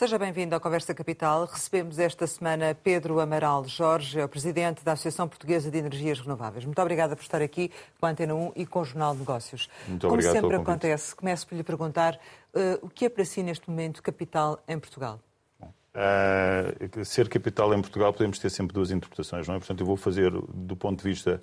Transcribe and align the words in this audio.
Seja 0.00 0.18
bem-vindo 0.18 0.56
à 0.56 0.58
Conversa 0.60 0.94
Capital. 0.94 1.44
Recebemos 1.44 1.98
esta 1.98 2.26
semana 2.26 2.74
Pedro 2.74 3.20
Amaral 3.20 3.66
Jorge, 3.66 4.18
é 4.18 4.24
o 4.24 4.28
presidente 4.30 4.82
da 4.82 4.92
Associação 4.92 5.28
Portuguesa 5.28 5.70
de 5.70 5.76
Energias 5.76 6.18
Renováveis. 6.18 6.64
Muito 6.64 6.80
obrigada 6.80 7.14
por 7.14 7.20
estar 7.20 7.42
aqui 7.42 7.70
com 8.00 8.06
a 8.06 8.08
Antena 8.08 8.34
1 8.34 8.52
e 8.56 8.64
com 8.64 8.80
o 8.80 8.84
Jornal 8.86 9.12
de 9.12 9.18
Negócios. 9.18 9.68
Muito 9.86 10.00
Como 10.00 10.14
obrigado 10.14 10.40
sempre 10.40 10.56
acontece, 10.56 11.14
começo 11.14 11.46
por 11.46 11.54
lhe 11.54 11.62
perguntar 11.62 12.14
uh, 12.14 12.78
o 12.80 12.88
que 12.88 13.04
é 13.04 13.10
para 13.10 13.26
si 13.26 13.42
neste 13.42 13.68
momento 13.68 14.02
capital 14.02 14.58
em 14.66 14.78
Portugal? 14.78 15.20
Uh, 15.62 17.04
ser 17.04 17.28
capital 17.28 17.74
em 17.74 17.82
Portugal 17.82 18.10
podemos 18.14 18.38
ter 18.38 18.48
sempre 18.48 18.72
duas 18.72 18.90
interpretações, 18.90 19.46
não 19.46 19.56
é? 19.56 19.58
Portanto, 19.58 19.80
eu 19.80 19.86
vou 19.86 19.98
fazer 19.98 20.30
do 20.30 20.76
ponto 20.76 21.02
de 21.02 21.10
vista 21.10 21.42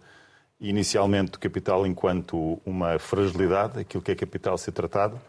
inicialmente 0.60 1.34
do 1.34 1.38
capital 1.38 1.86
enquanto 1.86 2.60
uma 2.66 2.98
fragilidade, 2.98 3.82
aquilo 3.82 4.02
que 4.02 4.10
é 4.14 4.16
capital 4.16 4.58
ser 4.58 4.72
tratado, 4.72 5.22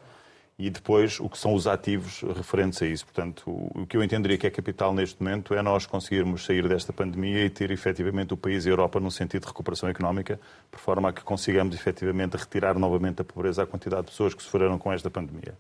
e 0.59 0.69
depois 0.71 1.21
o 1.21 1.29
que 1.29 1.39
são 1.39 1.55
os 1.55 1.69
ativos 1.69 2.23
referentes 2.23 2.83
a 2.83 2.87
isso. 2.87 3.05
Portanto, 3.05 3.43
o 3.47 3.87
que 3.87 3.97
eu 3.97 4.03
entenderia 4.03 4.37
que 4.37 4.47
é 4.47 4.51
capital 4.51 4.93
neste 4.93 5.23
momento 5.23 5.55
é 5.55 5.63
nós 5.63 5.87
conseguirmos 5.87 6.45
sair 6.45 6.67
desta 6.69 6.93
pandemia 6.93 7.45
e 7.45 7.51
ter 7.51 7.71
efetivamente 7.71 8.35
o 8.35 8.37
país 8.37 8.67
e 8.67 8.69
a 8.69 8.73
Europa 8.73 8.99
num 8.99 9.11
sentido 9.11 9.43
de 9.43 9.47
recuperação 9.47 9.89
económica, 9.89 10.41
por 10.69 10.81
forma 10.81 11.11
a 11.11 11.13
que 11.13 11.23
consigamos 11.23 11.77
efetivamente 11.77 12.37
retirar 12.37 12.77
novamente 12.77 13.23
a 13.23 13.25
pobreza 13.25 13.63
à 13.63 13.67
quantidade 13.67 14.07
de 14.07 14.11
pessoas 14.11 14.35
que 14.35 14.43
sofreram 14.43 14.77
com 14.79 14.93
esta 14.93 15.09
pandemia. 15.09 15.57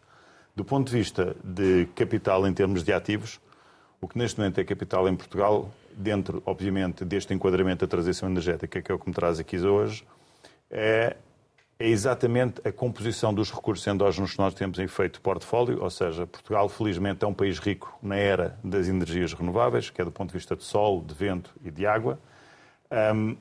Do 0.56 0.65
ponto 0.65 0.91
de 0.91 0.98
vista 0.98 1.37
de 1.45 1.87
capital 1.95 2.45
em 2.48 2.53
termos 2.53 2.83
de 2.83 2.92
ativos, 2.92 3.39
o 4.01 4.08
que 4.08 4.19
neste 4.19 4.41
momento 4.41 4.61
é 4.61 4.64
capital 4.64 5.08
em 5.08 5.14
Portugal, 5.14 5.73
dentro, 5.92 6.42
obviamente, 6.45 7.05
deste 7.05 7.33
enquadramento 7.33 7.86
da 7.86 7.91
transição 7.91 8.28
energética, 8.28 8.83
que 8.83 8.91
é 8.91 8.95
o 8.95 8.98
que 8.98 9.08
me 9.08 9.14
traz 9.14 9.39
aqui 9.39 9.58
hoje, 9.58 10.05
é 10.69 11.17
é 11.79 11.87
exatamente 11.87 12.61
a 12.67 12.73
composição 12.73 13.33
dos 13.33 13.53
recursos 13.53 13.87
endógenos 13.87 14.33
que 14.33 14.39
nós 14.39 14.53
temos 14.53 14.81
em 14.81 14.89
feito 14.89 15.21
portfólio, 15.21 15.81
ou 15.81 15.89
seja, 15.91 16.27
Portugal, 16.27 16.69
felizmente, 16.69 17.25
é 17.25 17.29
um 17.29 17.33
país 17.33 17.61
rico 17.61 17.97
na 18.03 18.17
era 18.17 18.59
das 18.65 18.89
energias 18.89 19.33
renováveis, 19.33 19.89
que 19.89 20.01
é 20.01 20.05
do 20.05 20.11
ponto 20.11 20.31
de 20.31 20.35
vista 20.35 20.57
de 20.57 20.65
sol, 20.65 21.01
de 21.01 21.15
vento 21.15 21.55
e 21.65 21.70
de 21.70 21.87
água. 21.87 22.19
Um, 23.15 23.37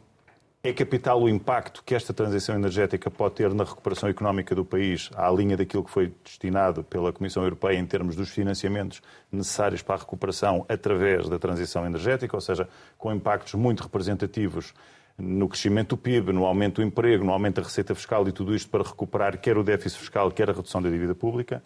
é 0.63 0.73
capital 0.73 1.21
o 1.21 1.29
impacto 1.29 1.81
que 1.83 1.95
esta 1.95 2.13
transição 2.13 2.53
energética 2.53 3.09
pode 3.09 3.35
ter 3.35 3.53
na 3.53 3.63
recuperação 3.63 4.09
económica 4.09 4.53
do 4.53 4.65
país, 4.65 5.09
à 5.15 5.31
linha 5.31 5.55
daquilo 5.55 5.83
que 5.83 5.89
foi 5.89 6.13
destinado 6.23 6.83
pela 6.83 7.13
Comissão 7.13 7.41
Europeia 7.41 7.77
em 7.77 7.85
termos 7.85 8.15
dos 8.15 8.29
financiamentos 8.29 9.01
necessários 9.31 9.81
para 9.81 9.95
a 9.95 9.99
recuperação 9.99 10.65
através 10.67 11.29
da 11.29 11.39
transição 11.39 11.85
energética, 11.85 12.35
ou 12.35 12.41
seja, 12.41 12.67
com 12.97 13.13
impactos 13.13 13.53
muito 13.53 13.81
representativos 13.81 14.73
no 15.17 15.49
crescimento 15.49 15.89
do 15.89 15.97
PIB, 15.97 16.31
no 16.31 16.45
aumento 16.45 16.75
do 16.75 16.83
emprego, 16.83 17.25
no 17.25 17.31
aumento 17.31 17.55
da 17.55 17.63
receita 17.63 17.95
fiscal 17.95 18.27
e 18.27 18.31
tudo 18.31 18.55
isto 18.55 18.69
para 18.69 18.83
recuperar 18.83 19.37
quer 19.39 19.57
o 19.57 19.63
déficit 19.63 19.99
fiscal, 19.99 20.31
quer 20.31 20.49
a 20.49 20.53
redução 20.53 20.81
da 20.81 20.89
dívida 20.89 21.15
pública. 21.15 21.63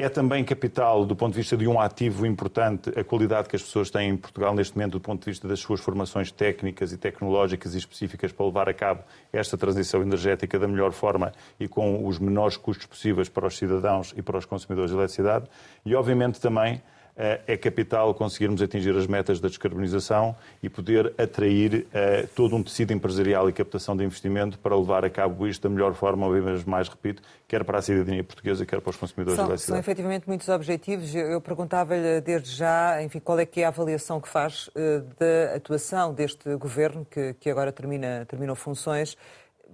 É 0.00 0.08
também 0.08 0.44
capital, 0.44 1.04
do 1.04 1.16
ponto 1.16 1.32
de 1.32 1.38
vista 1.38 1.56
de 1.56 1.66
um 1.66 1.80
ativo 1.80 2.24
importante, 2.24 2.88
a 2.96 3.02
qualidade 3.02 3.48
que 3.48 3.56
as 3.56 3.62
pessoas 3.62 3.90
têm 3.90 4.10
em 4.10 4.16
Portugal 4.16 4.54
neste 4.54 4.76
momento, 4.76 4.92
do 4.92 5.00
ponto 5.00 5.24
de 5.24 5.30
vista 5.32 5.48
das 5.48 5.58
suas 5.58 5.80
formações 5.80 6.30
técnicas 6.30 6.92
e 6.92 6.96
tecnológicas 6.96 7.74
e 7.74 7.78
específicas 7.78 8.30
para 8.30 8.46
levar 8.46 8.68
a 8.68 8.74
cabo 8.74 9.02
esta 9.32 9.58
transição 9.58 10.00
energética 10.00 10.56
da 10.56 10.68
melhor 10.68 10.92
forma 10.92 11.32
e 11.58 11.66
com 11.66 12.06
os 12.06 12.20
menores 12.20 12.56
custos 12.56 12.86
possíveis 12.86 13.28
para 13.28 13.48
os 13.48 13.58
cidadãos 13.58 14.14
e 14.16 14.22
para 14.22 14.38
os 14.38 14.44
consumidores 14.44 14.92
de 14.92 14.96
eletricidade. 14.96 15.46
E, 15.84 15.96
obviamente, 15.96 16.40
também 16.40 16.80
é 17.18 17.56
capital 17.56 18.14
conseguirmos 18.14 18.62
atingir 18.62 18.96
as 18.96 19.06
metas 19.06 19.40
da 19.40 19.48
descarbonização 19.48 20.36
e 20.62 20.68
poder 20.68 21.12
atrair 21.18 21.86
uh, 21.88 22.28
todo 22.34 22.54
um 22.54 22.62
tecido 22.62 22.92
empresarial 22.92 23.48
e 23.48 23.52
captação 23.52 23.96
de 23.96 24.04
investimento 24.04 24.56
para 24.58 24.76
levar 24.76 25.04
a 25.04 25.10
cabo 25.10 25.46
isto 25.46 25.68
da 25.68 25.68
melhor 25.68 25.94
forma, 25.94 26.28
uma 26.28 26.40
vez 26.40 26.64
mais 26.64 26.88
repito, 26.88 27.20
quer 27.48 27.64
para 27.64 27.78
a 27.78 27.82
cidadania 27.82 28.22
portuguesa, 28.22 28.64
quer 28.64 28.80
para 28.80 28.90
os 28.90 28.96
consumidores 28.96 29.36
são, 29.36 29.46
de 29.46 29.50
eletricidade. 29.50 29.84
São 29.84 29.90
efetivamente 29.90 30.28
muitos 30.28 30.48
objetivos. 30.48 31.12
Eu 31.12 31.40
perguntava-lhe 31.40 32.20
desde 32.20 32.50
já, 32.54 33.02
enfim, 33.02 33.18
qual 33.18 33.38
é 33.40 33.44
que 33.44 33.62
é 33.62 33.64
a 33.64 33.68
avaliação 33.68 34.20
que 34.20 34.28
faz 34.28 34.68
uh, 34.68 34.72
da 35.18 35.56
atuação 35.56 36.14
deste 36.14 36.54
governo, 36.54 37.04
que, 37.04 37.34
que 37.34 37.50
agora 37.50 37.72
termina, 37.72 38.24
terminou 38.26 38.54
funções, 38.54 39.16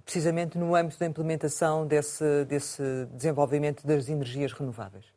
precisamente 0.03 0.57
no 0.57 0.75
âmbito 0.75 0.99
da 0.99 1.05
implementação 1.05 1.85
desse, 1.85 2.45
desse 2.45 2.81
desenvolvimento 3.13 3.85
das 3.85 4.09
energias 4.09 4.51
renováveis. 4.51 5.14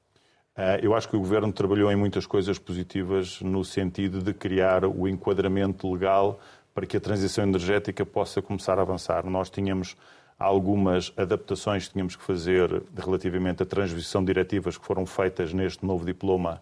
Eh, 0.58 0.80
eu 0.82 0.92
acho 0.92 1.08
que 1.08 1.14
o 1.14 1.20
Governo 1.20 1.52
trabalhou 1.52 1.91
em 1.92 1.94
muitas 1.94 2.26
coisas 2.26 2.58
positivas 2.58 3.41
no 3.41 3.64
sentido 3.64 4.20
de 4.20 4.34
criar 4.34 4.84
o 4.84 5.06
enquadramento 5.06 5.91
legal 5.91 6.41
para 6.74 6.84
que 6.84 6.96
a 6.96 7.00
transição 7.00 7.44
energética 7.44 8.04
possa 8.04 8.42
começar 8.42 8.76
a 8.76 8.82
avançar. 8.82 9.24
Nós 9.24 9.48
tínhamos 9.48 9.96
algumas 10.36 11.12
adaptações 11.16 11.86
que 11.86 11.92
tínhamos 11.92 12.16
que 12.16 12.24
fazer 12.24 12.82
relativamente 12.96 13.62
à 13.62 13.66
transposição 13.66 14.20
de 14.20 14.26
diretivas 14.26 14.76
que 14.76 14.84
foram 14.84 15.06
feitas 15.06 15.52
neste 15.52 15.86
novo 15.86 16.04
diploma 16.04 16.60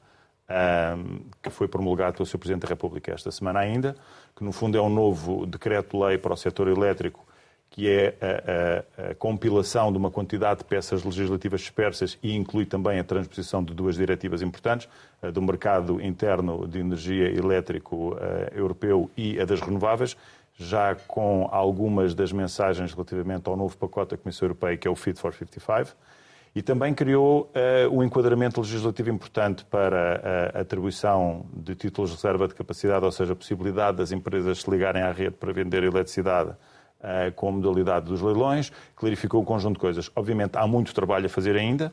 ehm, 0.49 1.21
que 1.43 1.49
foi 1.49 1.67
promulgado 1.67 2.17
pelo 2.17 2.27
Sr. 2.27 2.39
Presidente 2.39 2.63
da 2.63 2.69
República 2.69 3.13
esta 3.13 3.31
semana 3.31 3.61
ainda, 3.61 3.97
que 4.35 4.45
no 4.45 4.53
fundo 4.53 4.77
é 4.77 4.81
um 4.81 4.91
novo 4.91 5.47
decreto-lei 5.47 6.19
para 6.19 6.35
o 6.35 6.37
setor 6.37 6.69
elétrico 6.69 7.27
que 7.77 7.91
é 7.91 8.15
a, 8.23 9.05
a, 9.07 9.11
a, 9.11 9.15
compilação 9.17 9.93
de 9.93 9.99
uma 9.99 10.11
quantidade 10.11 10.61
de 10.61 10.65
peças 10.65 11.05
legislativas 11.05 11.61
dispersas 11.61 12.19
e 12.23 12.35
inclui 12.35 12.65
também 12.65 12.99
a 12.99 13.05
transposição 13.05 13.63
de 13.63 13.75
duas 13.75 13.97
diretivas 13.97 14.41
importantes, 14.41 14.89
a 15.23 15.31
do 15.31 15.43
mercado 15.43 16.01
interno 16.01 16.67
de 16.67 16.79
energia 16.79 17.29
elétrico 17.29 18.17
europeu 18.55 19.11
e 19.15 19.39
a 19.39 19.45
das 19.45 19.61
renováveis, 19.61 20.17
já 20.57 20.95
com 20.95 21.51
algumas 21.53 22.15
das 22.15 22.33
mensagens 22.33 22.95
relativamente 22.95 23.47
ao 23.47 23.55
novo 23.59 23.77
pacote 23.77 24.13
da 24.13 24.17
Comissão 24.17 24.47
Europeia, 24.47 24.79
que 24.79 24.89
é 24.89 24.91
o 24.91 24.97
Fit 24.97 25.21
for 25.21 25.35
55. 25.35 25.95
E 26.55 26.63
também 26.63 26.95
criou 26.95 27.53
uh, 27.53 27.95
um 27.95 28.03
enquadramento 28.03 28.63
legislativo 28.63 29.11
importante 29.11 29.63
para 29.67 30.55
a 30.55 30.61
atribuição 30.63 31.45
de 31.53 31.75
títulos 31.75 32.09
de 32.09 32.17
reserva 32.17 32.49
de 32.49 32.55
capacidade, 32.55 33.05
ou 33.05 33.13
seja, 33.13 33.35
a 33.35 33.37
possibilidade 33.37 33.99
das 33.99 34.11
empresas 34.11 34.63
se 34.63 34.71
ligarem 34.71 35.03
à 35.03 35.13
rede 35.13 35.33
para 35.33 35.53
vender 35.53 35.85
eletricidade 35.85 36.53
eh, 36.53 36.55
com 37.37 37.49
a 37.49 37.53
modalidade 37.53 38.07
dos 38.07 38.21
leilões, 38.21 38.73
clarificou 38.95 39.41
um 39.41 39.45
conjunto 39.45 39.75
de 39.75 39.81
coisas. 39.81 40.11
Obviamente, 40.17 40.57
há 40.57 40.67
muito 40.67 40.93
trabalho 40.95 41.27
a 41.27 41.29
fazer 41.29 41.57
ainda, 41.57 41.93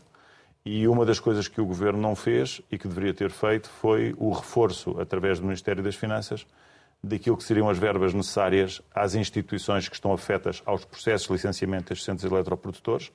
e 0.65 0.87
uma 0.87 1.05
das 1.05 1.19
coisas 1.19 1.47
que 1.47 1.59
o 1.59 1.65
Governo 1.65 1.99
não 1.99 2.15
fez 2.15 2.61
e 2.71 2.77
que 2.77 2.87
deveria 2.87 3.13
ter 3.13 3.29
feito 3.29 3.69
foi 3.69 4.15
o 4.17 4.31
reforço, 4.31 4.99
através 4.99 5.39
do 5.39 5.45
Ministério 5.45 5.83
das 5.83 5.95
Finanças, 5.95 6.47
daquilo 7.03 7.35
que 7.35 7.43
seriam 7.43 7.69
as 7.69 7.77
verbas 7.77 8.13
necessárias 8.13 8.81
às 8.95 9.13
instituições 9.13 9.89
que 9.89 9.95
estão 9.95 10.13
afetas 10.13 10.63
aos 10.65 10.85
processos 10.85 11.27
de 11.27 11.33
licenciamento 11.33 11.89
destes 11.89 12.05
centros 12.05 12.31
eletroprodutores, 12.31 13.11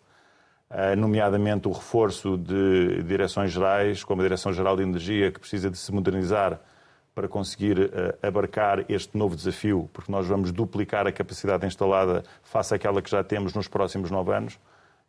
eh, 0.68 0.94
nomeadamente 0.94 1.66
o 1.66 1.72
reforço 1.72 2.36
de 2.36 3.02
direções 3.02 3.50
gerais, 3.50 4.04
como 4.04 4.20
a 4.20 4.24
Direção-Geral 4.24 4.76
de 4.76 4.82
Energia, 4.82 5.32
que 5.32 5.40
precisa 5.40 5.70
de 5.70 5.78
se 5.78 5.90
modernizar 5.90 6.60
para 7.18 7.26
conseguir 7.26 7.80
uh, 7.80 8.16
abarcar 8.24 8.84
este 8.88 9.18
novo 9.18 9.34
desafio, 9.34 9.90
porque 9.92 10.12
nós 10.12 10.28
vamos 10.28 10.52
duplicar 10.52 11.04
a 11.04 11.10
capacidade 11.10 11.66
instalada 11.66 12.22
face 12.44 12.72
àquela 12.72 13.02
que 13.02 13.10
já 13.10 13.24
temos 13.24 13.52
nos 13.54 13.66
próximos 13.66 14.08
nove 14.08 14.32
anos, 14.32 14.56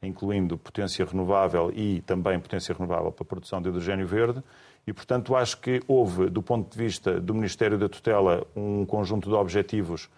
incluindo 0.01 0.57
potência 0.57 1.05
renovável 1.05 1.71
e 1.71 2.01
também 2.01 2.39
potência 2.39 2.73
renovável 2.73 3.11
para 3.11 3.23
a 3.23 3.27
produção 3.27 3.61
de 3.61 3.69
hidrogênio 3.69 4.07
verde. 4.07 4.43
E, 4.87 4.91
portanto, 4.91 5.35
acho 5.35 5.57
que 5.57 5.83
houve, 5.87 6.31
do 6.31 6.41
ponto 6.41 6.75
de 6.75 6.83
vista 6.83 7.21
do 7.21 7.35
Ministério 7.35 7.77
da 7.77 7.87
Tutela, 7.87 8.43
um 8.55 8.87
conjunto 8.87 9.29
de 9.29 9.35
objetivos 9.35 10.09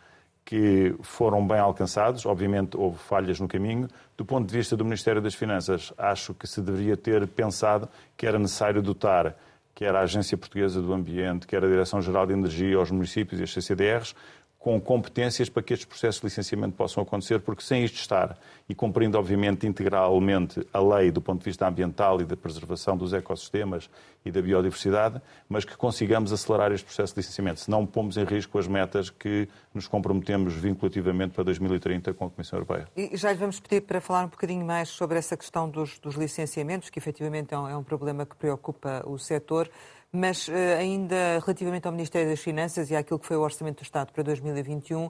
que 0.45 0.95
foram 1.01 1.45
bem 1.45 1.59
alcançados. 1.59 2.25
Obviamente, 2.25 2.77
houve 2.77 2.99
falhas 2.99 3.37
no 3.37 3.49
caminho. 3.49 3.89
Do 4.15 4.23
ponto 4.23 4.47
de 4.47 4.57
vista 4.57 4.77
do 4.77 4.85
Ministério 4.85 5.21
das 5.21 5.35
Finanças, 5.35 5.91
acho 5.97 6.33
que 6.33 6.47
se 6.47 6.61
deveria 6.61 6.95
ter 6.95 7.27
pensado 7.27 7.89
que 8.15 8.25
era 8.25 8.39
necessário 8.39 8.81
dotar 8.81 9.35
quer 9.81 9.95
a 9.95 10.01
Agência 10.01 10.37
Portuguesa 10.37 10.79
do 10.79 10.93
Ambiente, 10.93 11.47
quer 11.47 11.63
a 11.63 11.67
Direção-Geral 11.67 12.27
de 12.27 12.33
Energia, 12.33 12.77
aos 12.77 12.91
municípios 12.91 13.41
e 13.41 13.43
as 13.45 13.51
CCDRs, 13.51 14.13
com 14.61 14.79
competências 14.79 15.49
para 15.49 15.63
que 15.63 15.73
estes 15.73 15.87
processos 15.87 16.21
de 16.21 16.27
licenciamento 16.27 16.75
possam 16.75 17.01
acontecer, 17.01 17.39
porque 17.39 17.63
sem 17.63 17.83
isto 17.83 17.95
estar, 17.95 18.37
e 18.69 18.75
cumprindo, 18.75 19.17
obviamente, 19.17 19.65
integralmente 19.65 20.65
a 20.71 20.79
lei 20.79 21.09
do 21.09 21.19
ponto 21.19 21.39
de 21.39 21.45
vista 21.45 21.67
ambiental 21.67 22.21
e 22.21 22.25
da 22.25 22.37
preservação 22.37 22.95
dos 22.95 23.11
ecossistemas 23.11 23.89
e 24.23 24.29
da 24.29 24.39
biodiversidade, 24.39 25.19
mas 25.49 25.65
que 25.65 25.75
consigamos 25.75 26.31
acelerar 26.31 26.71
este 26.71 26.85
processo 26.85 27.11
de 27.15 27.21
licenciamento, 27.21 27.59
senão 27.59 27.87
pomos 27.87 28.17
em 28.17 28.23
risco 28.23 28.59
as 28.59 28.67
metas 28.67 29.09
que 29.09 29.49
nos 29.73 29.87
comprometemos 29.87 30.53
vinculativamente 30.53 31.33
para 31.33 31.43
2030 31.43 32.13
com 32.13 32.25
a 32.25 32.29
Comissão 32.29 32.59
Europeia. 32.59 32.87
E 32.95 33.17
já 33.17 33.31
lhe 33.31 33.39
vamos 33.39 33.59
pedir 33.59 33.81
para 33.81 33.99
falar 33.99 34.25
um 34.25 34.29
bocadinho 34.29 34.63
mais 34.63 34.89
sobre 34.89 35.17
essa 35.17 35.35
questão 35.35 35.67
dos, 35.67 35.97
dos 35.97 36.13
licenciamentos, 36.13 36.91
que 36.91 36.99
efetivamente 36.99 37.51
é 37.51 37.57
um, 37.57 37.67
é 37.67 37.75
um 37.75 37.83
problema 37.83 38.27
que 38.27 38.35
preocupa 38.35 39.01
o 39.07 39.17
setor. 39.17 39.71
Mas 40.11 40.49
eh, 40.49 40.75
ainda 40.77 41.39
relativamente 41.39 41.85
ao 41.85 41.91
Ministério 41.91 42.29
das 42.29 42.39
Finanças 42.39 42.91
e 42.91 42.95
àquilo 42.95 43.17
que 43.17 43.25
foi 43.25 43.37
o 43.37 43.41
Orçamento 43.41 43.77
do 43.77 43.83
Estado 43.83 44.11
para 44.11 44.23
2021, 44.23 45.09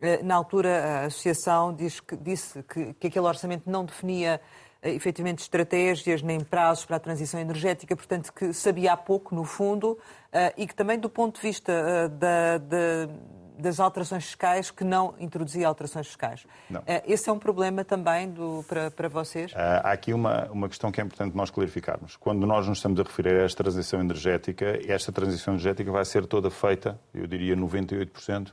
eh, 0.00 0.22
na 0.24 0.34
altura 0.34 1.02
a 1.02 1.04
Associação 1.04 1.72
diz 1.72 2.00
que, 2.00 2.16
disse 2.16 2.62
que, 2.64 2.94
que 2.94 3.06
aquele 3.06 3.26
orçamento 3.26 3.70
não 3.70 3.84
definia 3.84 4.40
eh, 4.82 4.92
efetivamente 4.92 5.38
estratégias 5.38 6.20
nem 6.20 6.40
prazos 6.40 6.84
para 6.84 6.96
a 6.96 7.00
transição 7.00 7.38
energética, 7.38 7.94
portanto 7.94 8.32
que 8.32 8.52
sabia 8.52 8.92
há 8.94 8.96
pouco, 8.96 9.34
no 9.34 9.44
fundo, 9.44 9.96
e 10.56 10.66
que 10.66 10.74
também 10.74 10.98
do 10.98 11.10
ponto 11.10 11.36
de 11.36 11.42
vista 11.42 12.08
da, 12.08 12.58
da 12.58 13.08
das 13.60 13.80
alterações 13.80 14.24
fiscais 14.24 14.70
que 14.70 14.84
não 14.84 15.14
introduzia 15.18 15.66
alterações 15.66 16.06
fiscais. 16.06 16.46
Não. 16.68 16.82
Esse 17.06 17.28
é 17.28 17.32
um 17.32 17.38
problema 17.38 17.84
também 17.84 18.30
do, 18.30 18.64
para, 18.68 18.90
para 18.90 19.08
vocês? 19.08 19.52
Há 19.54 19.92
aqui 19.92 20.12
uma, 20.12 20.46
uma 20.50 20.68
questão 20.68 20.90
que 20.90 21.00
é 21.00 21.04
importante 21.04 21.36
nós 21.36 21.50
clarificarmos. 21.50 22.16
Quando 22.16 22.46
nós 22.46 22.66
nos 22.66 22.78
estamos 22.78 22.98
a 23.00 23.02
referir 23.02 23.34
a 23.34 23.44
esta 23.44 23.62
transição 23.62 24.00
energética, 24.00 24.80
esta 24.86 25.12
transição 25.12 25.54
energética 25.54 25.90
vai 25.90 26.04
ser 26.04 26.26
toda 26.26 26.50
feita, 26.50 26.98
eu 27.14 27.26
diria 27.26 27.56
98%, 27.56 28.52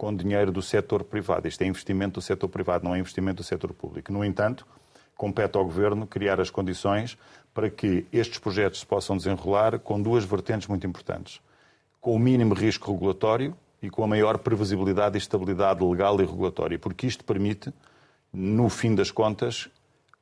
com 0.00 0.16
dinheiro 0.16 0.50
do 0.50 0.62
setor 0.62 1.04
privado. 1.04 1.46
Isto 1.46 1.60
é 1.60 1.66
investimento 1.66 2.14
do 2.14 2.22
setor 2.22 2.48
privado, 2.48 2.84
não 2.84 2.94
é 2.94 2.98
investimento 2.98 3.42
do 3.42 3.44
setor 3.44 3.74
público. 3.74 4.10
No 4.10 4.24
entanto, 4.24 4.66
compete 5.14 5.58
ao 5.58 5.64
Governo 5.64 6.06
criar 6.06 6.40
as 6.40 6.48
condições 6.48 7.18
para 7.52 7.68
que 7.68 8.06
estes 8.10 8.38
projetos 8.38 8.80
se 8.80 8.86
possam 8.86 9.14
desenrolar 9.14 9.78
com 9.78 10.00
duas 10.00 10.24
vertentes 10.24 10.66
muito 10.68 10.86
importantes. 10.86 11.42
Com 12.00 12.14
o 12.14 12.18
mínimo 12.18 12.54
risco 12.54 12.90
regulatório 12.90 13.54
e 13.82 13.88
com 13.88 14.04
a 14.04 14.06
maior 14.06 14.38
previsibilidade 14.38 15.16
e 15.16 15.18
estabilidade 15.18 15.84
legal 15.84 16.20
e 16.20 16.24
regulatória, 16.24 16.78
porque 16.78 17.06
isto 17.06 17.24
permite, 17.24 17.72
no 18.32 18.68
fim 18.68 18.94
das 18.94 19.10
contas, 19.10 19.68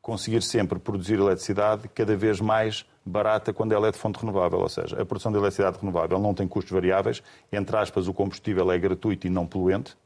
conseguir 0.00 0.42
sempre 0.42 0.78
produzir 0.78 1.14
eletricidade 1.14 1.88
cada 1.88 2.16
vez 2.16 2.40
mais 2.40 2.86
barata 3.04 3.52
quando 3.52 3.72
ela 3.72 3.88
é 3.88 3.90
de 3.90 3.98
fonte 3.98 4.18
renovável, 4.18 4.60
ou 4.60 4.68
seja, 4.68 5.00
a 5.00 5.04
produção 5.04 5.32
de 5.32 5.38
eletricidade 5.38 5.78
renovável 5.78 6.18
não 6.18 6.34
tem 6.34 6.46
custos 6.46 6.72
variáveis, 6.72 7.22
entre 7.52 7.76
aspas, 7.76 8.06
o 8.06 8.14
combustível 8.14 8.70
é 8.70 8.78
gratuito 8.78 9.26
e 9.26 9.30
não 9.30 9.46
poluente, 9.46 9.96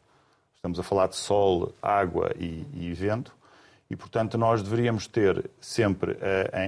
estamos 0.57 0.79
a 0.79 0.83
falar 0.83 1.09
de 1.09 1.17
sol, 1.17 1.73
água 1.83 2.33
e, 2.39 2.65
e 2.73 2.93
vento, 2.95 3.35
e, 3.93 3.97
portanto, 3.97 4.39
nós 4.39 4.63
deveríamos 4.63 5.07
ter 5.07 5.51
sempre 5.61 6.13
uh, 6.13 6.17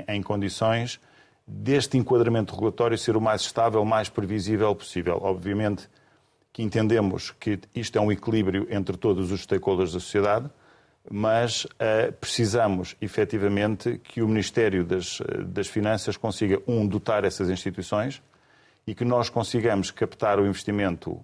em, 0.08 0.16
em, 0.16 0.22
condições 0.22 1.00
deste 1.46 1.96
enquadramento 1.96 2.52
regulatório 2.52 2.98
ser 2.98 3.16
o 3.16 3.20
mais 3.20 3.40
estável, 3.40 3.82
mais 3.82 4.10
previsível 4.10 4.75
possível. 4.75 5.19
Obviamente 5.22 5.88
que 6.55 6.62
entendemos 6.62 7.33
que 7.33 7.59
isto 7.75 7.99
é 7.99 8.01
um 8.01 8.12
equilíbrio 8.12 8.69
entre 8.71 8.97
todos 8.97 9.33
os 9.33 9.41
stakeholders 9.43 9.93
da 9.93 9.99
sociedade, 9.99 10.49
mas 11.11 11.65
uh, 11.65 12.12
precisamos, 12.21 12.95
efetivamente, 13.03 13.99
que 14.05 14.23
o 14.23 14.29
Ministério 14.29 14.85
das, 14.85 15.21
das 15.49 15.67
Finanças 15.67 16.17
consiga, 16.17 16.62
um, 16.65 16.87
dotar 16.87 17.25
essas 17.25 17.51
instituições 17.51 18.23
e 18.87 18.95
que 18.95 19.05
nós 19.05 19.29
consigamos 19.29 19.91
captar 19.91 20.39
o 20.39 20.47
investimento 20.47 21.21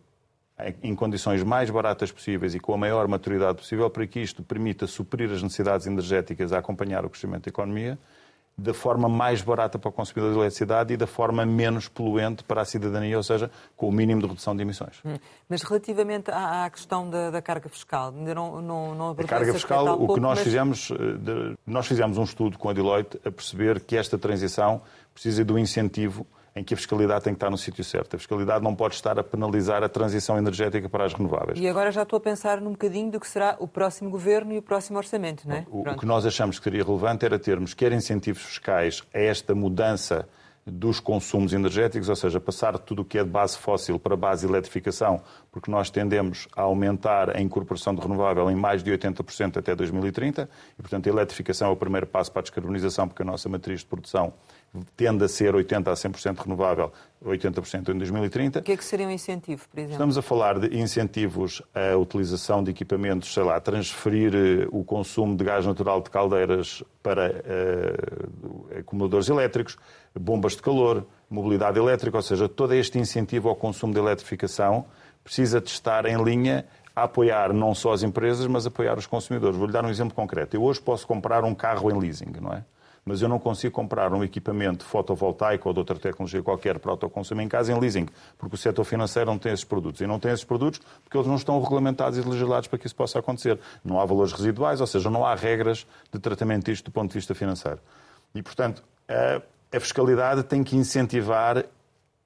em 0.82 0.96
condições 0.96 1.44
mais 1.44 1.70
baratas 1.70 2.10
possíveis 2.10 2.54
e 2.56 2.60
com 2.60 2.74
a 2.74 2.76
maior 2.76 3.06
maturidade 3.06 3.58
possível 3.58 3.88
para 3.88 4.06
que 4.08 4.18
isto 4.18 4.42
permita 4.42 4.86
suprir 4.88 5.30
as 5.30 5.42
necessidades 5.42 5.86
energéticas 5.86 6.52
a 6.52 6.58
acompanhar 6.58 7.04
o 7.04 7.08
crescimento 7.08 7.44
da 7.44 7.50
economia 7.50 7.96
da 8.56 8.74
forma 8.74 9.08
mais 9.08 9.40
barata 9.40 9.78
para 9.78 9.88
o 9.88 9.92
consumidor 9.92 10.32
de 10.32 10.38
eletricidade 10.38 10.92
e 10.92 10.96
da 10.96 11.06
forma 11.06 11.46
menos 11.46 11.88
poluente 11.88 12.44
para 12.44 12.60
a 12.60 12.64
cidadania, 12.64 13.16
ou 13.16 13.22
seja, 13.22 13.50
com 13.76 13.88
o 13.88 13.92
mínimo 13.92 14.20
de 14.20 14.26
redução 14.26 14.54
de 14.54 14.62
emissões. 14.62 15.00
Hum. 15.04 15.16
Mas 15.48 15.62
relativamente 15.62 16.30
à, 16.30 16.66
à 16.66 16.70
questão 16.70 17.08
da, 17.08 17.30
da, 17.30 17.40
carga 17.40 17.68
fiscal, 17.68 18.12
ainda 18.16 18.34
não, 18.34 18.60
não, 18.60 18.94
não 18.94 19.10
A 19.10 19.24
carga 19.24 19.54
fiscal, 19.54 19.94
o 19.94 19.98
pouco, 19.98 20.14
que 20.14 20.20
nós 20.20 20.38
mas... 20.38 20.44
fizemos, 20.44 20.90
eh, 20.90 21.56
nós 21.66 21.86
fizemos 21.86 22.18
um 22.18 22.24
estudo 22.24 22.58
com 22.58 22.68
a 22.68 22.72
Deloitte 22.72 23.18
a 23.24 23.30
perceber 23.30 23.80
que 23.80 23.96
esta 23.96 24.18
transição 24.18 24.82
precisa 25.14 25.44
de 25.44 25.52
um 25.52 25.58
incentivo 25.58 26.26
em 26.60 26.64
que 26.64 26.74
a 26.74 26.76
fiscalidade 26.76 27.24
tem 27.24 27.32
que 27.32 27.38
estar 27.38 27.48
no 27.48 27.56
sítio 27.56 27.82
certo. 27.82 28.16
A 28.16 28.18
fiscalidade 28.18 28.62
não 28.62 28.74
pode 28.74 28.94
estar 28.94 29.18
a 29.18 29.24
penalizar 29.24 29.82
a 29.82 29.88
transição 29.88 30.36
energética 30.36 30.90
para 30.90 31.06
as 31.06 31.14
renováveis. 31.14 31.58
E 31.58 31.66
agora 31.66 31.90
já 31.90 32.02
estou 32.02 32.18
a 32.18 32.20
pensar 32.20 32.60
num 32.60 32.72
bocadinho 32.72 33.10
do 33.10 33.18
que 33.18 33.26
será 33.26 33.56
o 33.58 33.66
próximo 33.66 34.10
governo 34.10 34.52
e 34.52 34.58
o 34.58 34.62
próximo 34.62 34.98
orçamento, 34.98 35.48
não 35.48 35.56
é? 35.56 35.66
O, 35.70 35.80
o 35.80 35.96
que 35.96 36.04
nós 36.04 36.26
achamos 36.26 36.58
que 36.58 36.64
seria 36.64 36.84
relevante 36.84 37.24
era 37.24 37.38
termos 37.38 37.72
quer 37.72 37.92
incentivos 37.92 38.42
fiscais 38.42 39.02
a 39.14 39.18
esta 39.18 39.54
mudança 39.54 40.28
dos 40.66 41.00
consumos 41.00 41.54
energéticos, 41.54 42.10
ou 42.10 42.16
seja, 42.16 42.38
passar 42.38 42.78
tudo 42.78 43.02
o 43.02 43.04
que 43.04 43.18
é 43.18 43.24
de 43.24 43.30
base 43.30 43.56
fóssil 43.56 43.98
para 43.98 44.14
base 44.14 44.46
de 44.46 44.52
eletrificação, 44.52 45.22
porque 45.50 45.70
nós 45.70 45.90
tendemos 45.90 46.46
a 46.54 46.62
aumentar 46.62 47.34
a 47.34 47.40
incorporação 47.40 47.94
de 47.94 48.00
renovável 48.02 48.50
em 48.50 48.54
mais 48.54 48.82
de 48.82 48.90
80% 48.90 49.56
até 49.56 49.74
2030, 49.74 50.48
e, 50.78 50.82
portanto, 50.82 51.06
a 51.06 51.10
eletrificação 51.10 51.68
é 51.68 51.72
o 51.72 51.76
primeiro 51.76 52.06
passo 52.06 52.30
para 52.30 52.40
a 52.40 52.42
descarbonização, 52.42 53.08
porque 53.08 53.22
a 53.22 53.24
nossa 53.24 53.48
matriz 53.48 53.80
de 53.80 53.86
produção 53.86 54.34
tende 54.96 55.24
a 55.24 55.28
ser 55.28 55.54
80% 55.54 55.88
a 55.88 55.94
100% 55.94 56.38
renovável, 56.38 56.92
80% 57.24 57.88
em 57.88 57.98
2030. 57.98 58.60
O 58.60 58.62
que 58.62 58.72
é 58.72 58.76
que 58.76 58.84
seria 58.84 59.06
um 59.06 59.10
incentivo, 59.10 59.66
por 59.68 59.78
exemplo? 59.78 59.94
Estamos 59.94 60.16
a 60.16 60.22
falar 60.22 60.58
de 60.58 60.78
incentivos 60.78 61.60
à 61.74 61.96
utilização 61.96 62.62
de 62.62 62.70
equipamentos, 62.70 63.32
sei 63.32 63.42
lá, 63.42 63.60
transferir 63.60 64.32
eh, 64.34 64.68
o 64.70 64.84
consumo 64.84 65.36
de 65.36 65.44
gás 65.44 65.66
natural 65.66 66.00
de 66.00 66.10
caldeiras 66.10 66.84
para 67.02 67.30
uh, 67.30 68.78
acumuladores 68.78 69.28
elétricos, 69.28 69.76
bombas 70.18 70.52
de 70.52 70.62
calor, 70.62 71.04
mobilidade 71.28 71.78
elétrica, 71.78 72.16
ou 72.16 72.22
seja, 72.22 72.48
todo 72.48 72.74
este 72.74 72.98
incentivo 72.98 73.48
ao 73.48 73.56
consumo 73.56 73.92
de 73.92 73.98
eletrificação 73.98 74.84
precisa 75.24 75.60
de 75.60 75.70
estar 75.70 76.06
em 76.06 76.22
linha 76.22 76.64
a 76.94 77.04
apoiar 77.04 77.52
não 77.52 77.74
só 77.74 77.92
as 77.92 78.02
empresas, 78.02 78.46
mas 78.46 78.66
apoiar 78.66 78.98
os 78.98 79.06
consumidores. 79.06 79.56
Vou-lhe 79.56 79.72
dar 79.72 79.84
um 79.84 79.90
exemplo 79.90 80.14
concreto. 80.14 80.56
Eu 80.56 80.62
hoje 80.62 80.80
posso 80.80 81.06
comprar 81.06 81.44
um 81.44 81.54
carro 81.54 81.90
em 81.90 81.98
leasing, 81.98 82.32
não 82.40 82.52
é? 82.52 82.64
Mas 83.04 83.22
eu 83.22 83.28
não 83.28 83.38
consigo 83.38 83.74
comprar 83.74 84.12
um 84.12 84.22
equipamento 84.22 84.84
fotovoltaico 84.84 85.68
ou 85.68 85.72
de 85.72 85.80
outra 85.80 85.98
tecnologia 85.98 86.42
qualquer 86.42 86.78
para 86.78 86.90
autoconsumo 86.90 87.40
em 87.40 87.48
casa 87.48 87.72
em 87.72 87.78
leasing, 87.78 88.06
porque 88.38 88.54
o 88.54 88.58
setor 88.58 88.84
financeiro 88.84 89.30
não 89.30 89.38
tem 89.38 89.52
esses 89.52 89.64
produtos. 89.64 90.00
E 90.00 90.06
não 90.06 90.18
tem 90.18 90.32
esses 90.32 90.44
produtos 90.44 90.80
porque 91.02 91.16
eles 91.16 91.26
não 91.26 91.36
estão 91.36 91.60
regulamentados 91.60 92.18
e 92.18 92.22
legislados 92.22 92.68
para 92.68 92.78
que 92.78 92.86
isso 92.86 92.94
possa 92.94 93.18
acontecer. 93.18 93.58
Não 93.84 94.00
há 94.00 94.04
valores 94.04 94.32
residuais, 94.32 94.80
ou 94.80 94.86
seja, 94.86 95.10
não 95.10 95.24
há 95.24 95.34
regras 95.34 95.86
de 96.12 96.18
tratamento 96.18 96.66
disto 96.66 96.84
do 96.84 96.90
ponto 96.90 97.08
de 97.08 97.14
vista 97.14 97.34
financeiro. 97.34 97.80
E, 98.34 98.42
portanto, 98.42 98.82
a, 99.08 99.80
fiscalidade 99.80 100.42
tem 100.42 100.62
que 100.62 100.76
incentivar 100.76 101.64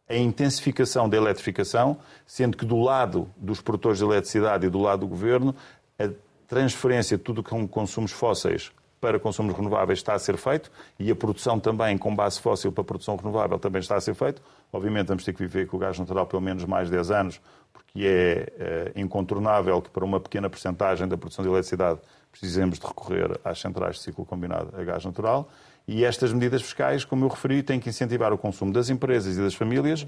a 0.09 0.17
intensificação 0.17 1.09
da 1.09 1.17
eletrificação, 1.17 1.97
sendo 2.27 2.57
que 2.57 2.67
do 2.67 2.79
lado 2.79 3.31
dos 3.37 3.61
produtores 3.61 3.99
de 3.99 4.05
eletricidade 4.05 4.67
e 4.67 4.71
do 4.71 4.79
lado 4.79 5.01
do 5.01 5.07
governo, 5.07 5.55
a 5.99 6.11
transferência 6.47 7.17
de 7.17 7.23
tudo 7.23 7.43
são 7.49 7.67
consumos 7.67 8.13
fósseis 8.13 8.71
para 9.05 9.21
consumos 9.21 9.55
renováveis 9.55 9.99
está 9.99 10.15
a 10.15 10.19
ser 10.19 10.39
feito 10.39 10.73
e 10.99 11.11
a 11.11 11.15
produção 11.15 11.61
também 11.61 11.99
com 11.99 12.17
base 12.17 12.41
fóssil 12.41 12.73
para 12.73 12.83
produção 12.83 13.17
renovável 13.17 13.59
também 13.59 13.81
está 13.81 13.97
a 13.97 14.01
ser 14.01 14.15
feito. 14.15 14.41
Obviamente 14.73 15.09
vamos 15.09 15.23
ter 15.23 15.35
que 15.35 15.41
viver 15.41 15.67
com 15.67 15.77
o 15.77 15.79
gás 15.79 15.99
natural 15.99 16.27
pelo 16.27 16.41
menos 16.41 16.65
mais 16.65 16.89
10 16.89 17.11
anos, 17.11 17.39
porque 17.71 18.03
é, 18.03 18.93
é 18.97 19.01
incontornável 19.01 19.83
que 19.83 19.91
para 19.91 20.03
uma 20.03 20.19
pequena 20.19 20.49
percentagem 20.49 21.07
da 21.07 21.19
produção 21.19 21.45
de 21.45 21.51
eletricidade 21.51 22.01
precisemos 22.31 22.79
de 22.79 22.87
recorrer 22.87 23.39
às 23.45 23.61
centrais 23.61 23.97
de 23.97 24.03
ciclo 24.05 24.25
combinado 24.25 24.71
a 24.75 24.83
gás 24.83 25.05
natural. 25.05 25.51
E 25.87 26.03
estas 26.03 26.33
medidas 26.33 26.63
fiscais, 26.63 27.05
como 27.05 27.27
eu 27.27 27.29
referi, 27.29 27.63
têm 27.63 27.79
que 27.79 27.91
incentivar 27.91 28.33
o 28.33 28.39
consumo 28.39 28.73
das 28.73 28.89
empresas 28.89 29.37
e 29.37 29.43
das 29.43 29.53
famílias 29.53 30.07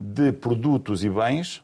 de 0.00 0.32
produtos 0.32 1.04
e 1.04 1.10
bens 1.10 1.62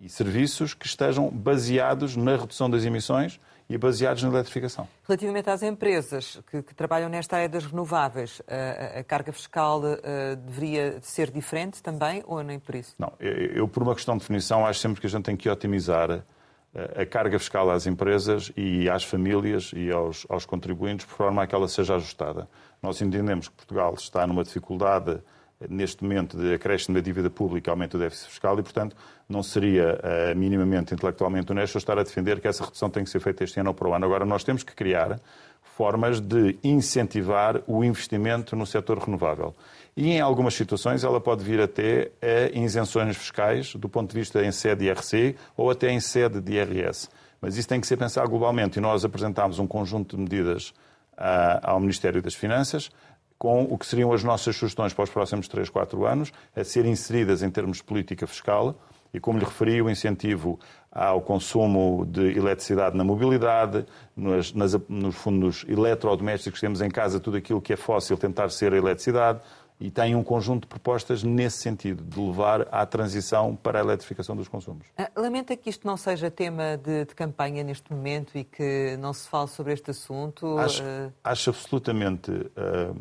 e 0.00 0.08
serviços 0.08 0.72
que 0.72 0.86
estejam 0.86 1.28
baseados 1.28 2.16
na 2.16 2.36
redução 2.36 2.70
das 2.70 2.86
emissões 2.86 3.38
e 3.68 3.78
baseados 3.78 4.22
na 4.22 4.28
eletrificação. 4.28 4.86
Relativamente 5.06 5.48
às 5.48 5.62
empresas 5.62 6.40
que, 6.50 6.62
que 6.62 6.74
trabalham 6.74 7.08
nesta 7.08 7.36
área 7.36 7.48
das 7.48 7.64
renováveis, 7.64 8.42
a, 8.46 9.00
a 9.00 9.04
carga 9.04 9.32
fiscal 9.32 9.80
deveria 10.46 10.98
ser 11.00 11.30
diferente 11.30 11.82
também 11.82 12.22
ou 12.26 12.42
nem 12.42 12.58
por 12.58 12.74
isso? 12.74 12.94
Não, 12.98 13.12
eu, 13.18 13.32
eu, 13.32 13.68
por 13.68 13.82
uma 13.82 13.94
questão 13.94 14.16
de 14.16 14.20
definição 14.20 14.66
acho 14.66 14.80
sempre 14.80 15.00
que 15.00 15.06
a 15.06 15.10
gente 15.10 15.24
tem 15.24 15.36
que 15.36 15.48
otimizar 15.48 16.10
a, 16.10 16.22
eh, 16.74 17.02
a 17.02 17.06
carga 17.06 17.38
fiscal 17.38 17.70
às 17.70 17.86
empresas 17.86 18.52
e 18.56 18.88
às 18.88 19.04
famílias 19.04 19.72
e 19.74 19.90
aos, 19.90 20.26
aos 20.28 20.44
contribuintes 20.44 21.06
por 21.06 21.16
forma 21.16 21.42
a 21.42 21.46
que 21.46 21.54
ela 21.54 21.68
seja 21.68 21.94
ajustada. 21.96 22.48
Nós 22.82 23.00
entendemos 23.00 23.48
que 23.48 23.54
Portugal 23.54 23.94
está 23.94 24.26
numa 24.26 24.44
dificuldade 24.44 25.20
neste 25.68 26.02
momento 26.02 26.36
de 26.36 26.54
acréscimo 26.54 26.94
da 26.94 27.00
dívida 27.00 27.30
pública, 27.30 27.70
aumento 27.70 27.98
do 27.98 28.02
déficit 28.02 28.30
fiscal 28.30 28.58
e, 28.58 28.62
portanto, 28.62 28.96
não 29.28 29.42
seria 29.42 29.98
uh, 29.98 30.38
minimamente 30.38 30.94
intelectualmente 30.94 31.50
honesto 31.50 31.78
estar 31.78 31.98
a 31.98 32.02
defender 32.02 32.40
que 32.40 32.48
essa 32.48 32.64
redução 32.64 32.90
tem 32.90 33.04
que 33.04 33.10
ser 33.10 33.20
feita 33.20 33.44
este 33.44 33.58
ano 33.60 33.70
ou 33.70 33.74
para 33.74 33.88
o 33.88 33.94
ano. 33.94 34.04
Agora, 34.04 34.24
nós 34.24 34.44
temos 34.44 34.62
que 34.62 34.74
criar 34.74 35.18
formas 35.76 36.20
de 36.20 36.56
incentivar 36.62 37.60
o 37.66 37.82
investimento 37.82 38.54
no 38.54 38.66
setor 38.66 38.98
renovável. 38.98 39.54
E, 39.96 40.10
em 40.10 40.20
algumas 40.20 40.54
situações, 40.54 41.04
ela 41.04 41.20
pode 41.20 41.42
vir 41.42 41.60
até 41.60 42.10
a 42.22 42.58
isenções 42.58 43.16
fiscais, 43.16 43.74
do 43.74 43.88
ponto 43.88 44.10
de 44.10 44.18
vista 44.18 44.44
em 44.44 44.52
sede 44.52 44.80
de 44.80 44.86
IRC 44.86 45.36
ou 45.56 45.70
até 45.70 45.90
em 45.90 46.00
sede 46.00 46.40
de 46.40 46.52
IRS. 46.52 47.08
Mas 47.40 47.56
isso 47.56 47.68
tem 47.68 47.80
que 47.80 47.86
ser 47.86 47.96
pensado 47.96 48.28
globalmente 48.28 48.78
e 48.78 48.82
nós 48.82 49.04
apresentámos 49.04 49.58
um 49.58 49.66
conjunto 49.66 50.16
de 50.16 50.22
medidas 50.22 50.72
uh, 51.18 51.60
ao 51.62 51.80
Ministério 51.80 52.22
das 52.22 52.34
Finanças 52.34 52.90
com 53.44 53.64
o 53.64 53.76
que 53.76 53.84
seriam 53.84 54.10
as 54.10 54.24
nossas 54.24 54.56
sugestões 54.56 54.94
para 54.94 55.04
os 55.04 55.10
próximos 55.10 55.46
3, 55.48 55.68
4 55.68 56.06
anos, 56.06 56.32
a 56.56 56.64
serem 56.64 56.92
inseridas 56.92 57.42
em 57.42 57.50
termos 57.50 57.76
de 57.76 57.84
política 57.84 58.26
fiscal. 58.26 58.74
E 59.12 59.20
como 59.20 59.38
lhe 59.38 59.44
referi, 59.44 59.82
o 59.82 59.90
incentivo 59.90 60.58
ao 60.90 61.20
consumo 61.20 62.06
de 62.06 62.38
eletricidade 62.38 62.96
na 62.96 63.04
mobilidade, 63.04 63.84
nos, 64.16 64.54
nas, 64.54 64.72
nos 64.88 65.14
fundos 65.14 65.62
eletrodomésticos 65.68 66.58
que 66.58 66.66
temos 66.66 66.80
em 66.80 66.88
casa, 66.88 67.20
tudo 67.20 67.36
aquilo 67.36 67.60
que 67.60 67.74
é 67.74 67.76
fóssil, 67.76 68.16
tentar 68.16 68.48
ser 68.48 68.72
a 68.72 68.78
eletricidade. 68.78 69.40
E 69.78 69.90
tem 69.90 70.14
um 70.14 70.24
conjunto 70.24 70.62
de 70.62 70.68
propostas 70.68 71.22
nesse 71.22 71.58
sentido, 71.58 72.02
de 72.02 72.18
levar 72.18 72.66
à 72.72 72.86
transição 72.86 73.54
para 73.54 73.78
a 73.78 73.82
eletrificação 73.82 74.34
dos 74.34 74.48
consumos. 74.48 74.86
Ah, 74.96 75.10
lamenta 75.14 75.54
que 75.54 75.68
isto 75.68 75.86
não 75.86 75.98
seja 75.98 76.30
tema 76.30 76.78
de, 76.78 77.04
de 77.04 77.14
campanha 77.14 77.62
neste 77.62 77.92
momento 77.92 78.38
e 78.38 78.44
que 78.44 78.96
não 78.98 79.12
se 79.12 79.28
fale 79.28 79.48
sobre 79.48 79.74
este 79.74 79.90
assunto? 79.90 80.56
Acho, 80.56 80.82
uh... 80.82 81.12
acho 81.24 81.50
absolutamente 81.50 82.30
uh, 82.30 82.96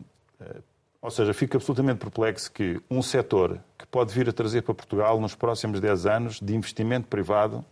Ou 1.01 1.11
seja, 1.11 1.33
fico 1.33 1.57
absolutamente 1.57 1.99
perplexo 1.99 2.49
que 2.49 2.81
um 2.89 3.01
setor 3.01 3.59
que 3.77 3.85
pode 3.85 4.13
vir 4.13 4.29
a 4.29 4.31
trazer 4.31 4.61
para 4.61 4.73
Portugal 4.73 5.19
nos 5.19 5.35
próximos 5.35 5.81
10 5.81 6.05
anos 6.05 6.39
de 6.39 6.55
investimento 6.55 7.07
privado 7.07 7.63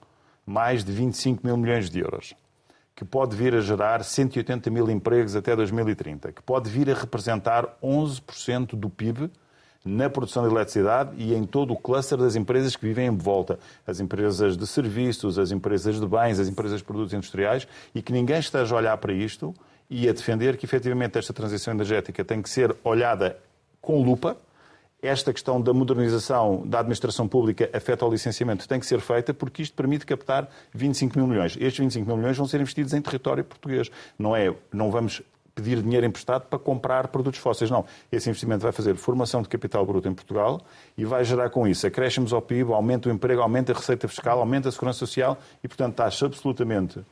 mais 0.45 0.83
de 0.83 0.91
25 0.91 1.45
mil 1.45 1.55
milhões 1.55 1.89
de 1.89 1.99
euros, 1.99 2.35
que 2.93 3.05
pode 3.05 3.33
vir 3.35 3.55
a 3.55 3.61
gerar 3.61 4.03
180 4.03 4.69
mil 4.69 4.89
empregos 4.89 5.33
até 5.35 5.55
2030, 5.55 6.33
que 6.33 6.41
pode 6.41 6.69
vir 6.69 6.89
a 6.89 6.93
representar 6.93 7.77
11% 7.81 8.75
do 8.75 8.89
PIB 8.89 9.31
na 9.83 10.09
produção 10.09 10.43
de 10.43 10.53
eletricidade 10.53 11.11
e 11.17 11.33
em 11.33 11.45
todo 11.45 11.73
o 11.73 11.77
cluster 11.77 12.17
das 12.17 12.35
empresas 12.35 12.75
que 12.75 12.85
vivem 12.85 13.07
em 13.07 13.17
volta. 13.17 13.57
As 13.87 13.99
empresas 13.99 14.57
de 14.57 14.67
serviços, 14.67 15.39
as 15.39 15.51
empresas 15.51 15.99
de 15.99 16.05
bens, 16.05 16.37
as 16.37 16.47
empresas 16.47 16.79
de 16.79 16.83
produtos 16.83 17.13
industriais, 17.13 17.67
e 17.95 18.01
que 18.01 18.11
ninguém 18.11 18.39
esteja 18.39 18.75
a 18.75 18.77
olhar 18.77 18.97
para 18.97 19.13
isto 19.13 19.55
e 19.91 20.07
a 20.07 20.13
defender 20.13 20.55
que 20.55 20.65
efetivamente 20.65 21.17
esta 21.17 21.33
transição 21.33 21.73
energética 21.73 22.23
tem 22.23 22.41
que 22.41 22.49
ser 22.49 22.73
olhada 22.81 23.37
com 23.81 24.01
lupa. 24.01 24.37
Esta 25.01 25.33
questão 25.33 25.59
da 25.59 25.73
modernização 25.73 26.65
da 26.65 26.79
administração 26.79 27.27
pública 27.27 27.69
afeta 27.73 28.05
ao 28.05 28.11
licenciamento 28.11 28.65
tem 28.69 28.79
que 28.79 28.85
ser 28.85 29.01
feita 29.01 29.33
porque 29.33 29.61
isto 29.61 29.75
permite 29.75 30.05
captar 30.05 30.49
25 30.73 31.19
mil 31.19 31.27
milhões. 31.27 31.57
Estes 31.59 31.79
25 31.79 32.07
mil 32.07 32.15
milhões 32.15 32.37
vão 32.37 32.47
ser 32.47 32.61
investidos 32.61 32.93
em 32.93 33.01
território 33.01 33.43
português. 33.43 33.91
Não 34.17 34.33
é, 34.33 34.55
não 34.71 34.89
vamos 34.89 35.21
pedir 35.61 35.81
dinheiro 35.81 36.05
emprestado 36.05 36.47
para 36.47 36.57
comprar 36.57 37.07
produtos 37.09 37.39
fósseis. 37.39 37.69
Não. 37.69 37.85
Esse 38.11 38.29
investimento 38.29 38.63
vai 38.63 38.71
fazer 38.71 38.95
formação 38.95 39.41
de 39.41 39.47
capital 39.47 39.85
bruto 39.85 40.07
em 40.07 40.13
Portugal 40.13 40.61
e 40.97 41.05
vai 41.05 41.23
gerar 41.23 41.49
com 41.49 41.67
isso 41.67 41.85
acréscimos 41.91 42.33
ao 42.33 42.41
PIB, 42.41 42.73
aumenta 42.73 43.09
o 43.09 43.11
emprego, 43.11 43.41
aumenta 43.41 43.71
a 43.71 43.75
receita 43.75 44.07
fiscal, 44.07 44.39
aumenta 44.39 44.69
a 44.69 44.71
segurança 44.71 44.99
social 44.99 45.37
e, 45.63 45.67
portanto, 45.67 45.99
acho 45.99 46.25
absolutamente 46.25 46.99
uh, 46.99 47.05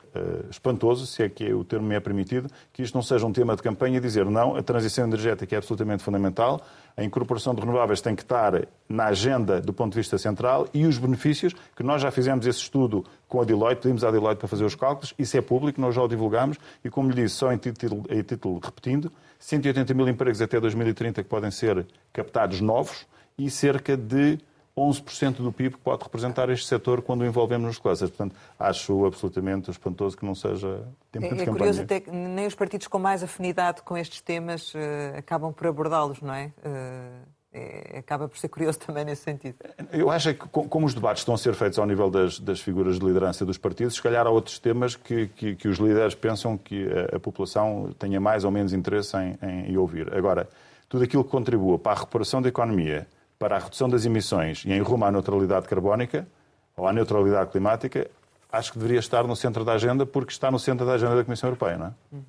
espantoso, 0.49 1.05
se 1.05 1.23
é 1.23 1.29
que 1.29 1.45
é 1.45 1.53
o 1.53 1.63
termo 1.63 1.87
me 1.87 1.95
é 1.95 1.99
permitido, 1.99 2.49
que 2.73 2.81
isto 2.81 2.95
não 2.95 3.01
seja 3.01 3.25
um 3.25 3.33
tema 3.33 3.55
de 3.55 3.61
campanha 3.61 3.97
e 3.97 3.99
dizer 3.99 4.25
não, 4.25 4.55
a 4.55 4.63
transição 4.63 5.05
energética 5.05 5.55
é 5.55 5.57
absolutamente 5.57 6.01
fundamental, 6.01 6.61
a 6.95 7.03
incorporação 7.03 7.53
de 7.53 7.61
renováveis 7.61 8.01
tem 8.01 8.15
que 8.15 8.21
estar 8.21 8.67
na 8.87 9.05
agenda 9.05 9.61
do 9.61 9.71
ponto 9.73 9.93
de 9.93 9.99
vista 9.99 10.17
central 10.17 10.67
e 10.73 10.85
os 10.85 10.97
benefícios, 10.97 11.53
que 11.75 11.83
nós 11.83 12.01
já 12.01 12.11
fizemos 12.11 12.45
esse 12.45 12.59
estudo 12.59 13.05
com 13.27 13.41
a 13.41 13.45
Deloitte, 13.45 13.81
pedimos 13.81 14.03
à 14.03 14.11
Deloitte 14.11 14.39
para 14.39 14.47
fazer 14.47 14.65
os 14.65 14.75
cálculos, 14.75 15.13
isso 15.17 15.37
é 15.37 15.41
público, 15.41 15.79
nós 15.79 15.95
já 15.95 16.01
o 16.01 16.07
divulgamos 16.07 16.57
e, 16.83 16.89
como 16.89 17.09
lhe 17.09 17.15
disse, 17.15 17.35
só 17.35 17.51
em 17.51 17.57
título, 17.57 18.03
em 18.09 18.21
título 18.21 18.59
repetindo, 18.59 19.11
180 19.39 19.93
mil 19.93 20.07
empregos 20.07 20.41
até 20.41 20.59
2030 20.59 21.23
que 21.23 21.29
podem 21.29 21.51
ser 21.51 21.85
captados 22.11 22.59
novos 22.59 23.05
e 23.37 23.49
cerca 23.49 23.95
de 23.95 24.39
11% 24.79 25.37
do 25.37 25.51
PIB 25.51 25.75
que 25.75 25.81
pode 25.81 26.03
representar 26.03 26.49
este 26.49 26.65
setor 26.65 27.01
quando 27.01 27.21
o 27.21 27.25
envolvemos 27.25 27.67
nos 27.67 27.77
clusters. 27.77 28.11
Portanto, 28.11 28.35
acho 28.57 29.05
absolutamente 29.05 29.69
espantoso 29.69 30.17
que 30.17 30.25
não 30.25 30.33
seja 30.33 30.83
tempo 31.11 31.25
é, 31.25 31.29
de 31.29 31.35
é 31.35 31.37
campanha. 31.37 31.55
É 31.55 31.57
curioso 31.57 31.81
até 31.81 31.99
que 31.99 32.11
nem 32.11 32.47
os 32.47 32.55
partidos 32.55 32.87
com 32.87 32.99
mais 32.99 33.23
afinidade 33.23 33.81
com 33.81 33.97
estes 33.97 34.21
temas 34.21 34.73
uh, 34.73 34.77
acabam 35.17 35.53
por 35.53 35.67
abordá-los, 35.67 36.21
não 36.21 36.33
é? 36.33 36.51
Uh, 36.65 37.39
é? 37.51 37.97
Acaba 37.97 38.27
por 38.27 38.37
ser 38.37 38.47
curioso 38.47 38.79
também 38.85 39.03
nesse 39.03 39.23
sentido. 39.23 39.57
Eu 39.91 40.09
acho 40.09 40.33
que, 40.33 40.47
como 40.47 40.85
os 40.85 40.93
debates 40.93 41.21
estão 41.21 41.33
a 41.33 41.37
ser 41.37 41.53
feitos 41.55 41.79
ao 41.79 41.85
nível 41.85 42.09
das, 42.09 42.39
das 42.39 42.59
figuras 42.59 42.99
de 42.99 43.05
liderança 43.05 43.45
dos 43.45 43.57
partidos, 43.57 43.95
se 43.95 44.01
calhar 44.01 44.25
há 44.25 44.29
outros 44.29 44.59
temas 44.59 44.95
que, 44.95 45.27
que, 45.27 45.55
que 45.55 45.67
os 45.67 45.77
líderes 45.77 46.15
pensam 46.15 46.57
que 46.57 46.87
a, 46.87 47.17
a, 47.17 47.19
população 47.19 47.93
tenha 47.97 48.19
mais 48.19 48.43
ou 48.43 48.51
menos 48.51 48.73
interesse 48.73 49.17
em, 49.17 49.37
em, 49.41 49.71
em 49.71 49.77
ouvir. 49.77 50.13
Agora, 50.13 50.47
tudo 50.87 51.03
aquilo 51.03 51.23
que 51.23 51.31
contribua 51.31 51.77
para 51.79 51.93
a 51.93 51.95
recuperação 51.95 52.41
da 52.41 52.49
economia, 52.49 53.07
para 53.39 53.55
a 53.55 53.59
redução 53.59 53.89
das 53.89 54.05
emissões 54.05 54.63
e 54.65 54.73
em 54.73 54.81
rumo 54.81 55.05
à 55.05 55.11
neutralidade 55.11 55.67
carbónica 55.67 56.27
ou 56.75 56.85
à 56.85 56.93
neutralidade 56.93 57.49
climática, 57.49 58.09
acho 58.51 58.73
que 58.73 58.77
deveria 58.77 58.99
estar 58.99 59.23
no 59.23 59.35
centro 59.35 59.63
da 59.63 59.73
agenda, 59.73 60.05
porque 60.05 60.31
está 60.31 60.51
no 60.51 60.59
centro 60.59 60.85
da 60.85 60.93
agenda 60.93 61.15
da 61.15 61.23
Comissão 61.23 61.47
Europeia, 61.47 61.77
não 61.77 61.85
é? 61.87 61.93
Uhum. 62.11 62.23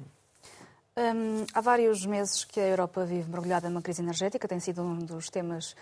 Um, 0.96 1.46
há 1.54 1.60
vários 1.60 2.04
meses 2.04 2.44
que 2.44 2.60
a 2.60 2.66
Europa 2.66 3.04
vive 3.04 3.30
mergulhada 3.30 3.68
numa 3.68 3.80
crise 3.80 4.02
energética, 4.02 4.46
tem 4.46 4.60
sido 4.60 4.82
um 4.82 4.98
dos 4.98 5.30
temas 5.30 5.74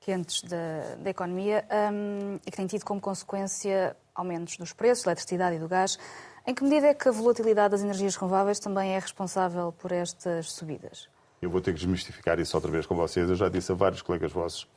quentes 0.00 0.42
da, 0.42 0.96
da 0.98 1.10
economia 1.10 1.64
um, 1.92 2.36
e 2.46 2.50
que 2.50 2.56
tem 2.56 2.66
tido 2.66 2.84
como 2.84 3.00
consequência 3.00 3.96
aumentos 4.14 4.56
dos 4.56 4.72
preços 4.72 5.04
da 5.04 5.10
eletricidade 5.10 5.56
e 5.56 5.58
do 5.58 5.68
gás. 5.68 5.98
Em 6.46 6.54
que 6.54 6.64
medida 6.64 6.88
é 6.88 6.94
que 6.94 7.08
a 7.08 7.12
volatilidade 7.12 7.72
das 7.72 7.82
energias 7.82 8.16
renováveis 8.16 8.58
também 8.58 8.94
é 8.94 8.98
responsável 8.98 9.72
por 9.72 9.92
estas 9.92 10.52
subidas? 10.52 11.08
Eu 11.42 11.50
vou 11.50 11.60
ter 11.60 11.72
que 11.72 11.80
desmistificar 11.80 12.38
isso 12.38 12.56
outra 12.56 12.70
vez 12.70 12.86
com 12.86 12.94
vocês. 12.94 13.28
Eu 13.28 13.34
já 13.34 13.48
disse 13.48 13.72
a 13.72 13.74
vários 13.74 14.00
colegas 14.00 14.30
vossos. 14.30 14.68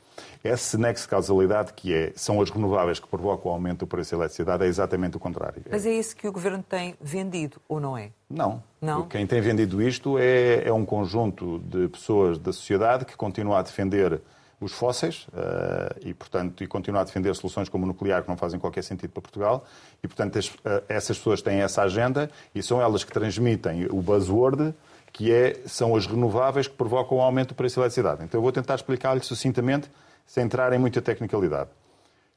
Esse 0.42 0.76
nexo 0.76 1.04
de 1.04 1.10
causalidade 1.10 1.72
que 1.72 1.94
é, 1.94 2.12
são 2.16 2.40
as 2.40 2.50
renováveis 2.50 2.98
que 2.98 3.06
provocam 3.06 3.52
o 3.52 3.54
aumento 3.54 3.80
do 3.80 3.86
preço 3.86 4.10
da 4.10 4.16
eletricidade 4.18 4.64
é 4.64 4.66
exatamente 4.66 5.16
o 5.16 5.20
contrário. 5.20 5.62
Mas 5.70 5.86
é 5.86 5.92
isso 5.92 6.16
que 6.16 6.26
o 6.26 6.32
Governo 6.32 6.64
tem 6.68 6.96
vendido, 7.00 7.60
ou 7.68 7.78
não 7.78 7.96
é? 7.96 8.10
Não. 8.28 8.60
não? 8.82 9.06
Quem 9.06 9.24
tem 9.28 9.40
vendido 9.40 9.80
isto 9.80 10.18
é, 10.18 10.66
é 10.66 10.72
um 10.72 10.84
conjunto 10.84 11.60
de 11.60 11.86
pessoas 11.86 12.36
da 12.36 12.52
sociedade 12.52 13.04
que 13.04 13.16
continua 13.16 13.60
a 13.60 13.62
defender 13.62 14.20
os 14.60 14.72
fósseis 14.72 15.28
uh, 15.28 15.94
e, 16.00 16.14
portanto, 16.14 16.64
e 16.64 16.66
continua 16.66 17.02
a 17.02 17.04
defender 17.04 17.32
soluções 17.36 17.68
como 17.68 17.84
o 17.84 17.86
nuclear 17.86 18.22
que 18.22 18.28
não 18.28 18.36
fazem 18.36 18.58
qualquer 18.58 18.82
sentido 18.82 19.10
para 19.10 19.22
Portugal. 19.22 19.64
E, 20.02 20.08
portanto, 20.08 20.36
uh, 20.36 20.82
essas 20.88 21.16
pessoas 21.18 21.42
têm 21.42 21.60
essa 21.60 21.82
agenda 21.82 22.28
e 22.54 22.62
são 22.62 22.80
elas 22.80 23.04
que 23.04 23.12
transmitem 23.12 23.86
o 23.90 24.00
buzzword 24.00 24.74
que 25.16 25.32
é, 25.32 25.62
são 25.64 25.96
as 25.96 26.06
renováveis 26.06 26.68
que 26.68 26.74
provocam 26.74 27.16
o 27.16 27.22
aumento 27.22 27.48
do 27.48 27.54
preço 27.54 27.76
da 27.76 27.84
eletricidade. 27.84 28.22
Então 28.22 28.36
eu 28.36 28.42
vou 28.42 28.52
tentar 28.52 28.74
explicar-lhe 28.74 29.22
sucintamente, 29.22 29.90
sem 30.26 30.44
entrar 30.44 30.70
em 30.74 30.78
muita 30.78 31.00
tecnicalidade. 31.00 31.70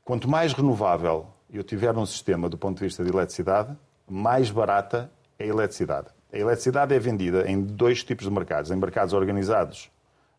Quanto 0.05 0.29
mais 0.29 0.53
renovável 0.53 1.27
eu 1.51 1.61
tiver 1.61 1.93
num 1.93 2.05
sistema 2.05 2.47
do 2.47 2.57
ponto 2.57 2.77
de 2.77 2.85
vista 2.85 3.03
de 3.03 3.09
eletricidade, 3.09 3.75
mais 4.07 4.49
barata 4.49 5.11
é 5.37 5.43
a 5.43 5.47
eletricidade. 5.47 6.07
A 6.31 6.37
eletricidade 6.37 6.95
é 6.95 6.99
vendida 6.99 7.51
em 7.51 7.61
dois 7.61 8.01
tipos 8.01 8.25
de 8.25 8.31
mercados, 8.31 8.71
em 8.71 8.77
mercados 8.77 9.13
organizados 9.13 9.91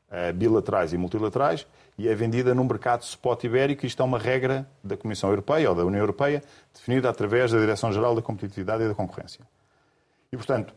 uh, 0.08 0.32
bilaterais 0.32 0.94
e 0.94 0.96
multilaterais, 0.96 1.66
e 1.98 2.08
é 2.08 2.14
vendida 2.14 2.54
num 2.54 2.64
mercado 2.64 3.02
spot 3.02 3.44
ibérico. 3.44 3.84
Isto 3.84 4.00
é 4.00 4.06
uma 4.06 4.18
regra 4.18 4.66
da 4.82 4.96
Comissão 4.96 5.28
Europeia 5.28 5.68
ou 5.68 5.76
da 5.76 5.84
União 5.84 6.00
Europeia, 6.00 6.42
definida 6.72 7.10
através 7.10 7.52
da 7.52 7.58
Direção-Geral 7.58 8.14
da 8.14 8.22
Competitividade 8.22 8.82
e 8.82 8.88
da 8.88 8.94
Concorrência. 8.94 9.46
E, 10.32 10.38
portanto, 10.38 10.72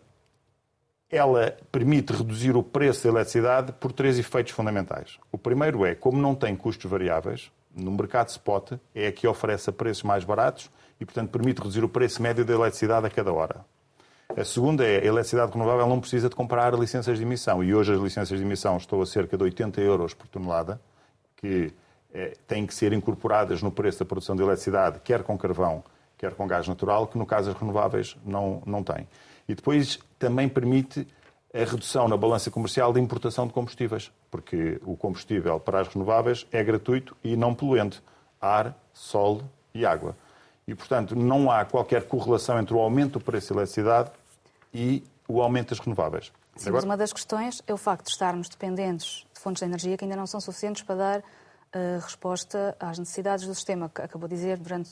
ela 1.15 1.55
permite 1.71 2.11
reduzir 2.11 2.55
o 2.55 2.63
preço 2.63 3.03
da 3.03 3.09
eletricidade 3.09 3.71
por 3.73 3.91
três 3.91 4.17
efeitos 4.17 4.51
fundamentais. 4.51 5.19
O 5.31 5.37
primeiro 5.37 5.85
é, 5.85 5.93
como 5.93 6.19
não 6.19 6.33
tem 6.33 6.55
custos 6.55 6.89
variáveis, 6.89 7.51
no 7.75 7.91
mercado 7.91 8.29
spot 8.29 8.73
é 8.95 9.07
a 9.07 9.11
que 9.11 9.27
oferece 9.27 9.69
a 9.69 9.73
preços 9.73 10.01
mais 10.01 10.23
baratos 10.23 10.71
e, 10.99 11.05
portanto, 11.05 11.29
permite 11.29 11.59
reduzir 11.59 11.83
o 11.83 11.89
preço 11.89 12.21
médio 12.21 12.43
da 12.43 12.53
eletricidade 12.53 13.05
a 13.05 13.09
cada 13.11 13.31
hora. 13.31 13.63
A 14.35 14.43
segunda 14.43 14.83
é, 14.83 15.01
a 15.01 15.05
eletricidade 15.05 15.51
renovável 15.51 15.87
não 15.87 15.99
precisa 15.99 16.27
de 16.29 16.35
comprar 16.35 16.73
licenças 16.73 17.19
de 17.19 17.23
emissão 17.23 17.63
e 17.63 17.75
hoje 17.75 17.93
as 17.93 17.99
licenças 17.99 18.39
de 18.39 18.43
emissão 18.43 18.77
estão 18.77 18.99
a 18.99 19.05
cerca 19.05 19.37
de 19.37 19.43
80 19.43 19.81
euros 19.81 20.15
por 20.15 20.27
tonelada, 20.27 20.81
que 21.35 21.71
é, 22.11 22.33
têm 22.47 22.65
que 22.65 22.73
ser 22.73 22.91
incorporadas 22.91 23.61
no 23.61 23.71
preço 23.71 23.99
da 23.99 24.05
produção 24.05 24.35
de 24.35 24.41
eletricidade, 24.41 24.99
quer 25.03 25.21
com 25.21 25.37
carvão, 25.37 25.83
quer 26.17 26.33
com 26.33 26.47
gás 26.47 26.67
natural, 26.67 27.05
que 27.05 27.19
no 27.19 27.25
caso 27.25 27.51
as 27.51 27.55
renováveis 27.55 28.17
não, 28.25 28.63
não 28.65 28.81
têm. 28.83 29.07
E 29.47 29.55
depois 29.55 29.99
também 30.17 30.47
permite 30.47 31.07
a 31.53 31.59
redução 31.59 32.07
na 32.07 32.17
balança 32.17 32.49
comercial 32.49 32.91
de 32.91 32.99
importação 32.99 33.45
de 33.45 33.53
combustíveis, 33.53 34.11
porque 34.31 34.79
o 34.83 34.97
combustível 34.97 35.59
para 35.59 35.81
as 35.81 35.87
renováveis 35.87 36.47
é 36.51 36.63
gratuito 36.63 37.15
e 37.23 37.35
não 37.35 37.53
poluente. 37.53 38.01
Ar, 38.41 38.75
sol 38.93 39.41
e 39.73 39.85
água. 39.85 40.17
E, 40.67 40.73
portanto, 40.73 41.15
não 41.15 41.51
há 41.51 41.63
qualquer 41.63 42.03
correlação 42.07 42.59
entre 42.59 42.73
o 42.73 42.79
aumento 42.79 43.13
do 43.13 43.21
preço 43.21 43.53
da 43.53 43.61
eletricidade 43.61 44.11
e 44.73 45.03
o 45.27 45.41
aumento 45.41 45.69
das 45.69 45.79
renováveis. 45.79 46.31
Sim, 46.55 46.71
mas 46.71 46.83
uma 46.83 46.97
das 46.97 47.11
questões 47.11 47.61
é 47.65 47.73
o 47.73 47.77
facto 47.77 48.05
de 48.05 48.11
estarmos 48.11 48.49
dependentes 48.49 49.25
de 49.33 49.39
fontes 49.39 49.61
de 49.61 49.65
energia 49.65 49.97
que 49.97 50.05
ainda 50.05 50.15
não 50.15 50.27
são 50.27 50.39
suficientes 50.39 50.83
para 50.83 50.95
dar 50.95 51.23
uh, 51.73 51.99
resposta 52.01 52.75
às 52.79 52.99
necessidades 52.99 53.45
do 53.45 53.53
sistema. 53.53 53.85
Acabou 53.85 54.27
de 54.27 54.35
dizer, 54.35 54.57
durante, 54.57 54.89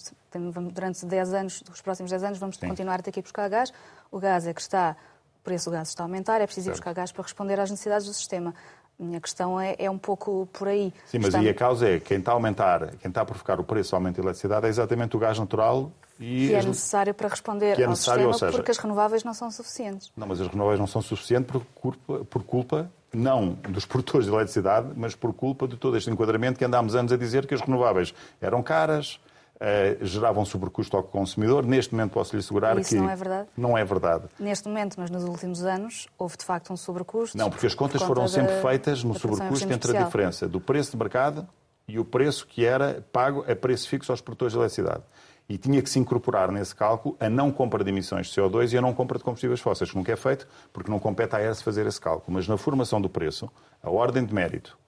durante 0.73 1.05
10 1.05 1.33
anos, 1.33 1.63
os 1.71 1.81
próximos 1.81 2.11
10 2.11 2.23
anos, 2.23 2.39
vamos 2.39 2.57
Sim. 2.57 2.67
continuar 2.67 2.99
a 2.99 3.03
ter 3.03 3.11
que 3.11 3.19
ir 3.19 3.23
buscar 3.23 3.49
gás. 3.49 3.71
O 4.11 4.19
gás 4.19 4.45
é 4.47 4.53
que 4.53 4.61
está, 4.61 4.95
o 5.39 5.43
preço 5.43 5.69
do 5.69 5.73
gás 5.73 5.89
está 5.89 6.03
a 6.03 6.05
aumentar, 6.05 6.41
é 6.41 6.45
preciso 6.45 6.69
ir 6.69 6.71
buscar 6.71 6.93
gás 6.93 7.11
para 7.11 7.23
responder 7.23 7.59
às 7.59 7.69
necessidades 7.69 8.07
do 8.07 8.13
sistema. 8.13 8.53
A 8.99 9.03
minha 9.03 9.19
questão 9.19 9.59
é, 9.59 9.75
é 9.79 9.89
um 9.89 9.97
pouco 9.97 10.47
por 10.53 10.67
aí. 10.67 10.93
Sim, 11.07 11.17
mas 11.17 11.27
Estamos... 11.27 11.47
aí 11.47 11.49
a 11.49 11.55
causa 11.55 11.89
é 11.89 11.99
quem 11.99 12.19
está 12.19 12.31
a 12.31 12.35
aumentar, 12.35 12.95
quem 12.97 13.09
está 13.09 13.21
a 13.21 13.25
provocar 13.25 13.59
o 13.59 13.63
preço 13.63 13.91
do 13.91 13.95
aumento 13.95 14.17
da 14.17 14.23
eletricidade 14.23 14.67
é 14.67 14.69
exatamente 14.69 15.15
o 15.15 15.19
gás 15.19 15.39
natural 15.39 15.91
e 16.21 16.49
que 16.49 16.53
é 16.53 16.63
necessário 16.63 17.13
para 17.13 17.27
responder 17.27 17.79
é 17.79 17.83
ao 17.83 17.95
sistema 17.95 18.33
seja, 18.33 18.51
porque 18.51 18.69
as 18.69 18.77
renováveis 18.77 19.23
não 19.23 19.33
são 19.33 19.49
suficientes. 19.49 20.11
Não, 20.15 20.27
mas 20.27 20.39
as 20.39 20.47
renováveis 20.47 20.79
não 20.79 20.87
são 20.87 21.01
suficientes 21.01 21.51
por 21.51 21.65
culpa, 21.73 22.25
por 22.25 22.43
culpa 22.43 22.91
não 23.11 23.53
dos 23.69 23.85
produtores 23.85 24.27
de 24.27 24.31
eletricidade, 24.31 24.89
mas 24.95 25.15
por 25.15 25.33
culpa 25.33 25.67
de 25.67 25.75
todo 25.75 25.97
este 25.97 26.09
enquadramento 26.09 26.57
que 26.59 26.63
andámos 26.63 26.95
anos 26.95 27.11
a 27.11 27.17
dizer 27.17 27.45
que 27.45 27.53
as 27.53 27.61
renováveis 27.61 28.13
eram 28.39 28.61
caras, 28.61 29.19
Uh, 29.61 30.03
geravam 30.03 30.43
sobrecusto 30.43 30.97
ao 30.97 31.03
consumidor. 31.03 31.63
Neste 31.63 31.93
momento 31.93 32.13
posso 32.13 32.35
lhe 32.35 32.39
assegurar 32.39 32.79
Isso 32.79 32.89
que 32.89 32.95
não 32.95 33.07
é 33.07 33.15
verdade. 33.15 33.49
Não 33.55 33.77
é 33.77 33.85
verdade. 33.85 34.23
Neste 34.39 34.67
momento, 34.67 34.95
mas 34.97 35.11
nos 35.11 35.23
últimos 35.23 35.63
anos, 35.63 36.07
houve 36.17 36.35
de 36.35 36.43
facto 36.43 36.73
um 36.73 36.75
sobrecusto. 36.75 37.37
Não, 37.37 37.47
porque 37.47 37.67
as 37.67 37.75
contas 37.75 38.01
por 38.01 38.07
foram 38.07 38.27
sempre 38.27 38.59
feitas 38.59 39.03
no 39.03 39.13
sobrecusto 39.13 39.71
entre 39.71 39.95
a 39.95 40.03
diferença 40.03 40.47
do 40.47 40.59
preço 40.59 40.89
de 40.89 40.97
mercado 40.97 41.47
e 41.87 41.99
o 41.99 42.03
preço 42.03 42.47
que 42.47 42.65
era 42.65 43.05
pago 43.11 43.45
a 43.47 43.55
preço 43.55 43.87
fixo 43.87 44.11
aos 44.11 44.19
produtores 44.19 44.53
de 44.53 44.57
eletricidade. 44.57 45.03
E 45.51 45.57
tinha 45.57 45.81
que 45.81 45.89
se 45.89 45.99
incorporar 45.99 46.49
nesse 46.49 46.73
cálculo 46.73 47.17
a 47.19 47.29
não 47.29 47.51
compra 47.51 47.83
de 47.83 47.89
emissões 47.89 48.27
de 48.27 48.33
CO2 48.39 48.71
e 48.71 48.77
a 48.77 48.81
não 48.81 48.93
compra 48.93 49.17
de 49.17 49.23
combustíveis 49.25 49.59
fósseis, 49.59 49.91
que 49.91 49.97
nunca 49.97 50.13
é 50.13 50.15
feito, 50.15 50.47
porque 50.71 50.89
não 50.89 50.97
compete 50.97 51.35
à 51.35 51.43
ERS 51.43 51.61
fazer 51.61 51.85
esse 51.85 51.99
cálculo. 51.99 52.35
Mas 52.35 52.47
na 52.47 52.55
formação 52.55 53.01
do 53.01 53.09
preço, 53.09 53.51
a 53.83 53.89
ordem 53.89 54.23
de 54.23 54.33
mérito, 54.33 54.79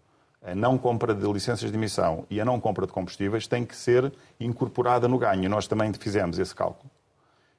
a 0.41 0.55
não 0.55 0.77
compra 0.77 1.13
de 1.13 1.29
licenças 1.29 1.69
de 1.69 1.77
emissão 1.77 2.25
e 2.29 2.39
a 2.39 2.45
não 2.45 2.61
compra 2.61 2.87
de 2.87 2.93
combustíveis 2.93 3.45
tem 3.45 3.65
que 3.65 3.75
ser 3.75 4.13
incorporada 4.39 5.05
no 5.05 5.17
ganho. 5.17 5.49
Nós 5.49 5.67
também 5.67 5.91
fizemos 5.91 6.39
esse 6.39 6.55
cálculo. 6.55 6.89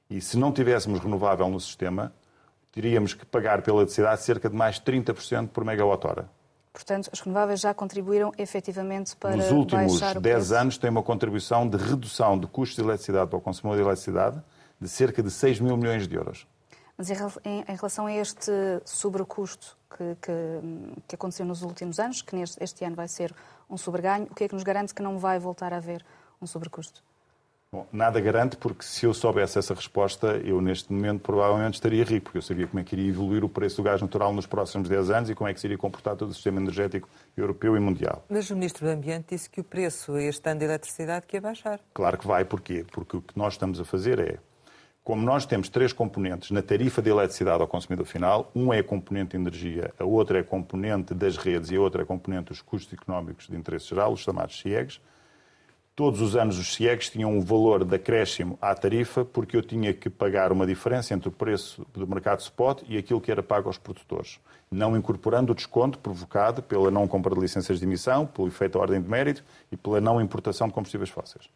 E 0.08 0.18
se 0.18 0.38
não 0.38 0.50
tivéssemos 0.50 0.98
renovável 0.98 1.46
no 1.46 1.60
sistema, 1.60 2.10
teríamos 2.72 3.12
que 3.12 3.26
pagar 3.26 3.60
pela 3.60 3.80
eletricidade 3.80 4.22
cerca 4.22 4.48
de 4.48 4.56
mais 4.56 4.80
30% 4.80 5.48
por 5.48 5.62
megawatt-hora. 5.62 6.26
Portanto, 6.74 7.08
as 7.12 7.20
renováveis 7.20 7.60
já 7.60 7.72
contribuíram 7.72 8.32
efetivamente 8.36 9.14
para 9.14 9.36
Nos 9.36 9.52
últimos 9.52 9.92
baixar 9.92 10.16
o 10.16 10.20
10 10.20 10.36
preço. 10.36 10.54
anos 10.56 10.76
tem 10.76 10.90
uma 10.90 11.04
contribuição 11.04 11.68
de 11.68 11.76
redução 11.76 12.36
de 12.36 12.48
custos 12.48 12.74
de 12.74 12.82
eletricidade 12.82 13.30
para 13.30 13.38
o 13.38 13.40
consumidor 13.40 13.76
de 13.76 13.82
eletricidade 13.84 14.42
de 14.80 14.88
cerca 14.88 15.22
de 15.22 15.30
6 15.30 15.60
mil 15.60 15.76
milhões 15.76 16.08
de 16.08 16.16
euros. 16.16 16.48
Mas 16.98 17.10
em 17.10 17.76
relação 17.76 18.06
a 18.06 18.12
este 18.12 18.50
sobrecusto 18.84 19.78
que, 19.88 20.16
que, 20.20 21.02
que 21.06 21.14
aconteceu 21.14 21.46
nos 21.46 21.62
últimos 21.62 22.00
anos, 22.00 22.22
que 22.22 22.34
neste, 22.34 22.62
este 22.62 22.84
ano 22.84 22.96
vai 22.96 23.06
ser 23.06 23.32
um 23.70 23.76
sobreganho, 23.76 24.26
o 24.28 24.34
que 24.34 24.42
é 24.42 24.48
que 24.48 24.54
nos 24.54 24.64
garante 24.64 24.92
que 24.92 25.02
não 25.02 25.16
vai 25.16 25.38
voltar 25.38 25.72
a 25.72 25.76
haver 25.76 26.04
um 26.42 26.46
sobrecusto? 26.46 27.04
Bom, 27.74 27.88
nada 27.92 28.20
garante, 28.20 28.56
porque 28.56 28.84
se 28.84 29.04
eu 29.04 29.12
soubesse 29.12 29.58
essa 29.58 29.74
resposta, 29.74 30.40
eu 30.44 30.60
neste 30.60 30.92
momento 30.92 31.22
provavelmente 31.22 31.74
estaria 31.74 32.04
rico, 32.04 32.26
porque 32.26 32.38
eu 32.38 32.42
sabia 32.42 32.68
como 32.68 32.78
é 32.78 32.84
que 32.84 32.94
iria 32.94 33.08
evoluir 33.08 33.42
o 33.42 33.48
preço 33.48 33.78
do 33.78 33.82
gás 33.82 34.00
natural 34.00 34.32
nos 34.32 34.46
próximos 34.46 34.88
10 34.88 35.10
anos 35.10 35.30
e 35.30 35.34
como 35.34 35.48
é 35.48 35.52
que 35.52 35.58
se 35.58 35.66
iria 35.66 35.76
comportar 35.76 36.14
todo 36.14 36.30
o 36.30 36.32
sistema 36.32 36.60
energético 36.60 37.08
europeu 37.36 37.76
e 37.76 37.80
mundial. 37.80 38.24
Mas 38.30 38.48
o 38.48 38.54
Ministro 38.54 38.86
do 38.86 38.92
Ambiente 38.92 39.30
disse 39.30 39.50
que 39.50 39.60
o 39.60 39.64
preço 39.64 40.16
este 40.16 40.48
ano 40.48 40.60
de 40.60 40.66
eletricidade 40.66 41.26
que 41.26 41.36
ia 41.36 41.40
baixar. 41.40 41.80
Claro 41.92 42.16
que 42.16 42.24
vai, 42.24 42.44
porquê? 42.44 42.86
Porque 42.92 43.16
o 43.16 43.20
que 43.20 43.36
nós 43.36 43.54
estamos 43.54 43.80
a 43.80 43.84
fazer 43.84 44.20
é, 44.20 44.38
como 45.02 45.24
nós 45.24 45.44
temos 45.44 45.68
três 45.68 45.92
componentes 45.92 46.52
na 46.52 46.62
tarifa 46.62 47.02
de 47.02 47.10
eletricidade 47.10 47.60
ao 47.60 47.66
consumidor 47.66 48.06
final, 48.06 48.52
um 48.54 48.72
é 48.72 48.78
a 48.78 48.84
componente 48.84 49.30
de 49.30 49.36
energia, 49.36 49.92
a 49.98 50.04
outra 50.04 50.38
é 50.38 50.42
a 50.42 50.44
componente 50.44 51.12
das 51.12 51.36
redes 51.36 51.72
e 51.72 51.76
a 51.76 51.80
outra 51.80 52.02
é 52.02 52.04
a 52.04 52.06
componente 52.06 52.50
dos 52.50 52.62
custos 52.62 52.92
económicos 52.92 53.48
de 53.48 53.56
interesse 53.56 53.88
geral, 53.88 54.12
os 54.12 54.20
chamados 54.20 54.60
CIEGs. 54.60 55.00
Todos 55.96 56.20
os 56.20 56.34
anos 56.34 56.58
os 56.58 56.74
CIEGs 56.74 57.08
tinham 57.08 57.30
um 57.30 57.40
valor 57.40 57.84
de 57.84 57.94
acréscimo 57.94 58.58
à 58.60 58.74
tarifa 58.74 59.24
porque 59.24 59.56
eu 59.56 59.62
tinha 59.62 59.94
que 59.94 60.10
pagar 60.10 60.50
uma 60.50 60.66
diferença 60.66 61.14
entre 61.14 61.28
o 61.28 61.30
preço 61.30 61.86
do 61.94 62.04
mercado 62.04 62.40
spot 62.40 62.82
e 62.88 62.98
aquilo 62.98 63.20
que 63.20 63.30
era 63.30 63.44
pago 63.44 63.68
aos 63.68 63.78
produtores, 63.78 64.40
não 64.68 64.96
incorporando 64.96 65.52
o 65.52 65.54
desconto 65.54 66.00
provocado 66.00 66.64
pela 66.64 66.90
não 66.90 67.06
compra 67.06 67.32
de 67.32 67.40
licenças 67.40 67.78
de 67.78 67.84
emissão, 67.84 68.26
pelo 68.26 68.48
efeito 68.48 68.72
da 68.72 68.80
ordem 68.80 69.00
de 69.00 69.08
mérito 69.08 69.44
e 69.70 69.76
pela 69.76 70.00
não 70.00 70.20
importação 70.20 70.66
de 70.66 70.74
combustíveis 70.74 71.10
fósseis. 71.10 71.48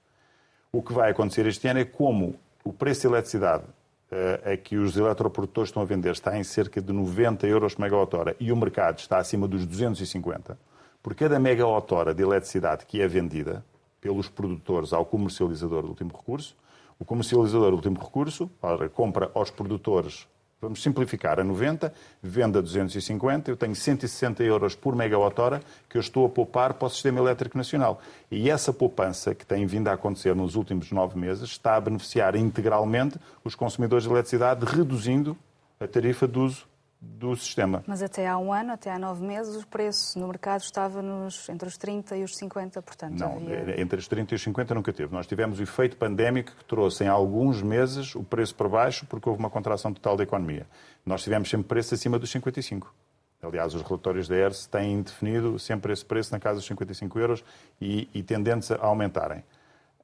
O 0.70 0.84
que 0.84 0.92
vai 0.92 1.10
acontecer 1.10 1.44
este 1.44 1.66
ano 1.66 1.80
é 1.80 1.84
como 1.84 2.36
o 2.62 2.72
preço 2.72 3.00
de 3.00 3.06
eletricidade 3.08 3.64
eh, 4.08 4.52
a 4.52 4.56
que 4.56 4.76
os 4.76 4.96
eletroprodutores 4.96 5.70
estão 5.70 5.82
a 5.82 5.86
vender 5.86 6.12
está 6.12 6.38
em 6.38 6.44
cerca 6.44 6.80
de 6.80 6.92
90 6.92 7.44
euros 7.48 7.74
por 7.74 7.82
megawatt-hora 7.82 8.36
e 8.38 8.52
o 8.52 8.56
mercado 8.56 9.00
está 9.00 9.18
acima 9.18 9.48
dos 9.48 9.66
250, 9.66 10.56
por 11.02 11.16
cada 11.16 11.40
megawatt-hora 11.40 12.14
de 12.14 12.22
eletricidade 12.22 12.86
que 12.86 13.02
é 13.02 13.08
vendida 13.08 13.64
pelos 14.00 14.28
produtores 14.28 14.92
ao 14.92 15.04
comercializador 15.04 15.82
do 15.82 15.88
último 15.88 16.10
recurso, 16.16 16.56
o 16.98 17.04
comercializador 17.04 17.70
do 17.70 17.76
último 17.76 17.98
recurso 17.98 18.50
ora, 18.60 18.88
compra 18.88 19.30
aos 19.34 19.50
produtores, 19.50 20.26
vamos 20.60 20.82
simplificar, 20.82 21.38
a 21.38 21.44
90, 21.44 21.92
vende 22.22 22.58
a 22.58 22.60
250, 22.60 23.50
eu 23.50 23.56
tenho 23.56 23.74
160 23.74 24.42
euros 24.42 24.74
por 24.74 24.96
megawatt-hora 24.96 25.62
que 25.88 25.96
eu 25.96 26.00
estou 26.00 26.26
a 26.26 26.28
poupar 26.28 26.74
para 26.74 26.86
o 26.86 26.90
sistema 26.90 27.20
elétrico 27.20 27.56
nacional. 27.56 28.00
E 28.30 28.50
essa 28.50 28.72
poupança 28.72 29.34
que 29.34 29.46
tem 29.46 29.66
vindo 29.66 29.88
a 29.88 29.92
acontecer 29.92 30.34
nos 30.34 30.56
últimos 30.56 30.90
nove 30.90 31.18
meses 31.18 31.44
está 31.44 31.76
a 31.76 31.80
beneficiar 31.80 32.34
integralmente 32.34 33.18
os 33.44 33.54
consumidores 33.54 34.04
de 34.04 34.10
eletricidade, 34.10 34.64
reduzindo 34.64 35.36
a 35.78 35.86
tarifa 35.86 36.26
de 36.26 36.38
uso 36.38 36.66
do 37.00 37.36
sistema. 37.36 37.84
Mas 37.86 38.02
até 38.02 38.26
há 38.26 38.36
um 38.36 38.52
ano, 38.52 38.72
até 38.72 38.90
há 38.90 38.98
nove 38.98 39.24
meses, 39.24 39.62
o 39.62 39.66
preço 39.66 40.18
no 40.18 40.26
mercado 40.26 40.62
estava 40.62 41.00
nos, 41.00 41.48
entre 41.48 41.68
os 41.68 41.76
30 41.76 42.16
e 42.16 42.24
os 42.24 42.36
50, 42.36 42.82
portanto 42.82 43.18
Não, 43.18 43.36
havia... 43.36 43.80
entre 43.80 43.98
os 43.98 44.08
30 44.08 44.34
e 44.34 44.36
os 44.36 44.42
50 44.42 44.74
nunca 44.74 44.92
teve. 44.92 45.12
Nós 45.12 45.26
tivemos 45.26 45.60
o 45.60 45.62
efeito 45.62 45.96
pandémico 45.96 46.52
que 46.56 46.64
trouxe 46.64 47.04
em 47.04 47.08
alguns 47.08 47.62
meses 47.62 48.14
o 48.14 48.24
preço 48.24 48.54
para 48.54 48.68
baixo 48.68 49.06
porque 49.06 49.28
houve 49.28 49.38
uma 49.38 49.50
contração 49.50 49.92
total 49.92 50.16
da 50.16 50.24
economia. 50.24 50.66
Nós 51.06 51.22
tivemos 51.22 51.48
sempre 51.48 51.68
preço 51.68 51.94
acima 51.94 52.18
dos 52.18 52.30
55. 52.30 52.92
Aliás, 53.40 53.72
os 53.72 53.82
relatórios 53.82 54.26
da 54.26 54.34
ERS 54.34 54.66
têm 54.66 55.00
definido 55.00 55.58
sempre 55.60 55.92
esse 55.92 56.04
preço 56.04 56.32
na 56.32 56.40
casa 56.40 56.56
dos 56.56 56.66
55 56.66 57.18
euros 57.20 57.44
e, 57.80 58.08
e 58.12 58.22
tendentes 58.24 58.72
a 58.72 58.84
aumentarem. 58.84 59.44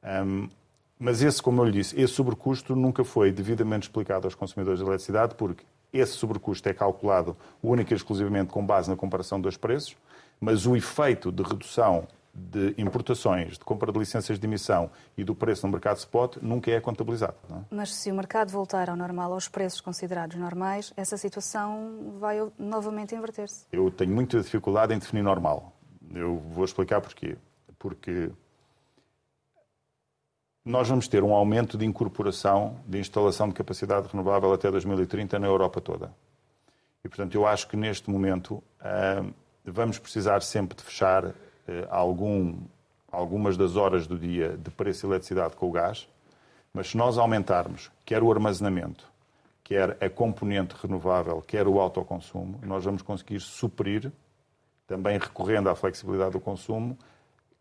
Hum, 0.04 0.48
mas 0.96 1.20
esse, 1.20 1.42
como 1.42 1.60
eu 1.60 1.64
lhe 1.64 1.72
disse, 1.72 2.00
esse 2.00 2.14
sobrecusto 2.14 2.76
nunca 2.76 3.04
foi 3.04 3.32
devidamente 3.32 3.88
explicado 3.88 4.28
aos 4.28 4.36
consumidores 4.36 4.78
de 4.78 4.84
eletricidade 4.84 5.34
porque 5.34 5.64
esse 5.94 6.12
sobrecusto 6.12 6.68
é 6.68 6.74
calculado 6.74 7.36
única 7.62 7.94
e 7.94 7.96
exclusivamente 7.96 8.52
com 8.52 8.66
base 8.66 8.90
na 8.90 8.96
comparação 8.96 9.40
dos 9.40 9.56
preços, 9.56 9.96
mas 10.40 10.66
o 10.66 10.76
efeito 10.76 11.30
de 11.30 11.42
redução 11.42 12.06
de 12.34 12.74
importações, 12.76 13.52
de 13.52 13.64
compra 13.64 13.92
de 13.92 13.98
licenças 13.98 14.40
de 14.40 14.46
emissão 14.46 14.90
e 15.16 15.22
do 15.22 15.36
preço 15.36 15.64
no 15.64 15.72
mercado 15.72 15.98
spot 15.98 16.38
nunca 16.42 16.68
é 16.68 16.80
contabilizado. 16.80 17.36
é? 17.48 17.54
Mas 17.70 17.94
se 17.94 18.10
o 18.10 18.14
mercado 18.14 18.50
voltar 18.50 18.90
ao 18.90 18.96
normal, 18.96 19.32
aos 19.32 19.46
preços 19.46 19.80
considerados 19.80 20.36
normais, 20.36 20.92
essa 20.96 21.16
situação 21.16 22.16
vai 22.18 22.44
novamente 22.58 23.14
inverter-se. 23.14 23.66
Eu 23.70 23.88
tenho 23.88 24.12
muita 24.12 24.40
dificuldade 24.40 24.92
em 24.92 24.98
definir 24.98 25.22
normal. 25.22 25.72
Eu 26.12 26.42
vou 26.50 26.64
explicar 26.64 27.00
porquê. 27.00 27.36
Porque 27.78 28.32
nós 30.64 30.88
vamos 30.88 31.06
ter 31.06 31.22
um 31.22 31.34
aumento 31.34 31.76
de 31.76 31.84
incorporação 31.84 32.80
de 32.86 32.98
instalação 32.98 33.48
de 33.48 33.54
capacidade 33.54 34.08
renovável 34.08 34.52
até 34.52 34.70
2030 34.70 35.38
na 35.38 35.46
Europa 35.46 35.80
toda. 35.80 36.10
E, 37.04 37.08
portanto, 37.08 37.34
eu 37.34 37.46
acho 37.46 37.68
que 37.68 37.76
neste 37.76 38.08
momento 38.08 38.62
ah, 38.80 39.22
vamos 39.62 39.98
precisar 39.98 40.40
sempre 40.40 40.74
de 40.76 40.82
fechar 40.82 41.26
ah, 41.26 41.32
algum, 41.90 42.56
algumas 43.12 43.58
das 43.58 43.76
horas 43.76 44.06
do 44.06 44.18
dia 44.18 44.56
de 44.56 44.70
preço 44.70 45.00
de 45.00 45.08
eletricidade 45.08 45.54
com 45.54 45.68
o 45.68 45.72
gás, 45.72 46.08
mas 46.72 46.88
se 46.88 46.96
nós 46.96 47.18
aumentarmos 47.18 47.90
quer 48.06 48.22
o 48.22 48.32
armazenamento, 48.32 49.06
quer 49.62 49.98
a 50.02 50.08
componente 50.08 50.74
renovável, 50.82 51.42
quer 51.42 51.68
o 51.68 51.78
autoconsumo, 51.78 52.58
nós 52.62 52.84
vamos 52.84 53.02
conseguir 53.02 53.40
suprir, 53.40 54.10
também 54.86 55.18
recorrendo 55.18 55.68
à 55.68 55.74
flexibilidade 55.74 56.32
do 56.32 56.40
consumo, 56.40 56.98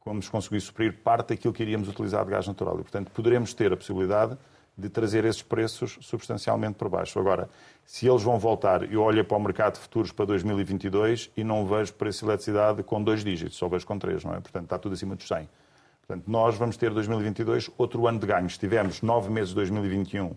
vamos 0.05 0.29
conseguir 0.29 0.61
suprir 0.61 0.93
parte 1.03 1.29
daquilo 1.29 1.53
que 1.53 1.63
iríamos 1.63 1.87
utilizar 1.87 2.25
de 2.25 2.31
gás 2.31 2.47
natural. 2.47 2.75
E, 2.79 2.83
portanto, 2.83 3.11
poderemos 3.11 3.53
ter 3.53 3.71
a 3.71 3.77
possibilidade 3.77 4.37
de 4.77 4.89
trazer 4.89 5.23
esses 5.25 5.41
preços 5.41 5.97
substancialmente 6.01 6.75
por 6.75 6.89
baixo. 6.89 7.19
Agora, 7.19 7.49
se 7.85 8.07
eles 8.07 8.23
vão 8.23 8.39
voltar, 8.39 8.91
eu 8.91 9.01
olho 9.01 9.23
para 9.23 9.37
o 9.37 9.39
mercado 9.39 9.75
de 9.75 9.79
futuros 9.79 10.11
para 10.11 10.25
2022 10.25 11.31
e 11.37 11.43
não 11.43 11.65
vejo 11.65 11.93
preço 11.93 12.19
de 12.19 12.25
eletricidade 12.25 12.83
com 12.83 13.03
dois 13.03 13.23
dígitos, 13.23 13.57
só 13.57 13.67
vejo 13.67 13.85
com 13.85 13.99
três, 13.99 14.23
não 14.23 14.33
é? 14.33 14.39
Portanto, 14.39 14.63
está 14.63 14.79
tudo 14.79 14.93
acima 14.93 15.15
dos 15.15 15.27
100. 15.27 15.47
Portanto, 16.07 16.27
nós 16.27 16.57
vamos 16.57 16.75
ter 16.75 16.91
2022 16.91 17.69
outro 17.77 18.07
ano 18.07 18.19
de 18.19 18.27
ganhos. 18.27 18.57
Tivemos 18.57 19.01
nove 19.01 19.29
meses 19.29 19.49
de 19.49 19.55
2021 19.55 20.35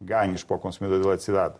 ganhos 0.00 0.42
para 0.42 0.56
o 0.56 0.58
consumidor 0.58 1.00
de 1.00 1.06
eletricidade 1.06 1.54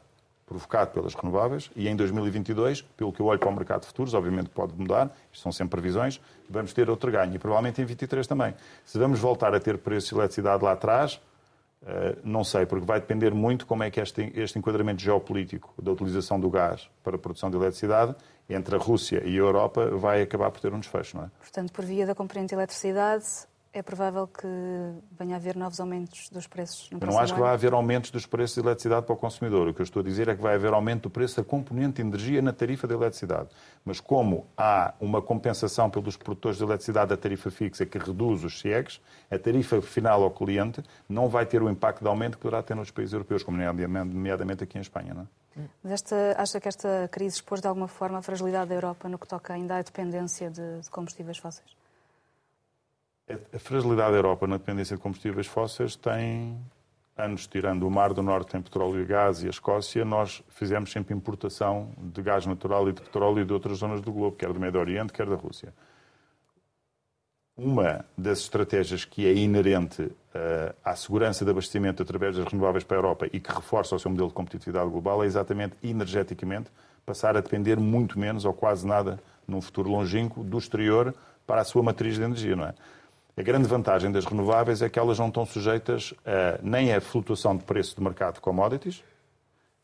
provocado 0.46 0.90
pelas 0.92 1.14
renováveis 1.14 1.70
e 1.74 1.88
em 1.88 1.96
2022, 1.96 2.82
pelo 2.96 3.12
que 3.12 3.20
eu 3.20 3.26
olho 3.26 3.38
para 3.38 3.48
o 3.48 3.54
mercado 3.54 3.82
de 3.82 3.86
futuros, 3.86 4.14
obviamente 4.14 4.50
pode 4.50 4.74
mudar, 4.76 5.14
isto 5.32 5.42
são 5.42 5.52
sempre 5.52 5.80
previsões, 5.80 6.20
vamos 6.48 6.72
ter 6.72 6.90
outro 6.90 7.10
ganho 7.10 7.34
e 7.34 7.38
provavelmente 7.38 7.80
em 7.80 7.84
23 7.84 8.26
também. 8.26 8.54
Se 8.84 8.98
vamos 8.98 9.18
voltar 9.18 9.54
a 9.54 9.60
ter 9.60 9.78
preços 9.78 10.10
de 10.10 10.14
eletricidade 10.16 10.62
lá 10.62 10.72
atrás, 10.72 11.20
eh, 11.86 12.16
não 12.24 12.44
sei, 12.44 12.64
porque 12.64 12.84
vai 12.84 13.00
depender 13.00 13.34
muito 13.34 13.66
como 13.66 13.82
é 13.82 13.90
que 13.90 14.00
este, 14.00 14.32
este 14.34 14.58
enquadramento 14.58 15.02
geopolítico 15.02 15.74
da 15.82 15.92
utilização 15.92 16.40
do 16.40 16.48
gás 16.48 16.88
para 17.02 17.16
a 17.16 17.18
produção 17.18 17.50
de 17.50 17.56
eletricidade 17.56 18.14
entre 18.48 18.76
a 18.76 18.78
Rússia 18.78 19.22
e 19.24 19.34
a 19.34 19.38
Europa 19.38 19.90
vai 19.90 20.22
acabar 20.22 20.50
por 20.50 20.60
ter 20.60 20.72
um 20.72 20.80
desfecho, 20.80 21.16
não 21.16 21.24
é? 21.24 21.30
Portanto, 21.38 21.72
por 21.72 21.84
via 21.84 22.06
da 22.06 22.14
componente 22.14 22.48
de 22.48 22.54
eletricidade, 22.54 23.24
é 23.74 23.82
provável 23.82 24.28
que 24.28 24.46
venha 25.18 25.34
a 25.34 25.36
haver 25.36 25.56
novos 25.56 25.80
aumentos 25.80 26.30
dos 26.30 26.46
preços 26.46 26.88
no 26.92 26.98
Eu 27.00 27.08
não 27.08 27.18
acho 27.18 27.34
que 27.34 27.40
vai 27.40 27.52
haver 27.52 27.72
aumentos 27.72 28.12
dos 28.12 28.24
preços 28.24 28.54
de 28.54 28.60
eletricidade 28.60 29.04
para 29.04 29.12
o 29.12 29.16
consumidor. 29.16 29.66
O 29.66 29.74
que 29.74 29.80
eu 29.80 29.84
estou 29.84 30.00
a 30.00 30.04
dizer 30.04 30.28
é 30.28 30.36
que 30.36 30.40
vai 30.40 30.54
haver 30.54 30.72
aumento 30.72 31.02
do 31.02 31.10
preço 31.10 31.36
da 31.36 31.44
componente 31.44 31.96
de 31.96 32.02
energia 32.02 32.40
na 32.40 32.52
tarifa 32.52 32.86
de 32.86 32.94
eletricidade. 32.94 33.48
Mas 33.84 33.98
como 33.98 34.46
há 34.56 34.94
uma 35.00 35.20
compensação 35.20 35.90
pelos 35.90 36.16
produtores 36.16 36.56
de 36.58 36.62
eletricidade 36.62 37.08
da 37.08 37.16
tarifa 37.16 37.50
fixa 37.50 37.84
que 37.84 37.98
reduz 37.98 38.44
os 38.44 38.60
CIEGs, 38.60 39.00
a 39.28 39.38
tarifa 39.38 39.82
final 39.82 40.22
ao 40.22 40.30
cliente 40.30 40.80
não 41.08 41.28
vai 41.28 41.44
ter 41.44 41.60
o 41.60 41.68
impacto 41.68 42.00
de 42.00 42.08
aumento 42.08 42.36
que 42.36 42.42
poderá 42.42 42.62
ter 42.62 42.76
nos 42.76 42.92
países 42.92 43.12
europeus, 43.12 43.42
como 43.42 43.58
nomeadamente 43.58 44.62
aqui 44.62 44.78
em 44.78 44.82
Espanha. 44.82 45.14
Não 45.14 45.22
é? 45.22 45.26
Mas 45.82 45.92
esta, 45.92 46.36
acha 46.38 46.60
que 46.60 46.68
esta 46.68 47.08
crise 47.10 47.36
expôs 47.36 47.60
de 47.60 47.66
alguma 47.66 47.88
forma 47.88 48.18
a 48.18 48.22
fragilidade 48.22 48.68
da 48.68 48.74
Europa 48.76 49.08
no 49.08 49.18
que 49.18 49.26
toca 49.26 49.52
ainda 49.52 49.76
à 49.76 49.82
dependência 49.82 50.48
de, 50.48 50.80
de 50.80 50.90
combustíveis 50.90 51.38
fósseis? 51.38 51.83
A 53.26 53.58
fragilidade 53.58 54.12
da 54.12 54.18
Europa 54.18 54.46
na 54.46 54.58
dependência 54.58 54.96
de 54.96 55.02
combustíveis 55.02 55.46
fósseis 55.46 55.96
tem 55.96 56.58
anos, 57.16 57.46
tirando 57.46 57.86
o 57.86 57.90
Mar 57.90 58.12
do 58.12 58.22
Norte 58.22 58.52
tem 58.52 58.60
petróleo 58.60 59.00
e 59.00 59.04
gás 59.06 59.42
e 59.42 59.46
a 59.46 59.50
Escócia, 59.50 60.04
nós 60.04 60.42
fizemos 60.50 60.92
sempre 60.92 61.14
importação 61.14 61.90
de 61.96 62.20
gás 62.20 62.44
natural 62.44 62.86
e 62.88 62.92
de 62.92 63.00
petróleo 63.00 63.46
de 63.46 63.52
outras 63.52 63.78
zonas 63.78 64.02
do 64.02 64.12
globo, 64.12 64.36
quer 64.36 64.52
do 64.52 64.60
Médio 64.60 64.78
Oriente, 64.78 65.12
quer 65.12 65.26
da 65.26 65.36
Rússia. 65.36 65.72
uma 67.56 68.04
das 68.18 68.40
estratégias 68.40 69.04
que 69.04 69.26
é 69.26 69.32
inerente 69.32 70.02
uh, 70.02 70.74
à 70.84 70.94
segurança 70.94 71.44
de 71.44 71.50
abastecimento 71.50 72.02
através 72.02 72.36
das 72.36 72.46
renováveis 72.46 72.84
para 72.84 72.96
a 72.96 72.98
Europa 72.98 73.26
e 73.32 73.40
que 73.40 73.50
reforça 73.50 73.94
o 73.94 73.98
seu 73.98 74.10
modelo 74.10 74.28
de 74.28 74.34
competitividade 74.34 74.90
global 74.90 75.22
é 75.22 75.26
exatamente 75.26 75.76
energeticamente 75.82 76.70
passar 77.06 77.36
a 77.36 77.40
depender 77.40 77.78
muito 77.78 78.18
menos 78.18 78.44
ou 78.44 78.52
quase 78.52 78.86
nada 78.86 79.18
num 79.46 79.62
futuro 79.62 79.88
longínquo 79.88 80.42
do 80.42 80.58
exterior 80.58 81.14
para 81.46 81.60
a 81.60 81.64
sua 81.64 81.82
matriz 81.82 82.16
de 82.16 82.22
energia, 82.22 82.56
não 82.56 82.66
é? 82.66 82.74
A 83.36 83.42
grande 83.42 83.66
vantagem 83.66 84.12
das 84.12 84.24
renováveis 84.24 84.80
é 84.80 84.88
que 84.88 84.96
elas 84.96 85.18
não 85.18 85.26
estão 85.26 85.44
sujeitas 85.44 86.14
a, 86.24 86.60
nem 86.62 86.92
à 86.92 87.00
flutuação 87.00 87.56
de 87.56 87.64
preço 87.64 87.96
do 87.96 88.02
mercado 88.02 88.34
de 88.34 88.40
commodities, 88.40 89.02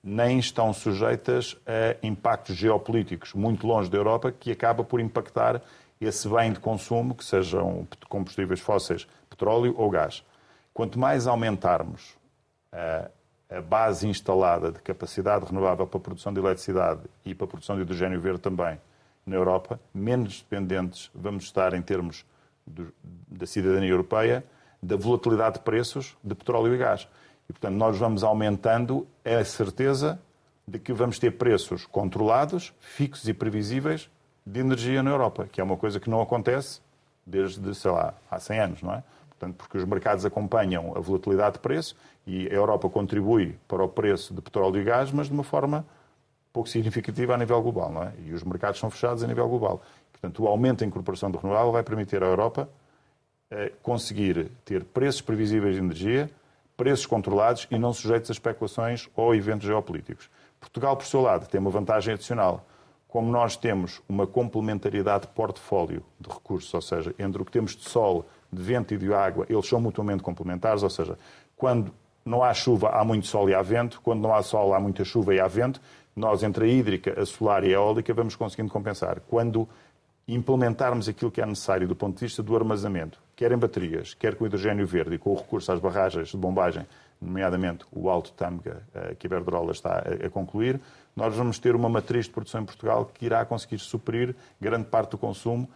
nem 0.02 0.38
estão 0.38 0.72
sujeitas 0.72 1.56
a 1.66 1.96
impactos 2.06 2.54
geopolíticos 2.54 3.34
muito 3.34 3.66
longe 3.66 3.90
da 3.90 3.98
Europa, 3.98 4.30
que 4.30 4.52
acaba 4.52 4.84
por 4.84 5.00
impactar 5.00 5.60
esse 6.00 6.28
bem 6.28 6.52
de 6.52 6.60
consumo, 6.60 7.14
que 7.14 7.24
sejam 7.24 7.86
combustíveis 8.08 8.60
fósseis, 8.60 9.06
petróleo 9.28 9.74
ou 9.76 9.90
gás. 9.90 10.24
Quanto 10.72 10.98
mais 10.98 11.26
aumentarmos 11.26 12.16
a, 12.72 13.10
a 13.50 13.60
base 13.60 14.06
instalada 14.06 14.70
de 14.70 14.78
capacidade 14.78 15.44
renovável 15.44 15.88
para 15.88 15.98
a 15.98 16.02
produção 16.02 16.32
de 16.32 16.38
eletricidade 16.38 17.00
e 17.24 17.34
para 17.34 17.46
a 17.46 17.48
produção 17.48 17.74
de 17.74 17.82
hidrogênio 17.82 18.20
verde 18.20 18.40
também 18.40 18.80
na 19.26 19.34
Europa, 19.34 19.78
menos 19.92 20.40
dependentes 20.40 21.10
vamos 21.12 21.44
estar 21.44 21.74
em 21.74 21.82
termos 21.82 22.24
do, 22.70 22.92
da 23.28 23.46
cidadania 23.46 23.90
europeia 23.90 24.44
da 24.82 24.96
volatilidade 24.96 25.58
de 25.58 25.60
preços 25.60 26.16
de 26.24 26.34
petróleo 26.34 26.74
e 26.74 26.78
gás. 26.78 27.06
E, 27.48 27.52
portanto, 27.52 27.74
nós 27.74 27.98
vamos 27.98 28.24
aumentando 28.24 29.06
a 29.24 29.44
certeza 29.44 30.20
de 30.66 30.78
que 30.78 30.92
vamos 30.92 31.18
ter 31.18 31.32
preços 31.32 31.84
controlados, 31.84 32.72
fixos 32.80 33.28
e 33.28 33.34
previsíveis 33.34 34.08
de 34.46 34.60
energia 34.60 35.02
na 35.02 35.10
Europa, 35.10 35.48
que 35.50 35.60
é 35.60 35.64
uma 35.64 35.76
coisa 35.76 36.00
que 36.00 36.08
não 36.08 36.20
acontece 36.20 36.80
desde, 37.26 37.74
sei 37.74 37.90
lá, 37.90 38.14
há 38.30 38.38
100 38.38 38.60
anos, 38.60 38.82
não 38.82 38.94
é? 38.94 39.02
Portanto, 39.28 39.56
porque 39.56 39.78
os 39.78 39.84
mercados 39.84 40.24
acompanham 40.24 40.96
a 40.96 41.00
volatilidade 41.00 41.54
de 41.54 41.60
preço 41.60 41.96
e 42.26 42.46
a 42.48 42.52
Europa 42.52 42.88
contribui 42.88 43.58
para 43.66 43.82
o 43.82 43.88
preço 43.88 44.34
de 44.34 44.40
petróleo 44.40 44.80
e 44.80 44.84
gás, 44.84 45.10
mas 45.10 45.28
de 45.28 45.32
uma 45.32 45.44
forma 45.44 45.84
pouco 46.52 46.68
significativa 46.68 47.34
a 47.34 47.38
nível 47.38 47.60
global, 47.62 47.92
não 47.92 48.02
é? 48.02 48.12
E 48.26 48.32
os 48.32 48.42
mercados 48.42 48.78
são 48.78 48.90
fechados 48.90 49.22
a 49.22 49.26
nível 49.26 49.48
global. 49.48 49.82
Portanto, 50.20 50.42
o 50.42 50.48
aumento 50.48 50.80
da 50.80 50.86
incorporação 50.86 51.30
do 51.30 51.38
renovável 51.38 51.72
vai 51.72 51.82
permitir 51.82 52.22
à 52.22 52.26
Europa 52.26 52.68
eh, 53.50 53.72
conseguir 53.82 54.50
ter 54.64 54.84
preços 54.84 55.22
previsíveis 55.22 55.74
de 55.74 55.80
energia, 55.80 56.30
preços 56.76 57.06
controlados 57.06 57.66
e 57.70 57.78
não 57.78 57.92
sujeitos 57.92 58.30
a 58.30 58.32
especulações 58.32 59.08
ou 59.16 59.34
eventos 59.34 59.66
geopolíticos. 59.66 60.30
Portugal, 60.60 60.96
por 60.96 61.06
seu 61.06 61.20
lado, 61.20 61.48
tem 61.48 61.60
uma 61.60 61.70
vantagem 61.70 62.14
adicional. 62.14 62.66
Como 63.08 63.30
nós 63.30 63.56
temos 63.56 64.00
uma 64.08 64.26
complementariedade 64.26 65.22
de 65.26 65.32
portfólio 65.32 66.04
de 66.20 66.28
recursos, 66.28 66.72
ou 66.72 66.82
seja, 66.82 67.14
entre 67.18 67.42
o 67.42 67.44
que 67.44 67.50
temos 67.50 67.74
de 67.74 67.88
sol, 67.88 68.26
de 68.52 68.62
vento 68.62 68.94
e 68.94 68.98
de 68.98 69.12
água, 69.12 69.46
eles 69.48 69.66
são 69.66 69.80
mutuamente 69.80 70.22
complementares, 70.22 70.82
ou 70.82 70.90
seja, 70.90 71.18
quando 71.56 71.92
não 72.24 72.42
há 72.42 72.52
chuva, 72.54 72.90
há 72.90 73.04
muito 73.04 73.26
sol 73.26 73.48
e 73.48 73.54
há 73.54 73.62
vento, 73.62 74.00
quando 74.00 74.20
não 74.20 74.34
há 74.34 74.42
sol, 74.42 74.74
há 74.74 74.78
muita 74.78 75.04
chuva 75.04 75.34
e 75.34 75.40
há 75.40 75.48
vento, 75.48 75.80
nós, 76.14 76.42
entre 76.42 76.64
a 76.64 76.68
hídrica, 76.68 77.20
a 77.20 77.24
solar 77.24 77.64
e 77.64 77.68
a 77.68 77.72
eólica, 77.72 78.12
vamos 78.12 78.36
conseguindo 78.36 78.70
compensar. 78.70 79.20
Quando 79.26 79.68
implementarmos 80.34 81.08
aquilo 81.08 81.30
que 81.30 81.40
é 81.40 81.46
necessário 81.46 81.88
do 81.88 81.96
ponto 81.96 82.18
de 82.18 82.26
vista 82.26 82.42
do 82.42 82.54
armazenamento, 82.54 83.18
quer 83.34 83.52
em 83.52 83.56
baterias, 83.56 84.14
quer 84.14 84.34
com 84.34 84.46
hidrogênio 84.46 84.86
verde 84.86 85.14
e 85.14 85.18
com 85.18 85.30
o 85.30 85.36
recurso 85.36 85.72
às 85.72 85.80
barragens 85.80 86.28
de 86.28 86.36
bombagem, 86.36 86.86
nomeadamente 87.20 87.84
o 87.92 88.08
Alto 88.08 88.32
Tâmega, 88.32 88.82
eh, 88.94 89.14
que 89.18 89.26
a 89.26 89.28
Iberdrola 89.28 89.72
está 89.72 89.98
a 89.98 90.30
concluir, 90.30 90.80
nós 91.14 91.34
vamos 91.34 91.58
ter 91.58 91.74
uma 91.74 91.88
matriz 91.88 92.26
de 92.26 92.30
produção 92.30 92.62
em 92.62 92.64
Portugal 92.64 93.10
que 93.12 93.26
irá 93.26 93.44
conseguir 93.44 93.78
suprir 93.78 94.34
grande 94.60 94.86
parte 94.86 95.10
do 95.10 95.18
consumo 95.18 95.68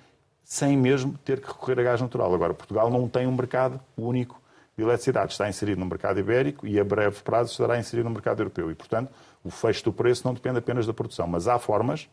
sem 0.44 0.76
mesmo 0.76 1.18
ter 1.24 1.40
que 1.40 1.48
recorrer 1.48 1.80
a 1.80 1.82
gás 1.82 2.00
natural. 2.00 2.32
Agora, 2.34 2.54
Portugal 2.54 2.90
não 2.90 3.08
tem 3.08 3.26
um 3.26 3.34
mercado 3.34 3.80
único 3.96 4.40
de 4.76 4.82
eletricidade. 4.82 5.32
Está 5.32 5.48
inserido 5.48 5.80
no 5.80 5.86
mercado 5.86 6.20
ibérico 6.20 6.66
e 6.66 6.78
a 6.78 6.84
breve 6.84 7.22
prazo 7.22 7.50
estará 7.50 7.78
inserido 7.78 8.04
no 8.04 8.10
mercado 8.10 8.40
europeu. 8.40 8.70
E, 8.70 8.74
portanto, 8.74 9.10
o 9.42 9.50
fecho 9.50 9.84
do 9.84 9.92
preço 9.92 10.26
não 10.26 10.34
depende 10.34 10.58
apenas 10.58 10.86
da 10.86 10.92
produção. 10.92 11.26
Mas 11.26 11.48
há 11.48 11.58
formas 11.58 12.08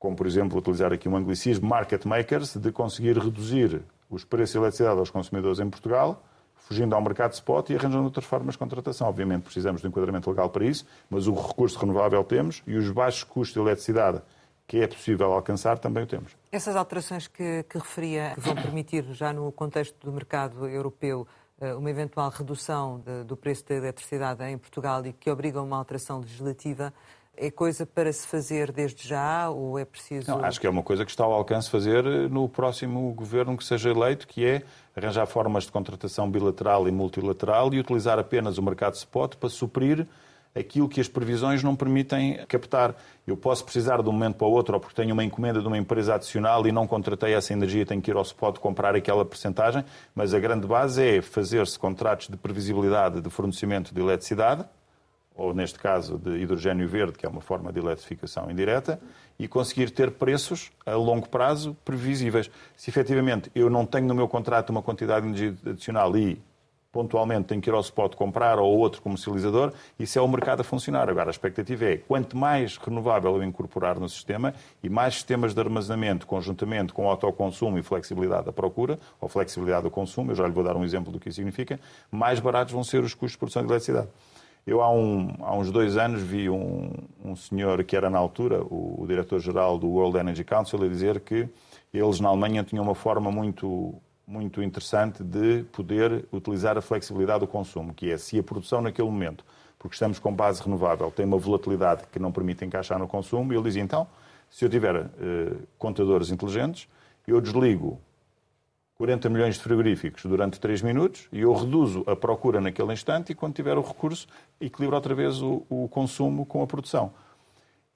como 0.00 0.16
por 0.16 0.26
exemplo 0.26 0.58
utilizar 0.58 0.92
aqui 0.92 1.08
um 1.08 1.14
anglicismo, 1.14 1.68
market 1.68 2.06
makers, 2.06 2.56
de 2.56 2.72
conseguir 2.72 3.18
reduzir 3.18 3.82
os 4.08 4.24
preços 4.24 4.52
de 4.52 4.58
eletricidade 4.58 4.98
aos 4.98 5.10
consumidores 5.10 5.60
em 5.60 5.68
Portugal, 5.68 6.24
fugindo 6.56 6.94
ao 6.94 7.02
mercado 7.02 7.34
spot 7.34 7.68
e 7.68 7.76
arranjando 7.76 8.04
outras 8.04 8.24
formas 8.24 8.54
de 8.54 8.58
contratação. 8.58 9.06
Obviamente 9.06 9.42
precisamos 9.42 9.82
de 9.82 9.86
um 9.86 9.90
enquadramento 9.90 10.30
legal 10.30 10.48
para 10.48 10.64
isso, 10.64 10.86
mas 11.10 11.28
o 11.28 11.34
recurso 11.34 11.78
renovável 11.78 12.24
temos 12.24 12.62
e 12.66 12.76
os 12.76 12.90
baixos 12.90 13.24
custos 13.24 13.52
de 13.52 13.60
eletricidade 13.60 14.22
que 14.66 14.78
é 14.78 14.86
possível 14.86 15.32
alcançar 15.32 15.78
também 15.78 16.04
o 16.04 16.06
temos. 16.06 16.34
Essas 16.50 16.76
alterações 16.76 17.26
que, 17.26 17.64
que 17.64 17.76
referia 17.76 18.32
que 18.34 18.40
vão 18.40 18.54
permitir, 18.54 19.04
já 19.12 19.32
no 19.32 19.52
contexto 19.52 19.96
do 20.02 20.12
mercado 20.12 20.66
europeu, 20.66 21.26
eh, 21.60 21.74
uma 21.74 21.90
eventual 21.90 22.30
redução 22.30 23.00
de, 23.00 23.24
do 23.24 23.36
preço 23.36 23.68
da 23.68 23.74
eletricidade 23.74 24.44
em 24.44 24.56
Portugal 24.56 25.04
e 25.04 25.12
que 25.12 25.30
obrigam 25.30 25.64
uma 25.64 25.76
alteração 25.76 26.20
legislativa, 26.20 26.94
é 27.36 27.50
coisa 27.50 27.86
para 27.86 28.12
se 28.12 28.26
fazer 28.26 28.70
desde 28.70 29.08
já 29.08 29.48
ou 29.48 29.78
é 29.78 29.84
preciso. 29.84 30.30
Não, 30.30 30.44
acho 30.44 30.60
que 30.60 30.66
é 30.66 30.70
uma 30.70 30.82
coisa 30.82 31.04
que 31.04 31.10
está 31.10 31.24
ao 31.24 31.32
alcance 31.32 31.70
fazer 31.70 32.04
no 32.30 32.48
próximo 32.48 33.12
governo 33.14 33.56
que 33.56 33.64
seja 33.64 33.90
eleito, 33.90 34.26
que 34.26 34.44
é 34.44 34.62
arranjar 34.94 35.26
formas 35.26 35.64
de 35.64 35.72
contratação 35.72 36.30
bilateral 36.30 36.86
e 36.86 36.90
multilateral 36.90 37.72
e 37.72 37.80
utilizar 37.80 38.18
apenas 38.18 38.58
o 38.58 38.62
mercado 38.62 38.94
spot 38.94 39.36
para 39.36 39.48
suprir 39.48 40.06
aquilo 40.54 40.88
que 40.88 41.00
as 41.00 41.08
previsões 41.08 41.62
não 41.62 41.76
permitem 41.76 42.44
captar. 42.46 42.94
Eu 43.26 43.36
posso 43.36 43.64
precisar 43.64 44.02
de 44.02 44.08
um 44.08 44.12
momento 44.12 44.36
para 44.36 44.46
o 44.46 44.50
outro, 44.50 44.74
ou 44.74 44.80
porque 44.80 45.00
tenho 45.00 45.12
uma 45.12 45.24
encomenda 45.24 45.60
de 45.60 45.66
uma 45.66 45.78
empresa 45.78 46.16
adicional 46.16 46.66
e 46.66 46.72
não 46.72 46.86
contratei 46.86 47.34
essa 47.34 47.52
energia, 47.52 47.86
tenho 47.86 48.02
que 48.02 48.10
ir 48.10 48.16
ao 48.16 48.22
spot 48.22 48.58
comprar 48.58 48.94
aquela 48.94 49.24
percentagem, 49.24 49.84
mas 50.14 50.34
a 50.34 50.40
grande 50.40 50.66
base 50.66 51.18
é 51.18 51.22
fazer-se 51.22 51.78
contratos 51.78 52.28
de 52.28 52.36
previsibilidade 52.36 53.20
de 53.20 53.30
fornecimento 53.30 53.94
de 53.94 54.00
eletricidade, 54.00 54.64
ou 55.40 55.54
neste 55.54 55.78
caso 55.78 56.18
de 56.18 56.36
hidrogênio 56.36 56.86
verde, 56.86 57.16
que 57.16 57.24
é 57.24 57.28
uma 57.28 57.40
forma 57.40 57.72
de 57.72 57.78
eletrificação 57.78 58.50
indireta, 58.50 59.00
e 59.38 59.48
conseguir 59.48 59.90
ter 59.90 60.10
preços 60.10 60.70
a 60.84 60.94
longo 60.94 61.30
prazo 61.30 61.74
previsíveis. 61.82 62.50
Se 62.76 62.90
efetivamente 62.90 63.50
eu 63.54 63.70
não 63.70 63.86
tenho 63.86 64.06
no 64.06 64.14
meu 64.14 64.28
contrato 64.28 64.68
uma 64.68 64.82
quantidade 64.82 65.22
de 65.22 65.44
energia 65.44 65.70
adicional 65.70 66.14
e 66.14 66.38
pontualmente 66.92 67.46
tenho 67.46 67.60
que 67.62 67.70
ir 67.70 67.72
ao 67.72 67.80
spot 67.80 68.16
comprar 68.16 68.58
ou 68.58 68.76
outro 68.76 69.00
comercializador, 69.00 69.72
isso 69.98 70.18
é 70.18 70.22
o 70.22 70.28
mercado 70.28 70.60
a 70.60 70.64
funcionar. 70.64 71.08
Agora, 71.08 71.30
a 71.30 71.32
expectativa 71.32 71.86
é, 71.86 71.96
quanto 71.96 72.36
mais 72.36 72.76
renovável 72.76 73.34
eu 73.36 73.42
incorporar 73.42 73.98
no 73.98 74.10
sistema 74.10 74.52
e 74.82 74.90
mais 74.90 75.14
sistemas 75.14 75.54
de 75.54 75.60
armazenamento, 75.60 76.26
conjuntamente 76.26 76.92
com 76.92 77.08
autoconsumo 77.08 77.78
e 77.78 77.82
flexibilidade 77.82 78.44
da 78.44 78.52
procura, 78.52 78.98
ou 79.18 79.26
flexibilidade 79.26 79.84
do 79.84 79.90
consumo, 79.90 80.32
eu 80.32 80.34
já 80.34 80.46
lhe 80.46 80.52
vou 80.52 80.64
dar 80.64 80.76
um 80.76 80.84
exemplo 80.84 81.10
do 81.10 81.18
que 81.18 81.30
isso 81.30 81.36
significa, 81.36 81.80
mais 82.10 82.40
baratos 82.40 82.74
vão 82.74 82.84
ser 82.84 83.02
os 83.02 83.14
custos 83.14 83.32
de 83.32 83.38
produção 83.38 83.62
de 83.62 83.68
eletricidade. 83.68 84.08
Eu, 84.66 84.82
há, 84.82 84.90
um, 84.90 85.34
há 85.40 85.56
uns 85.56 85.70
dois 85.70 85.96
anos, 85.96 86.22
vi 86.22 86.48
um, 86.50 86.92
um 87.24 87.34
senhor 87.34 87.82
que 87.84 87.96
era, 87.96 88.10
na 88.10 88.18
altura, 88.18 88.62
o, 88.62 89.02
o 89.02 89.06
diretor-geral 89.06 89.78
do 89.78 89.88
World 89.88 90.18
Energy 90.18 90.44
Council, 90.44 90.82
a 90.82 90.88
dizer 90.88 91.20
que 91.20 91.48
eles, 91.92 92.20
na 92.20 92.28
Alemanha, 92.28 92.62
tinham 92.62 92.84
uma 92.84 92.94
forma 92.94 93.32
muito, 93.32 93.94
muito 94.26 94.62
interessante 94.62 95.24
de 95.24 95.64
poder 95.72 96.26
utilizar 96.32 96.76
a 96.76 96.80
flexibilidade 96.80 97.40
do 97.40 97.46
consumo, 97.46 97.94
que 97.94 98.10
é 98.10 98.16
se 98.16 98.38
a 98.38 98.42
produção 98.42 98.80
naquele 98.80 99.08
momento, 99.08 99.44
porque 99.78 99.94
estamos 99.94 100.18
com 100.18 100.32
base 100.32 100.62
renovável, 100.62 101.10
tem 101.10 101.24
uma 101.24 101.38
volatilidade 101.38 102.04
que 102.12 102.18
não 102.18 102.30
permite 102.30 102.64
encaixar 102.64 102.98
no 102.98 103.08
consumo, 103.08 103.52
e 103.52 103.56
ele 103.56 103.64
dizia, 103.64 103.82
então, 103.82 104.06
se 104.50 104.64
eu 104.64 104.68
tiver 104.68 104.94
uh, 104.96 105.08
contadores 105.78 106.30
inteligentes, 106.30 106.86
eu 107.26 107.40
desligo 107.40 107.98
40 109.00 109.30
milhões 109.30 109.54
de 109.54 109.62
frigoríficos 109.62 110.26
durante 110.26 110.60
3 110.60 110.82
minutos 110.82 111.26
e 111.32 111.40
eu 111.40 111.54
reduzo 111.54 112.04
a 112.06 112.14
procura 112.14 112.60
naquele 112.60 112.92
instante 112.92 113.32
e 113.32 113.34
quando 113.34 113.54
tiver 113.54 113.78
o 113.78 113.80
recurso 113.80 114.28
equilibro 114.60 114.94
outra 114.94 115.14
vez 115.14 115.40
o, 115.40 115.64
o, 115.70 115.88
consumo 115.88 116.44
com 116.44 116.62
a 116.62 116.66
produção. 116.66 117.10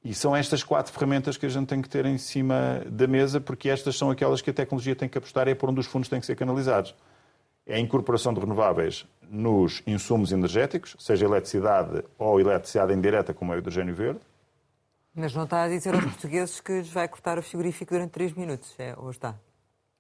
E 0.03 0.15
são 0.15 0.35
estas 0.35 0.63
quatro 0.63 0.91
ferramentas 0.91 1.37
que 1.37 1.45
a 1.45 1.49
gente 1.51 1.67
tem 1.67 1.83
que 1.83 1.91
ter 1.91 2.07
em 2.07 2.17
cima 2.17 2.81
da 2.87 3.07
mesa 3.07 3.39
porque 3.39 3.69
estas 3.69 3.99
são 3.99 4.11
aquelas 4.11 4.41
que 4.41 4.49
a 4.49 4.53
tecnologia 4.55 4.97
tem 4.97 5.07
que 5.07 5.19
apostar 5.19 5.47
e 5.47 5.51
é 5.51 5.55
por 5.55 5.69
onde 5.69 5.79
os 5.79 5.85
fundos 5.85 6.09
têm 6.09 6.19
que 6.19 6.25
ser 6.25 6.37
canalizados. 6.37 6.95
É 7.67 7.75
a 7.75 7.79
incorporação 7.79 8.33
de 8.33 8.41
renováveis 8.41 9.05
nos 9.29 9.83
insumos 9.87 10.33
energéticos, 10.33 10.97
seja 10.99 11.27
eletricidade 11.27 12.03
ou 12.19 12.41
eletricidade 12.41 12.95
indireta, 12.95 13.35
como 13.35 13.53
é 13.53 13.57
o 13.57 13.59
hidrogênio 13.59 13.95
verde. 13.95 14.21
Mas 15.15 15.35
não 15.35 15.45
está 15.45 15.65
a 15.65 15.69
dizer 15.69 15.95
aos 15.95 16.05
portugueses 16.05 16.63
que 16.63 16.73
lhes 16.73 16.89
vai 16.89 17.07
cortar 17.09 17.39
o 17.39 17.43
frigorífico 17.43 17.93
durante 17.93 18.13
3 18.13 18.33
minutos, 18.33 18.75
é, 18.79 18.95
ou 18.97 19.11
está? 19.11 19.35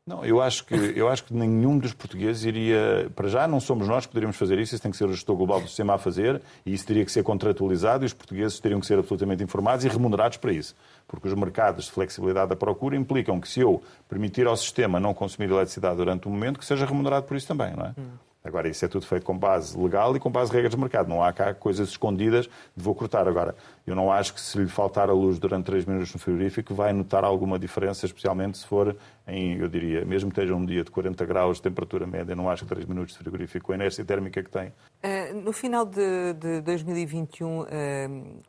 Não, 0.06 0.22
eu 0.22 0.38
acho, 0.38 0.66
que, 0.66 0.74
eu 0.74 1.08
acho 1.08 1.24
que 1.24 1.32
nenhum 1.32 1.78
dos 1.78 1.94
portugueses 1.94 2.44
iria. 2.44 3.10
Para 3.16 3.26
já, 3.26 3.48
não 3.48 3.58
somos 3.58 3.88
nós 3.88 4.04
que 4.04 4.12
poderíamos 4.12 4.36
fazer 4.36 4.58
isso, 4.58 4.74
isso 4.74 4.82
tem 4.82 4.90
que 4.90 4.98
ser 4.98 5.06
o 5.06 5.12
gestor 5.14 5.34
global 5.34 5.62
do 5.62 5.66
sistema 5.66 5.94
a 5.94 5.98
fazer, 5.98 6.42
e 6.66 6.74
isso 6.74 6.86
teria 6.86 7.06
que 7.06 7.10
ser 7.10 7.22
contratualizado, 7.22 8.04
e 8.04 8.06
os 8.06 8.12
portugueses 8.12 8.60
teriam 8.60 8.80
que 8.80 8.86
ser 8.86 8.98
absolutamente 8.98 9.42
informados 9.42 9.82
e 9.82 9.88
remunerados 9.88 10.36
para 10.36 10.52
isso. 10.52 10.76
Porque 11.08 11.26
os 11.26 11.32
mercados 11.32 11.86
de 11.86 11.90
flexibilidade 11.90 12.50
da 12.50 12.56
procura 12.56 12.94
implicam 12.94 13.40
que, 13.40 13.48
se 13.48 13.60
eu 13.60 13.82
permitir 14.06 14.46
ao 14.46 14.58
sistema 14.58 15.00
não 15.00 15.14
consumir 15.14 15.50
eletricidade 15.50 15.96
durante 15.96 16.28
um 16.28 16.32
momento, 16.32 16.58
que 16.58 16.66
seja 16.66 16.84
remunerado 16.84 17.24
por 17.24 17.34
isso 17.34 17.48
também, 17.48 17.74
não 17.74 17.86
é? 17.86 17.94
Hum. 17.98 18.10
Agora, 18.46 18.68
isso 18.68 18.84
é 18.84 18.88
tudo 18.88 19.06
feito 19.06 19.24
com 19.24 19.38
base 19.38 19.74
legal 19.74 20.14
e 20.14 20.20
com 20.20 20.30
base 20.30 20.50
de 20.50 20.56
regras 20.56 20.74
de 20.74 20.78
mercado. 20.78 21.08
Não 21.08 21.22
há 21.22 21.32
cá 21.32 21.54
coisas 21.54 21.88
escondidas 21.88 22.44
de 22.44 22.84
vou 22.84 22.94
cortar. 22.94 23.26
Agora, 23.26 23.56
eu 23.86 23.96
não 23.96 24.12
acho 24.12 24.34
que 24.34 24.40
se 24.40 24.58
lhe 24.58 24.68
faltar 24.68 25.08
a 25.08 25.14
luz 25.14 25.38
durante 25.38 25.64
3 25.64 25.86
minutos 25.86 26.12
no 26.12 26.20
frigorífico 26.20 26.74
vai 26.74 26.92
notar 26.92 27.24
alguma 27.24 27.58
diferença, 27.58 28.04
especialmente 28.04 28.58
se 28.58 28.66
for 28.66 28.94
em, 29.26 29.56
eu 29.56 29.66
diria, 29.66 30.04
mesmo 30.04 30.30
que 30.30 30.38
esteja 30.38 30.54
um 30.54 30.62
dia 30.62 30.84
de 30.84 30.90
40 30.90 31.24
graus 31.24 31.56
de 31.56 31.62
temperatura 31.62 32.06
média, 32.06 32.36
não 32.36 32.50
acho 32.50 32.64
que 32.64 32.68
3 32.68 32.84
minutos 32.84 33.14
de 33.14 33.18
frigorífico, 33.18 33.64
com 33.64 33.72
a 33.72 33.76
inércia 33.76 34.04
térmica 34.04 34.42
que 34.42 34.50
tem. 34.50 34.68
Uh, 34.68 35.40
no 35.42 35.52
final 35.52 35.86
de, 35.86 36.34
de 36.34 36.60
2021, 36.60 37.60
uh, 37.60 37.66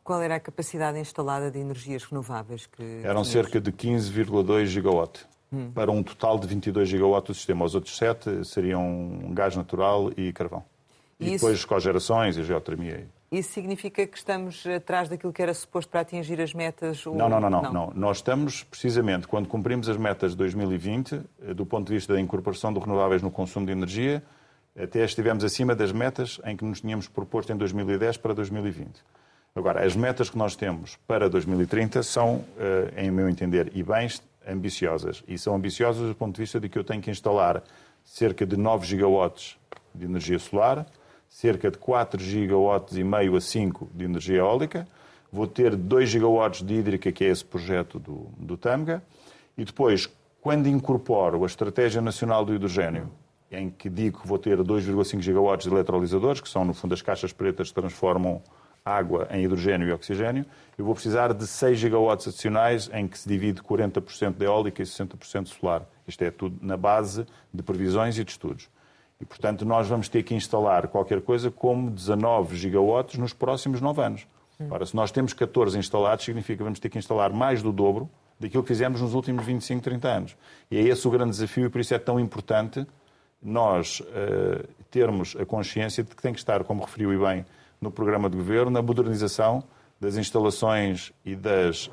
qual 0.04 0.20
era 0.20 0.36
a 0.36 0.40
capacidade 0.40 0.98
instalada 0.98 1.50
de 1.50 1.58
energias 1.58 2.04
renováveis? 2.04 2.66
que 2.66 3.00
Eram 3.02 3.24
cerca 3.24 3.58
de 3.58 3.72
15,2 3.72 4.66
gigawatt 4.66 5.26
hum. 5.56 5.70
para 5.74 5.90
um 5.90 6.02
total 6.02 6.38
de 6.38 6.46
22 6.46 6.88
gigawatts 6.88 7.28
do 7.28 7.34
sistema. 7.34 7.64
Os 7.64 7.74
outros 7.74 7.96
7 7.96 8.44
seriam 8.44 9.30
gás 9.32 9.56
natural 9.56 10.10
e 10.16 10.32
carvão. 10.32 10.64
E, 11.18 11.28
e 11.28 11.30
depois 11.32 11.58
isso... 11.58 11.66
cogerações 11.66 12.36
e 12.36 12.44
geotermia. 12.44 13.08
Isso 13.30 13.52
significa 13.52 14.06
que 14.06 14.16
estamos 14.16 14.64
atrás 14.66 15.08
daquilo 15.08 15.32
que 15.32 15.42
era 15.42 15.52
suposto 15.52 15.90
para 15.90 16.00
atingir 16.00 16.40
as 16.40 16.54
metas? 16.54 17.04
Ou... 17.06 17.16
Não, 17.16 17.28
não, 17.28 17.40
não, 17.40 17.50
não, 17.50 17.62
não, 17.62 17.72
não. 17.72 17.92
Nós 17.94 18.18
estamos, 18.18 18.62
precisamente, 18.62 19.26
quando 19.26 19.48
cumprimos 19.48 19.88
as 19.88 19.96
metas 19.96 20.30
de 20.32 20.36
2020, 20.36 21.20
eh, 21.42 21.54
do 21.54 21.66
ponto 21.66 21.88
de 21.88 21.94
vista 21.94 22.12
da 22.12 22.20
incorporação 22.20 22.72
de 22.72 22.78
renováveis 22.78 23.22
no 23.22 23.30
consumo 23.30 23.66
de 23.66 23.72
energia, 23.72 24.22
até 24.78 25.04
estivemos 25.04 25.42
acima 25.42 25.74
das 25.74 25.90
metas 25.90 26.40
em 26.44 26.56
que 26.56 26.64
nos 26.64 26.80
tínhamos 26.80 27.08
proposto 27.08 27.52
em 27.52 27.56
2010 27.56 28.16
para 28.18 28.32
2020. 28.32 29.02
Agora, 29.56 29.84
as 29.84 29.96
metas 29.96 30.30
que 30.30 30.38
nós 30.38 30.54
temos 30.54 30.96
para 31.06 31.28
2030 31.28 32.02
são, 32.02 32.44
eh, 32.58 33.04
em 33.04 33.10
meu 33.10 33.28
entender, 33.28 33.72
e 33.74 33.82
bens 33.82 34.22
ambiciosas. 34.46 35.22
E 35.26 35.36
são 35.36 35.54
ambiciosas 35.54 36.08
do 36.08 36.14
ponto 36.14 36.34
de 36.36 36.42
vista 36.42 36.60
de 36.60 36.68
que 36.68 36.78
eu 36.78 36.84
tenho 36.84 37.02
que 37.02 37.10
instalar 37.10 37.62
cerca 38.04 38.46
de 38.46 38.56
9 38.56 38.86
gigawatts 38.86 39.58
de 39.94 40.04
energia 40.04 40.38
solar, 40.38 40.86
cerca 41.28 41.70
de 41.70 41.78
4 41.78 42.22
gigawatts 42.22 42.96
e 42.96 43.02
meio 43.02 43.36
a 43.36 43.40
5 43.40 43.90
de 43.92 44.04
energia 44.04 44.38
eólica, 44.38 44.86
vou 45.32 45.46
ter 45.46 45.74
2 45.74 46.08
gigawatts 46.08 46.62
de 46.62 46.74
hídrica, 46.74 47.10
que 47.10 47.24
é 47.24 47.28
esse 47.28 47.44
projeto 47.44 47.98
do, 47.98 48.28
do 48.38 48.56
TAMGA, 48.56 49.02
e 49.58 49.64
depois, 49.64 50.08
quando 50.40 50.68
incorporo 50.68 51.42
a 51.42 51.46
Estratégia 51.46 52.00
Nacional 52.00 52.44
do 52.44 52.54
Hidrogênio, 52.54 53.10
em 53.50 53.70
que 53.70 53.88
digo 53.88 54.20
que 54.20 54.26
vou 54.26 54.38
ter 54.38 54.58
2,5 54.58 55.20
gigawatts 55.20 55.66
de 55.66 55.74
eletrolisadores, 55.74 56.40
que 56.40 56.48
são, 56.48 56.64
no 56.64 56.74
fundo, 56.74 56.94
as 56.94 57.02
caixas 57.02 57.32
pretas 57.32 57.68
que 57.68 57.74
transformam 57.74 58.42
água 58.86 59.26
em 59.30 59.42
hidrogênio 59.42 59.88
e 59.88 59.92
oxigênio, 59.92 60.46
eu 60.78 60.84
vou 60.84 60.94
precisar 60.94 61.34
de 61.34 61.46
6 61.46 61.78
gigawatts 61.78 62.28
adicionais, 62.28 62.88
em 62.92 63.08
que 63.08 63.18
se 63.18 63.28
divide 63.28 63.60
40% 63.60 64.36
de 64.36 64.44
eólica 64.44 64.82
e 64.82 64.86
60% 64.86 65.48
solar. 65.48 65.82
Isto 66.06 66.22
é 66.22 66.30
tudo 66.30 66.56
na 66.62 66.76
base 66.76 67.26
de 67.52 67.62
previsões 67.62 68.16
e 68.16 68.24
de 68.24 68.30
estudos. 68.30 68.68
E, 69.20 69.24
portanto, 69.24 69.64
nós 69.64 69.88
vamos 69.88 70.08
ter 70.08 70.22
que 70.22 70.34
instalar 70.34 70.86
qualquer 70.88 71.20
coisa 71.22 71.50
como 71.50 71.90
19 71.90 72.56
gigawatts 72.56 73.18
nos 73.18 73.32
próximos 73.32 73.80
9 73.80 74.02
anos. 74.02 74.26
Ora, 74.70 74.86
se 74.86 74.94
nós 74.94 75.10
temos 75.10 75.32
14 75.32 75.78
instalados, 75.78 76.24
significa 76.24 76.58
que 76.58 76.62
vamos 76.62 76.78
ter 76.78 76.88
que 76.88 76.98
instalar 76.98 77.32
mais 77.32 77.62
do 77.62 77.72
dobro 77.72 78.08
daquilo 78.38 78.62
que 78.62 78.68
fizemos 78.68 79.00
nos 79.00 79.14
últimos 79.14 79.44
25, 79.44 79.82
30 79.82 80.08
anos. 80.08 80.36
E 80.70 80.78
é 80.78 80.82
esse 80.82 81.06
o 81.06 81.10
grande 81.10 81.30
desafio 81.30 81.66
e 81.66 81.68
por 81.70 81.80
isso 81.80 81.94
é 81.94 81.98
tão 81.98 82.20
importante 82.20 82.86
nós 83.42 84.00
uh, 84.00 84.66
termos 84.90 85.36
a 85.38 85.44
consciência 85.44 86.02
de 86.02 86.14
que 86.14 86.22
tem 86.22 86.32
que 86.32 86.38
estar, 86.38 86.64
como 86.64 86.82
referiu 86.82 87.12
e 87.12 87.18
bem 87.18 87.46
no 87.86 87.92
programa 87.92 88.28
de 88.28 88.36
governo 88.36 88.70
na 88.70 88.82
modernização 88.82 89.62
das 89.98 90.16
instalações 90.16 91.12
e 91.24 91.34
das 91.34 91.86
uh, 91.86 91.92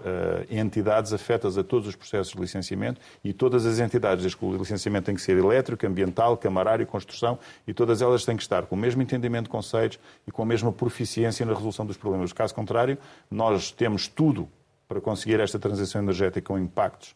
entidades 0.49 1.13
afetas 1.13 1.57
a 1.57 1.63
todos 1.63 1.87
os 1.87 1.95
processos 1.95 2.33
de 2.33 2.41
licenciamento 2.41 2.99
e 3.23 3.31
todas 3.31 3.65
as 3.65 3.79
entidades, 3.79 4.23
desde 4.23 4.37
que 4.37 4.43
o 4.43 4.57
licenciamento 4.57 5.05
tem 5.05 5.15
que 5.15 5.21
ser 5.21 5.37
elétrico, 5.37 5.85
ambiental, 5.87 6.35
camarário, 6.35 6.85
construção, 6.85 7.39
e 7.65 7.73
todas 7.73 8.01
elas 8.01 8.25
têm 8.25 8.35
que 8.35 8.43
estar 8.43 8.65
com 8.65 8.75
o 8.75 8.77
mesmo 8.77 9.01
entendimento 9.01 9.45
de 9.45 9.51
conceitos 9.51 9.99
e 10.27 10.31
com 10.31 10.41
a 10.41 10.45
mesma 10.45 10.71
proficiência 10.73 11.45
na 11.45 11.53
resolução 11.53 11.85
dos 11.85 11.95
problemas. 11.95 12.33
Caso 12.33 12.53
contrário, 12.53 12.97
nós 13.31 13.71
temos 13.71 14.07
tudo 14.07 14.49
para 14.85 14.99
conseguir 14.99 15.39
esta 15.39 15.57
transição 15.57 16.01
energética 16.01 16.41
com 16.41 16.59
impactos 16.59 17.15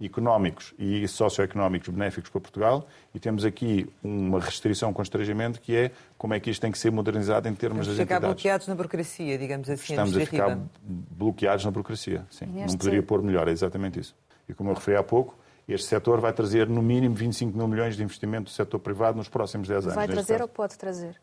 económicos 0.00 0.74
e 0.78 1.08
socioeconómicos 1.08 1.88
benéficos 1.88 2.30
para 2.30 2.40
Portugal 2.40 2.86
e 3.14 3.18
temos 3.18 3.44
aqui 3.44 3.88
uma 4.02 4.38
restrição, 4.38 4.90
um 4.90 4.92
constrangimento 4.92 5.58
que 5.60 5.74
é 5.74 5.90
como 6.18 6.34
é 6.34 6.40
que 6.40 6.50
isto 6.50 6.60
tem 6.60 6.70
que 6.70 6.78
ser 6.78 6.90
modernizado 6.90 7.48
em 7.48 7.54
termos 7.54 7.86
Estamos 7.86 7.98
das 7.98 8.06
ficar 8.06 8.20
bloqueados 8.20 8.68
na 8.68 8.74
burocracia, 8.74 9.38
digamos 9.38 9.70
assim. 9.70 9.94
Estamos 9.94 10.16
a 10.16 10.26
ficar 10.26 10.58
bloqueados 10.82 11.64
na 11.64 11.70
burocracia, 11.70 12.26
sim. 12.30 12.44
Neste... 12.46 12.72
Não 12.72 12.78
poderia 12.78 13.02
pôr 13.02 13.22
melhor, 13.22 13.48
é 13.48 13.52
exatamente 13.52 13.98
isso. 13.98 14.14
E 14.46 14.52
como 14.52 14.70
eu 14.70 14.74
referi 14.74 14.98
há 14.98 15.02
pouco, 15.02 15.36
este 15.66 15.88
setor 15.88 16.20
vai 16.20 16.32
trazer 16.32 16.68
no 16.68 16.82
mínimo 16.82 17.14
25 17.14 17.56
mil 17.56 17.66
milhões 17.66 17.96
de 17.96 18.02
investimento 18.02 18.44
do 18.44 18.50
setor 18.50 18.78
privado 18.78 19.16
nos 19.16 19.28
próximos 19.28 19.66
10 19.66 19.84
anos. 19.84 19.94
Vai 19.94 20.06
trazer 20.06 20.34
caso. 20.34 20.42
ou 20.42 20.48
pode 20.48 20.76
trazer? 20.76 21.16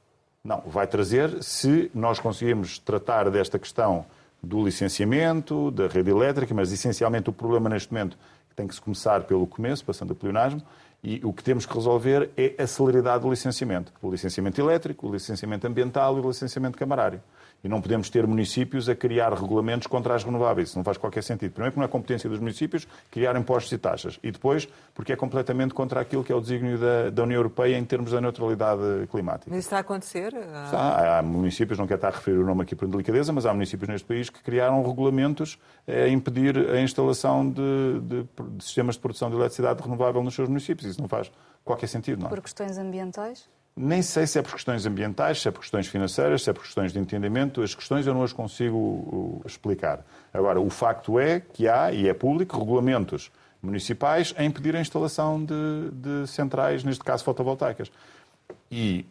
Não, 0.43 0.61
vai 0.65 0.87
trazer 0.87 1.41
se 1.43 1.91
nós 1.93 2.19
conseguirmos 2.19 2.79
tratar 2.79 3.29
desta 3.29 3.57
questão 3.57 4.05
do 4.43 4.61
licenciamento, 4.65 5.71
da 5.71 5.87
rede 5.87 6.11
elétrica, 6.11 6.53
mas 6.53 6.69
essencialmente 6.73 7.29
o 7.29 7.33
problema 7.33 7.69
neste 7.69 7.93
momento 7.93 8.17
tem 8.55 8.67
que 8.67 8.75
se 8.75 8.81
começar 8.81 9.21
pelo 9.23 9.45
começo, 9.47 9.83
passando 9.83 10.13
a 10.13 10.15
pleonasmo, 10.15 10.61
e 11.03 11.19
o 11.23 11.33
que 11.33 11.43
temos 11.43 11.65
que 11.65 11.73
resolver 11.73 12.29
é 12.37 12.55
a 12.61 12.65
celeridade 12.65 13.23
do 13.23 13.29
licenciamento. 13.29 13.91
O 14.01 14.09
licenciamento 14.09 14.61
elétrico, 14.61 15.07
o 15.07 15.11
licenciamento 15.11 15.67
ambiental 15.67 16.17
e 16.17 16.21
o 16.21 16.27
licenciamento 16.27 16.77
camarário. 16.77 17.21
E 17.63 17.69
não 17.69 17.81
podemos 17.81 18.09
ter 18.09 18.27
municípios 18.27 18.89
a 18.89 18.95
criar 18.95 19.33
regulamentos 19.33 19.87
contra 19.87 20.13
as 20.13 20.23
renováveis. 20.23 20.69
Isso 20.69 20.77
não 20.77 20.83
faz 20.83 20.97
qualquer 20.97 21.23
sentido. 21.23 21.51
Primeiro, 21.51 21.71
porque 21.71 21.79
não 21.79 21.85
é 21.85 21.87
competência 21.87 22.29
dos 22.29 22.39
municípios 22.39 22.85
criar 23.09 23.35
impostos 23.37 23.71
e 23.71 23.77
taxas. 23.77 24.19
E 24.21 24.31
depois, 24.31 24.67
porque 24.93 25.13
é 25.13 25.15
completamente 25.15 25.73
contra 25.73 26.01
aquilo 26.01 26.23
que 26.23 26.31
é 26.31 26.35
o 26.35 26.41
desígnio 26.41 26.77
da, 26.77 27.09
da 27.09 27.23
União 27.23 27.37
Europeia 27.37 27.77
em 27.77 27.85
termos 27.85 28.11
da 28.11 28.19
neutralidade 28.19 29.07
climática. 29.09 29.49
Mas 29.49 29.59
isso 29.59 29.67
está 29.67 29.77
a 29.77 29.79
acontecer? 29.79 30.33
Está. 30.33 31.19
Há 31.19 31.23
municípios, 31.23 31.79
não 31.79 31.87
quero 31.87 31.99
estar 31.99 32.09
a 32.09 32.11
referir 32.11 32.37
o 32.37 32.45
nome 32.45 32.63
aqui 32.63 32.75
por 32.75 32.87
delicadeza, 32.87 33.31
mas 33.31 33.45
há 33.45 33.53
municípios 33.53 33.87
neste 33.87 34.05
país 34.05 34.29
que 34.29 34.43
criaram 34.43 34.85
regulamentos 34.85 35.57
a 35.87 36.09
impedir 36.09 36.57
a 36.57 36.81
instalação 36.81 37.49
de, 37.49 38.01
de, 38.01 38.27
de 38.57 38.63
sistemas 38.63 38.95
de 38.95 39.01
produção 39.01 39.29
de 39.29 39.37
eletricidade 39.37 39.81
renovável 39.81 40.21
nos 40.21 40.35
seus 40.35 40.49
municípios. 40.49 40.89
Isso 40.89 41.01
não 41.01 41.07
faz 41.07 41.31
qualquer 41.63 41.87
sentido, 41.87 42.19
não 42.19 42.27
é? 42.27 42.29
Por 42.29 42.41
questões 42.41 42.77
ambientais? 42.77 43.47
Nem 43.75 44.03
sei 44.03 44.27
se 44.27 44.37
é 44.37 44.41
por 44.41 44.53
questões 44.53 44.85
ambientais, 44.85 45.41
se 45.41 45.47
é 45.47 45.51
por 45.51 45.61
questões 45.61 45.87
financeiras, 45.87 46.43
se 46.43 46.49
é 46.49 46.53
por 46.53 46.61
questões 46.63 46.93
de 46.93 46.99
entendimento. 46.99 47.61
As 47.61 47.73
questões 47.73 48.05
eu 48.05 48.13
não 48.13 48.23
as 48.23 48.31
consigo 48.31 48.77
uh, 48.77 49.41
explicar. 49.45 50.05
Agora, 50.31 50.61
o 50.61 50.69
facto 50.69 51.19
é 51.19 51.39
que 51.39 51.67
há, 51.67 51.91
e 51.91 52.07
é 52.07 52.13
público, 52.13 52.57
regulamentos 52.59 53.31
municipais 53.61 54.33
a 54.37 54.43
impedir 54.43 54.75
a 54.75 54.81
instalação 54.81 55.43
de, 55.43 55.89
de 55.91 56.27
centrais, 56.27 56.83
neste 56.83 57.03
caso 57.03 57.23
fotovoltaicas. 57.23 57.91
E 58.69 59.05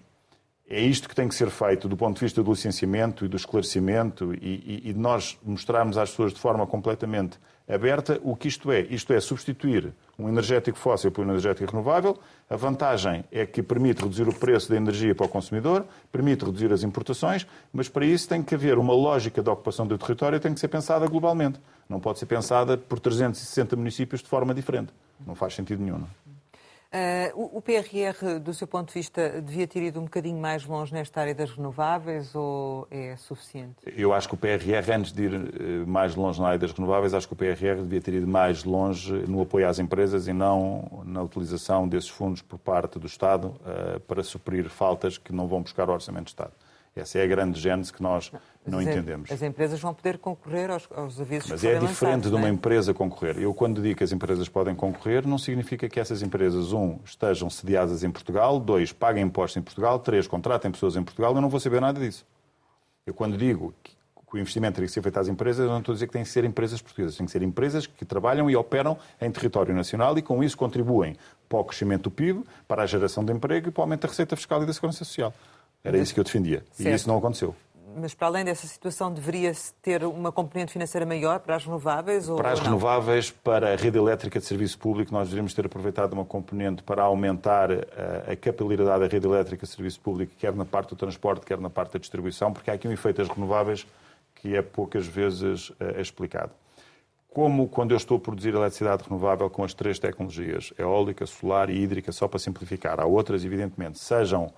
é 0.68 0.80
isto 0.80 1.08
que 1.08 1.14
tem 1.14 1.26
que 1.26 1.34
ser 1.34 1.50
feito 1.50 1.88
do 1.88 1.96
ponto 1.96 2.14
de 2.14 2.20
vista 2.20 2.42
do 2.42 2.50
licenciamento 2.50 3.24
e 3.24 3.28
do 3.28 3.36
esclarecimento 3.36 4.32
e, 4.34 4.38
e, 4.84 4.90
e 4.90 4.92
de 4.92 4.98
nós 4.98 5.38
mostrarmos 5.42 5.98
às 5.98 6.10
pessoas 6.10 6.32
de 6.32 6.38
forma 6.38 6.66
completamente 6.66 7.38
aberta 7.68 8.20
o 8.22 8.36
que 8.36 8.48
isto 8.48 8.70
é. 8.70 8.80
Isto 8.82 9.12
é 9.12 9.20
substituir 9.20 9.92
um 10.18 10.28
energético 10.28 10.78
fóssil 10.78 11.10
por 11.10 11.24
um 11.24 11.30
energético 11.30 11.70
renovável. 11.70 12.18
A 12.48 12.56
vantagem 12.56 13.24
é 13.30 13.46
que 13.46 13.62
permite 13.62 14.02
reduzir 14.02 14.28
o 14.28 14.34
preço 14.34 14.68
da 14.68 14.76
energia 14.76 15.14
para 15.14 15.26
o 15.26 15.28
consumidor, 15.28 15.86
permite 16.10 16.44
reduzir 16.44 16.72
as 16.72 16.82
importações, 16.82 17.46
mas 17.72 17.88
para 17.88 18.04
isso 18.04 18.28
tem 18.28 18.42
que 18.42 18.54
haver 18.54 18.78
uma 18.78 18.94
lógica 18.94 19.42
de 19.42 19.50
ocupação 19.50 19.86
do 19.86 19.96
território 19.98 20.38
tem 20.40 20.52
que 20.52 20.60
ser 20.60 20.68
pensada 20.68 21.06
globalmente. 21.06 21.60
Não 21.88 22.00
pode 22.00 22.18
ser 22.18 22.26
pensada 22.26 22.76
por 22.76 22.98
360 22.98 23.76
municípios 23.76 24.22
de 24.22 24.28
forma 24.28 24.54
diferente. 24.54 24.92
Não 25.26 25.34
faz 25.34 25.54
sentido 25.54 25.82
nenhum. 25.82 25.98
Não? 25.98 26.08
Uh, 26.92 27.56
o 27.56 27.62
PRR, 27.62 28.38
do 28.38 28.52
seu 28.52 28.66
ponto 28.66 28.88
de 28.88 28.94
vista, 28.94 29.40
devia 29.40 29.66
ter 29.66 29.82
ido 29.82 29.98
um 29.98 30.04
bocadinho 30.04 30.38
mais 30.38 30.66
longe 30.66 30.92
nesta 30.92 31.22
área 31.22 31.34
das 31.34 31.50
renováveis 31.50 32.34
ou 32.34 32.86
é 32.90 33.16
suficiente? 33.16 33.76
Eu 33.96 34.12
acho 34.12 34.28
que 34.28 34.34
o 34.34 34.36
PRR, 34.36 34.92
antes 34.94 35.10
de 35.10 35.22
ir 35.22 35.32
eh, 35.32 35.86
mais 35.86 36.14
longe 36.14 36.38
na 36.38 36.48
área 36.48 36.58
das 36.58 36.70
renováveis, 36.70 37.14
acho 37.14 37.26
que 37.26 37.32
o 37.32 37.36
PRR 37.36 37.80
devia 37.80 38.00
ter 38.02 38.12
ido 38.12 38.26
mais 38.26 38.64
longe 38.64 39.10
no 39.26 39.40
apoio 39.40 39.66
às 39.66 39.78
empresas 39.78 40.28
e 40.28 40.34
não 40.34 41.02
na 41.06 41.22
utilização 41.22 41.88
desses 41.88 42.10
fundos 42.10 42.42
por 42.42 42.58
parte 42.58 42.98
do 42.98 43.06
Estado 43.06 43.54
uh, 43.60 43.98
para 44.00 44.22
suprir 44.22 44.68
faltas 44.68 45.16
que 45.16 45.32
não 45.32 45.48
vão 45.48 45.62
buscar 45.62 45.88
o 45.88 45.92
Orçamento 45.94 46.24
de 46.24 46.30
Estado. 46.32 46.52
Essa 46.94 47.18
é 47.18 47.22
a 47.22 47.26
grande 47.26 47.58
gênese 47.58 47.90
que 47.90 48.02
nós 48.02 48.30
não 48.66 48.78
as 48.78 48.86
entendemos. 48.86 49.32
As 49.32 49.40
empresas 49.40 49.80
vão 49.80 49.94
poder 49.94 50.18
concorrer 50.18 50.70
aos, 50.70 50.86
aos 50.94 51.18
avisos 51.18 51.50
Mas 51.50 51.60
que 51.62 51.66
é 51.66 51.78
diferente 51.78 52.02
lançados, 52.02 52.30
de 52.30 52.36
uma 52.36 52.48
é? 52.48 52.50
empresa 52.50 52.92
concorrer. 52.92 53.38
Eu, 53.38 53.54
quando 53.54 53.80
digo 53.80 53.96
que 53.96 54.04
as 54.04 54.12
empresas 54.12 54.46
podem 54.48 54.74
concorrer, 54.74 55.26
não 55.26 55.38
significa 55.38 55.88
que 55.88 55.98
essas 55.98 56.20
empresas, 56.20 56.72
um, 56.72 56.98
estejam 57.04 57.48
sediadas 57.48 58.04
em 58.04 58.10
Portugal, 58.10 58.60
dois, 58.60 58.92
paguem 58.92 59.24
impostos 59.24 59.56
em 59.56 59.62
Portugal, 59.62 59.98
três, 59.98 60.26
contratem 60.26 60.70
pessoas 60.70 60.94
em 60.94 61.02
Portugal. 61.02 61.34
Eu 61.34 61.40
não 61.40 61.48
vou 61.48 61.60
saber 61.60 61.80
nada 61.80 61.98
disso. 61.98 62.26
Eu, 63.06 63.14
quando 63.14 63.38
digo 63.38 63.74
que 63.82 63.96
o 64.34 64.38
investimento 64.38 64.76
tem 64.76 64.86
que 64.86 64.92
ser 64.92 65.02
feito 65.02 65.18
às 65.18 65.28
empresas, 65.28 65.64
eu 65.64 65.70
não 65.70 65.80
estou 65.80 65.92
a 65.92 65.94
dizer 65.94 66.06
que 66.06 66.12
têm 66.12 66.22
que 66.22 66.28
ser 66.28 66.44
empresas 66.44 66.80
portuguesas. 66.80 67.16
Têm 67.16 67.26
que 67.26 67.32
ser 67.32 67.42
empresas 67.42 67.86
que 67.86 68.04
trabalham 68.04 68.50
e 68.50 68.56
operam 68.56 68.98
em 69.20 69.30
território 69.30 69.74
nacional 69.74 70.16
e, 70.16 70.22
com 70.22 70.42
isso, 70.42 70.56
contribuem 70.56 71.16
para 71.48 71.58
o 71.58 71.64
crescimento 71.64 72.04
do 72.04 72.10
PIB, 72.10 72.42
para 72.66 72.82
a 72.82 72.86
geração 72.86 73.24
de 73.24 73.32
emprego 73.32 73.68
e 73.68 73.70
para 73.70 73.80
o 73.80 73.82
aumento 73.82 74.02
da 74.02 74.08
receita 74.08 74.36
fiscal 74.36 74.62
e 74.62 74.66
da 74.66 74.72
segurança 74.72 75.04
social. 75.04 75.34
Era 75.84 75.98
isso 75.98 76.14
que 76.14 76.20
eu 76.20 76.24
defendia. 76.24 76.62
Certo. 76.72 76.88
E 76.88 76.94
isso 76.94 77.08
não 77.08 77.18
aconteceu. 77.18 77.54
mas 77.96 78.14
para 78.14 78.26
além 78.26 78.44
dessa 78.44 78.66
situação, 78.66 79.12
deveria-se 79.12 79.72
ter 79.82 80.04
uma 80.04 80.32
componente 80.32 80.72
financeira 80.72 81.04
maior 81.04 81.40
para 81.40 81.56
as 81.56 81.64
renováveis? 81.64 82.28
Ou, 82.28 82.36
para 82.36 82.52
as 82.52 82.58
ou 82.58 82.64
renováveis, 82.64 83.30
para 83.30 83.72
a 83.72 83.76
rede 83.76 83.98
elétrica 83.98 84.38
de 84.38 84.46
serviço 84.46 84.78
público, 84.78 85.12
nós 85.12 85.28
deveríamos 85.28 85.52
ter 85.52 85.66
aproveitado 85.66 86.12
uma 86.14 86.24
componente 86.24 86.82
para 86.82 87.02
aumentar 87.02 87.70
a, 87.70 88.32
a 88.32 88.36
capilaridade 88.36 89.00
da 89.00 89.06
rede 89.08 89.26
elétrica 89.26 89.66
de 89.66 89.72
serviço 89.72 90.00
público, 90.00 90.32
quer 90.38 90.54
na 90.54 90.64
parte 90.64 90.90
do 90.90 90.96
transporte, 90.96 91.44
quer 91.44 91.58
na 91.58 91.68
parte 91.68 91.94
da 91.94 91.98
distribuição, 91.98 92.52
porque 92.52 92.70
há 92.70 92.74
aqui 92.74 92.88
um 92.88 92.92
efeito 92.92 93.16
das 93.16 93.28
renováveis 93.28 93.86
que 94.36 94.56
é 94.56 94.62
poucas 94.62 95.06
vezes 95.06 95.70
uh, 95.70 96.00
explicado. 96.00 96.52
Como 97.28 97.68
quando 97.68 97.92
eu 97.92 97.96
estou 97.96 98.16
a 98.16 98.20
produzir 98.20 98.54
eletricidade 98.54 99.04
renovável 99.04 99.48
com 99.48 99.64
as 99.64 99.72
três 99.72 99.98
tecnologias, 99.98 100.72
eólica, 100.78 101.24
solar 101.26 101.70
e 101.70 101.78
hídrica, 101.78 102.12
só 102.12 102.28
para 102.28 102.38
simplificar, 102.38 103.00
há 103.00 103.06
outras, 103.06 103.44
evidentemente, 103.44 103.98
sejam 103.98 104.52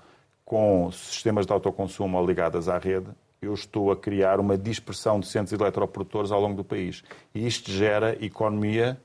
com 0.45 0.91
sistemas 0.93 1.47
de 1.47 1.53
autoconsumo 1.53 2.19
ou 2.19 2.27
ligadas 2.27 2.69
à 2.69 2.79
rede, 2.79 3.09
eu 3.41 3.55
estou 3.55 3.91
a 3.91 3.97
criar 3.97 4.41
uma 4.41 4.57
dispersão 4.57 5.21
de 5.21 5.27
centros 5.27 5.59
eletroprodutores 5.59 6.31
ao 6.31 6.41
longo 6.41 6.57
do 6.57 6.65
país. 6.65 7.03
E 7.35 7.47
isto 7.47 7.71
gera 7.71 8.17
economia 8.25 9.01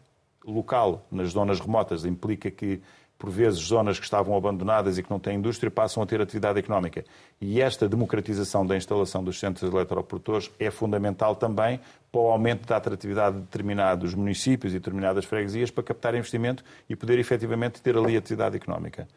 local, 0.46 1.06
nas 1.12 1.30
zonas 1.32 1.60
remotas. 1.60 2.06
Implica 2.06 2.50
que, 2.50 2.82
por 3.18 3.30
vezes, 3.30 3.60
zonas 3.60 4.00
que 4.00 4.06
estavam 4.06 4.36
abandonadas 4.36 4.98
e 4.98 5.04
que 5.04 5.12
não 5.12 5.20
têm 5.20 5.38
indústria 5.38 5.70
passam 5.70 6.02
a 6.02 6.06
ter 6.06 6.22
atividade 6.22 6.58
económica. 6.60 7.04
E 7.40 7.62
esta 7.62 7.88
democratização 7.88 8.66
da 8.66 8.78
instalação 8.78 9.24
dos 9.24 9.40
centros 9.40 9.72
eletroprodutores 9.72 10.50
é 10.60 10.72
fundamental 10.72 11.36
também 11.36 11.80
para 12.12 12.22
o 12.22 12.32
aumento 12.32 12.66
da 12.66 12.78
atratividade 12.78 13.36
de 13.36 13.42
determinados 13.44 14.14
municípios 14.16 14.74
e 14.74 14.80
determinadas 14.80 15.26
freguesias 15.26 15.70
para 15.70 15.84
captar 15.84 16.16
investimento 16.16 16.64
e 16.90 16.96
poder 16.96 17.20
efetivamente 17.20 17.82
ter 17.82 17.96
ali 17.98 18.16
atividade 18.16 18.56
económica. 18.56 19.08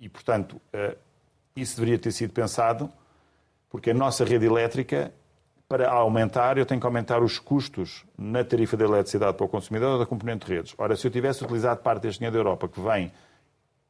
E, 0.00 0.08
portanto, 0.08 0.58
eh, 0.72 0.96
isso 1.54 1.76
deveria 1.76 1.98
ter 1.98 2.12
sido 2.12 2.32
pensado, 2.32 2.90
porque 3.68 3.90
a 3.90 3.94
nossa 3.94 4.24
rede 4.24 4.46
elétrica, 4.46 5.12
para 5.68 5.90
aumentar, 5.90 6.58
eu 6.58 6.66
tenho 6.66 6.80
que 6.80 6.86
aumentar 6.86 7.22
os 7.22 7.38
custos 7.38 8.04
na 8.18 8.42
tarifa 8.42 8.76
de 8.76 8.84
eletricidade 8.84 9.36
para 9.36 9.46
o 9.46 9.48
consumidor 9.48 9.92
ou 9.92 9.98
da 9.98 10.06
componente 10.06 10.46
de 10.46 10.54
redes. 10.54 10.74
Ora, 10.76 10.96
se 10.96 11.06
eu 11.06 11.10
tivesse 11.10 11.44
utilizado 11.44 11.80
parte 11.80 12.02
deste 12.02 12.18
dinheiro 12.18 12.34
da 12.34 12.40
Europa, 12.40 12.68
que 12.68 12.80
vem 12.80 13.12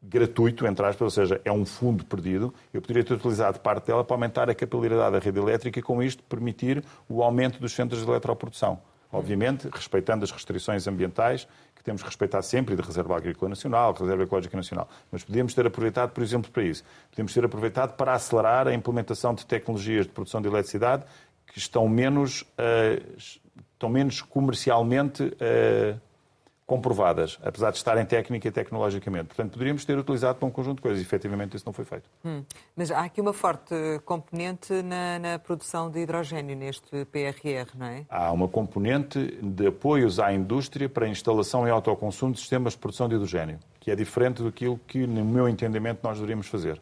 gratuito, 0.02 0.66
entre 0.66 0.84
aspas, 0.86 1.02
ou 1.02 1.10
seja, 1.10 1.40
é 1.44 1.52
um 1.52 1.64
fundo 1.66 2.04
perdido, 2.04 2.54
eu 2.72 2.80
poderia 2.80 3.04
ter 3.04 3.14
utilizado 3.14 3.60
parte 3.60 3.86
dela 3.86 4.02
para 4.02 4.14
aumentar 4.14 4.48
a 4.48 4.54
capilaridade 4.54 5.12
da 5.12 5.18
rede 5.18 5.38
elétrica 5.38 5.78
e, 5.78 5.82
com 5.82 6.02
isto, 6.02 6.22
permitir 6.22 6.82
o 7.08 7.22
aumento 7.22 7.58
dos 7.60 7.72
centros 7.72 8.02
de 8.02 8.10
eletroprodução. 8.10 8.80
Obviamente, 9.12 9.68
respeitando 9.72 10.24
as 10.24 10.30
restrições 10.30 10.86
ambientais 10.86 11.46
que 11.80 11.84
temos 11.84 12.02
que 12.02 12.08
respeitar 12.08 12.42
sempre, 12.42 12.76
de 12.76 12.82
Reserva 12.82 13.16
Agrícola 13.16 13.48
Nacional, 13.48 13.94
Reserva 13.94 14.22
Ecológica 14.22 14.54
Nacional. 14.54 14.86
Mas 15.10 15.24
podíamos 15.24 15.54
ter 15.54 15.66
aproveitado, 15.66 16.10
por 16.10 16.22
exemplo, 16.22 16.50
para 16.50 16.62
isso. 16.62 16.84
Podíamos 17.10 17.32
ter 17.32 17.42
aproveitado 17.42 17.96
para 17.96 18.12
acelerar 18.12 18.68
a 18.68 18.74
implementação 18.74 19.34
de 19.34 19.46
tecnologias 19.46 20.04
de 20.04 20.12
produção 20.12 20.42
de 20.42 20.48
eletricidade 20.48 21.04
que 21.46 21.58
estão 21.58 21.88
menos, 21.88 22.42
uh, 22.42 23.22
estão 23.72 23.88
menos 23.88 24.20
comercialmente 24.20 25.22
uh, 25.22 25.98
comprovadas, 26.70 27.37
apesar 27.42 27.72
de 27.72 27.78
estarem 27.78 28.06
técnica 28.06 28.46
e 28.46 28.50
tecnologicamente. 28.52 29.26
Portanto, 29.26 29.50
poderíamos 29.50 29.85
ter 29.85 29.98
utilizado 29.98 30.38
para 30.38 30.46
um 30.46 30.52
conjunto 30.52 30.76
de 30.76 30.83
coisas 30.83 31.00
e, 31.00 31.02
efetivamente, 31.02 31.56
isso 31.56 31.66
não 31.66 31.72
foi 31.72 31.85
feito. 31.85 32.09
Hum. 32.24 32.44
Mas 32.76 32.92
há 32.92 33.00
aqui 33.00 33.20
uma 33.20 33.33
forte 33.33 33.74
componente 34.04 34.72
na, 34.80 35.18
na, 35.18 35.38
produção 35.40 35.90
de 35.90 35.98
hidrogênio 35.98 36.54
neste 36.54 37.04
PRR, 37.06 37.76
não 37.76 37.87
é? 37.87 38.06
Há 38.09 38.30
uma 38.30 38.46
componente 38.46 39.18
de 39.42 39.66
apoios 39.66 40.20
à 40.20 40.33
indústria 40.33 40.88
para 40.88 41.06
a 41.06 41.09
instalação 41.09 41.66
e 41.66 41.70
autoconsumo 41.70 42.35
de 42.35 42.38
sistemas 42.38 42.74
de 42.74 42.78
produção 42.78 43.09
de 43.09 43.16
hidrogênio, 43.16 43.59
que 43.80 43.90
é 43.90 43.96
diferente 43.96 44.40
do 44.40 44.52
que, 44.52 45.09
no 45.09 45.24
meu 45.24 45.48
entendimento, 45.48 45.98
nós 46.04 46.18
deveríamos 46.18 46.46
fazer. 46.46 46.80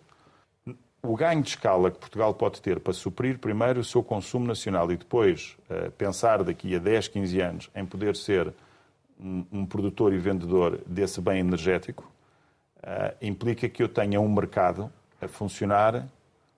O 1.03 1.17
ganho 1.17 1.41
de 1.41 1.49
escala 1.49 1.91
que 1.91 1.99
Portugal 1.99 2.35
pode 2.35 2.61
ter 2.61 2.79
para 2.79 2.93
suprir 2.93 3.39
primeiro 3.39 3.81
o 3.81 3.85
seu 3.85 4.03
consumo 4.03 4.47
nacional 4.47 4.93
e 4.93 4.99
depois 4.99 5.57
uh, 5.71 5.91
pensar 5.93 6.45
daqui 6.45 6.77
a 6.77 6.79
10, 6.79 7.09
15 7.09 7.41
anos 7.41 7.71
em 7.75 7.87
poder 7.87 8.15
ser 8.17 8.53
um, 9.21 9.67
produtor 9.67 10.13
e 10.13 10.19
vendedor 10.19 10.81
desse 10.87 11.21
bem 11.21 11.41
energético, 11.41 12.11
uh, 12.79 13.15
implica 13.21 13.69
que 13.69 13.83
eu 13.83 13.89
tenha 13.89 14.21
um 14.21 14.29
mercado 14.29 14.93
a 15.21 15.27
funcionar 15.27 16.07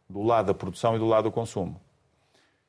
do 0.09 0.23
lado 0.23 0.46
da 0.46 0.55
produção 0.55 0.96
e 0.96 0.99
do 0.99 1.07
lado 1.07 1.25
do 1.25 1.33
consumo. 1.33 1.81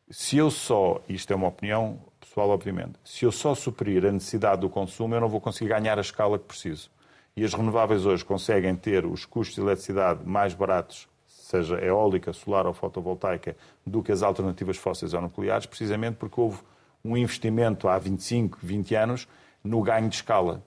Se 0.09 0.37
eu 0.37 0.51
só, 0.51 1.01
isto 1.07 1.31
é 1.31 1.35
uma 1.35 1.47
opinião 1.47 1.99
pessoal, 2.19 2.49
obviamente, 2.49 2.93
se 3.03 3.25
eu 3.25 3.31
só 3.31 3.55
suprir 3.55 4.05
a 4.05 4.11
necessidade 4.11 4.61
do 4.61 4.69
consumo, 4.69 5.15
eu 5.15 5.21
não 5.21 5.29
vou 5.29 5.41
conseguir 5.41 5.69
ganhar 5.69 5.97
a 5.97 6.01
escala 6.01 6.37
que 6.37 6.45
preciso. 6.45 6.89
E 7.35 7.43
as 7.43 7.53
renováveis 7.53 8.05
hoje 8.05 8.23
conseguem 8.23 8.75
ter 8.75 9.05
os 9.05 9.25
custos 9.25 9.55
de 9.55 9.61
eletricidade 9.61 10.25
mais 10.25 10.53
baratos, 10.53 11.07
seja 11.25 11.77
eólica, 11.79 12.33
solar 12.33 12.67
ou 12.67 12.73
fotovoltaica, 12.73 13.55
do 13.85 14.03
que 14.03 14.11
as 14.11 14.21
alternativas 14.21 14.77
fósseis 14.77 15.13
ou 15.13 15.21
nucleares, 15.21 15.65
precisamente 15.65 16.15
porque 16.17 16.39
houve 16.39 16.59
um 17.03 17.17
investimento 17.17 17.87
há 17.87 17.97
25, 17.97 18.59
20 18.61 18.95
anos 18.95 19.27
no 19.63 19.81
ganho 19.81 20.09
de 20.09 20.15
escala. 20.15 20.63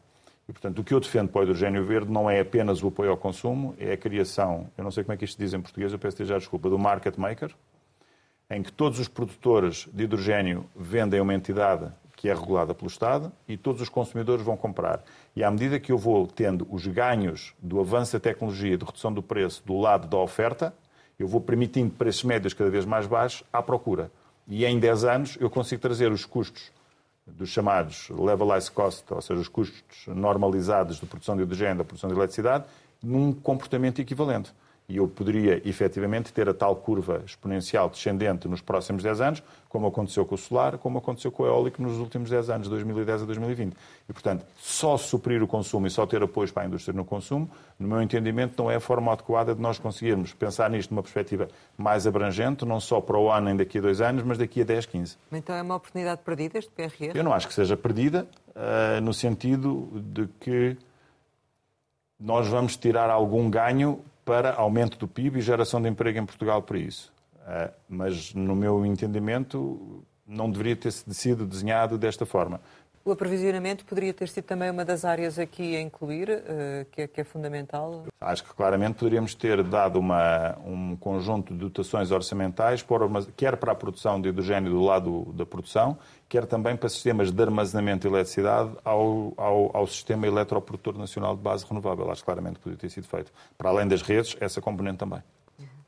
E, 0.48 0.52
portanto, 0.52 0.78
o 0.80 0.84
que 0.84 0.92
eu 0.92 1.00
defendo 1.00 1.28
para 1.28 1.40
o 1.40 1.42
hidrogênio 1.44 1.84
verde 1.84 2.10
não 2.10 2.28
é 2.28 2.40
apenas 2.40 2.82
o 2.82 2.88
apoio 2.88 3.10
ao 3.10 3.16
consumo, 3.16 3.74
é 3.78 3.92
a 3.92 3.96
criação, 3.96 4.70
eu 4.76 4.84
não 4.84 4.90
sei 4.90 5.02
como 5.02 5.14
é 5.14 5.16
que 5.16 5.24
isto 5.24 5.38
diz 5.38 5.54
em 5.54 5.60
português, 5.60 5.92
eu 5.92 5.98
peço 5.98 6.24
já 6.24 6.36
desculpa, 6.36 6.68
do 6.68 6.78
market 6.78 7.16
maker, 7.16 7.54
em 8.50 8.62
que 8.62 8.70
todos 8.70 8.98
os 8.98 9.08
produtores 9.08 9.88
de 9.92 10.04
hidrogênio 10.04 10.66
vendem 10.76 11.20
uma 11.20 11.34
entidade 11.34 11.90
que 12.14 12.28
é 12.28 12.34
regulada 12.34 12.74
pelo 12.74 12.88
Estado 12.88 13.32
e 13.48 13.56
todos 13.56 13.80
os 13.80 13.88
consumidores 13.88 14.44
vão 14.44 14.56
comprar. 14.56 15.02
E 15.34 15.42
à 15.42 15.50
medida 15.50 15.80
que 15.80 15.90
eu 15.90 15.98
vou 15.98 16.26
tendo 16.26 16.66
os 16.70 16.86
ganhos 16.86 17.54
do 17.58 17.80
avanço 17.80 18.12
da 18.12 18.20
tecnologia, 18.20 18.76
de 18.76 18.84
redução 18.84 19.12
do 19.12 19.22
preço 19.22 19.62
do 19.64 19.78
lado 19.78 20.06
da 20.08 20.18
oferta, 20.18 20.74
eu 21.18 21.26
vou 21.26 21.40
permitindo 21.40 21.90
preços 21.90 22.24
médios 22.24 22.54
cada 22.54 22.70
vez 22.70 22.84
mais 22.84 23.06
baixos 23.06 23.44
à 23.52 23.62
procura. 23.62 24.10
E 24.46 24.64
em 24.64 24.78
10 24.78 25.04
anos 25.04 25.38
eu 25.40 25.48
consigo 25.48 25.80
trazer 25.80 26.12
os 26.12 26.24
custos 26.24 26.70
dos 27.26 27.48
chamados 27.48 28.08
levelized 28.10 28.70
cost, 28.72 29.04
ou 29.12 29.20
seja, 29.20 29.40
os 29.40 29.48
custos 29.48 30.06
normalizados 30.08 31.00
de 31.00 31.06
produção 31.06 31.36
de 31.36 31.42
hidrogênio, 31.42 31.78
da 31.78 31.84
produção 31.84 32.08
de 32.08 32.16
eletricidade, 32.16 32.64
num 33.02 33.32
comportamento 33.32 34.00
equivalente 34.00 34.52
e 34.86 34.98
eu 34.98 35.08
poderia 35.08 35.62
efetivamente 35.66 36.32
ter 36.32 36.48
a 36.48 36.52
tal 36.52 36.76
curva 36.76 37.22
exponencial 37.24 37.88
descendente 37.88 38.46
nos 38.46 38.60
próximos 38.60 39.02
10 39.02 39.20
anos, 39.20 39.42
como 39.68 39.86
aconteceu 39.86 40.26
com 40.26 40.34
o 40.34 40.38
solar, 40.38 40.76
como 40.76 40.98
aconteceu 40.98 41.32
com 41.32 41.42
o 41.42 41.46
eólico 41.46 41.82
nos 41.82 41.96
últimos 41.96 42.28
10 42.28 42.50
anos, 42.50 42.64
de 42.66 42.70
2010 42.70 43.22
a 43.22 43.24
2020. 43.24 43.74
E, 44.08 44.12
portanto, 44.12 44.44
só 44.58 44.96
suprir 44.98 45.42
o 45.42 45.46
consumo 45.46 45.86
e 45.86 45.90
só 45.90 46.06
ter 46.06 46.22
apoios 46.22 46.50
para 46.50 46.64
a 46.64 46.66
indústria 46.66 46.94
no 46.94 47.04
consumo, 47.04 47.50
no 47.78 47.88
meu 47.88 48.02
entendimento, 48.02 48.62
não 48.62 48.70
é 48.70 48.76
a 48.76 48.80
forma 48.80 49.10
adequada 49.10 49.54
de 49.54 49.60
nós 49.60 49.78
conseguirmos 49.78 50.34
pensar 50.34 50.68
nisto 50.68 50.90
numa 50.90 51.02
perspectiva 51.02 51.48
mais 51.78 52.06
abrangente, 52.06 52.66
não 52.66 52.78
só 52.78 53.00
para 53.00 53.18
o 53.18 53.30
ano 53.30 53.46
nem 53.46 53.56
daqui 53.56 53.78
a 53.78 53.80
dois 53.80 54.02
anos, 54.02 54.22
mas 54.22 54.36
daqui 54.36 54.60
a 54.60 54.64
10, 54.64 54.86
15. 54.86 55.16
Então 55.32 55.56
é 55.56 55.62
uma 55.62 55.76
oportunidade 55.76 56.20
perdida 56.22 56.58
este 56.58 56.70
PRR? 56.70 57.16
Eu 57.16 57.24
não 57.24 57.32
acho 57.32 57.48
que 57.48 57.54
seja 57.54 57.76
perdida, 57.76 58.28
uh, 58.50 59.00
no 59.00 59.14
sentido 59.14 59.88
de 59.94 60.28
que 60.38 60.76
nós 62.20 62.46
vamos 62.46 62.76
tirar 62.76 63.10
algum 63.10 63.50
ganho 63.50 64.00
para 64.24 64.54
aumento 64.54 64.98
do 64.98 65.06
PIB 65.06 65.38
e 65.38 65.42
geração 65.42 65.80
de 65.80 65.88
emprego 65.88 66.18
em 66.18 66.26
Portugal 66.26 66.62
para 66.62 66.78
isso. 66.78 67.12
Eh, 67.46 67.70
mas, 67.88 68.32
no 68.34 68.56
meu 68.56 68.84
entendimento, 68.86 70.02
não 70.26 70.50
deveria 70.50 70.76
ter 70.76 70.92
sido 70.92 71.46
desenhado 71.46 71.98
desta 71.98 72.24
forma. 72.24 72.60
O 73.06 73.12
aprovisionamento 73.12 73.84
poderia 73.84 74.14
ter 74.14 74.30
sido 74.30 74.44
também 74.44 74.70
uma 74.70 74.82
das 74.82 75.04
áreas 75.04 75.38
aqui 75.38 75.76
a 75.76 75.80
incluir, 75.80 76.30
eh, 76.30 76.86
que 76.90 77.02
é, 77.02 77.06
que 77.06 77.20
é 77.20 77.24
fundamental? 77.24 78.06
Acho 78.18 78.42
que 78.42 78.54
claramente 78.54 78.94
poderíamos 78.94 79.34
ter 79.34 79.62
dado 79.62 79.98
uma, 79.98 80.56
um 80.64 80.96
conjunto 80.96 81.52
de 81.52 81.60
dotações 81.60 82.10
orçamentais, 82.10 82.82
quer 83.36 83.58
para 83.58 83.72
a 83.72 83.74
produção 83.74 84.18
de 84.18 84.30
hidrogênio 84.30 84.70
do 84.70 84.80
lado 84.80 85.30
da 85.34 85.44
produção, 85.44 85.98
quer 86.30 86.46
também 86.46 86.76
para 86.76 86.88
sistemas 86.88 87.30
de 87.30 87.42
armazenamento 87.42 88.08
de 88.08 88.14
eletricidade 88.14 88.70
ao, 88.82 89.34
ao, 89.36 89.76
ao 89.76 89.86
sistema 89.86 90.26
eletroprodutor 90.26 90.96
nacional 90.96 91.36
de 91.36 91.42
base 91.42 91.66
renovável. 91.68 92.10
Acho 92.10 92.22
que 92.22 92.24
claramente 92.24 92.58
poderia 92.58 92.80
ter 92.80 92.88
sido 92.88 93.06
feito. 93.06 93.30
Para 93.58 93.68
além 93.68 93.86
das 93.86 94.00
redes, 94.00 94.34
essa 94.40 94.62
componente 94.62 94.96
também. 94.96 95.22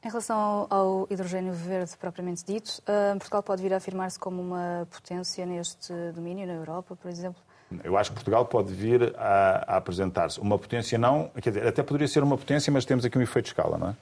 Em 0.06 0.08
relação 0.08 0.68
ao 0.70 1.08
hidrogênio 1.10 1.52
verde 1.52 1.96
propriamente 1.96 2.44
dito, 2.44 2.80
uh, 2.82 3.18
Portugal 3.18 3.42
pode 3.42 3.60
vir 3.60 3.74
a 3.74 3.78
afirmar-se 3.78 4.16
como 4.16 4.40
uma 4.40 4.86
potência 4.88 5.44
neste 5.44 5.92
domínio 6.14 6.46
na 6.46 6.52
Europa, 6.52 6.94
por 6.94 7.10
exemplo? 7.10 7.42
Eu 7.82 7.98
acho 7.98 8.10
que 8.10 8.14
Portugal 8.14 8.46
pode 8.46 8.72
vir 8.72 9.12
a, 9.18 9.64
a 9.66 9.76
apresentar-se. 9.78 10.38
Uma 10.38 10.56
potência 10.60 10.96
não, 10.96 11.28
quer 11.42 11.50
dizer, 11.50 11.66
até 11.66 11.82
poderia 11.82 12.06
ser 12.06 12.22
uma 12.22 12.38
potência, 12.38 12.72
mas 12.72 12.84
temos 12.84 13.04
aqui 13.04 13.18
um 13.18 13.20
efeito 13.20 13.46
de 13.46 13.50
escala, 13.50 13.76
não 13.76 13.88
é? 13.88 13.96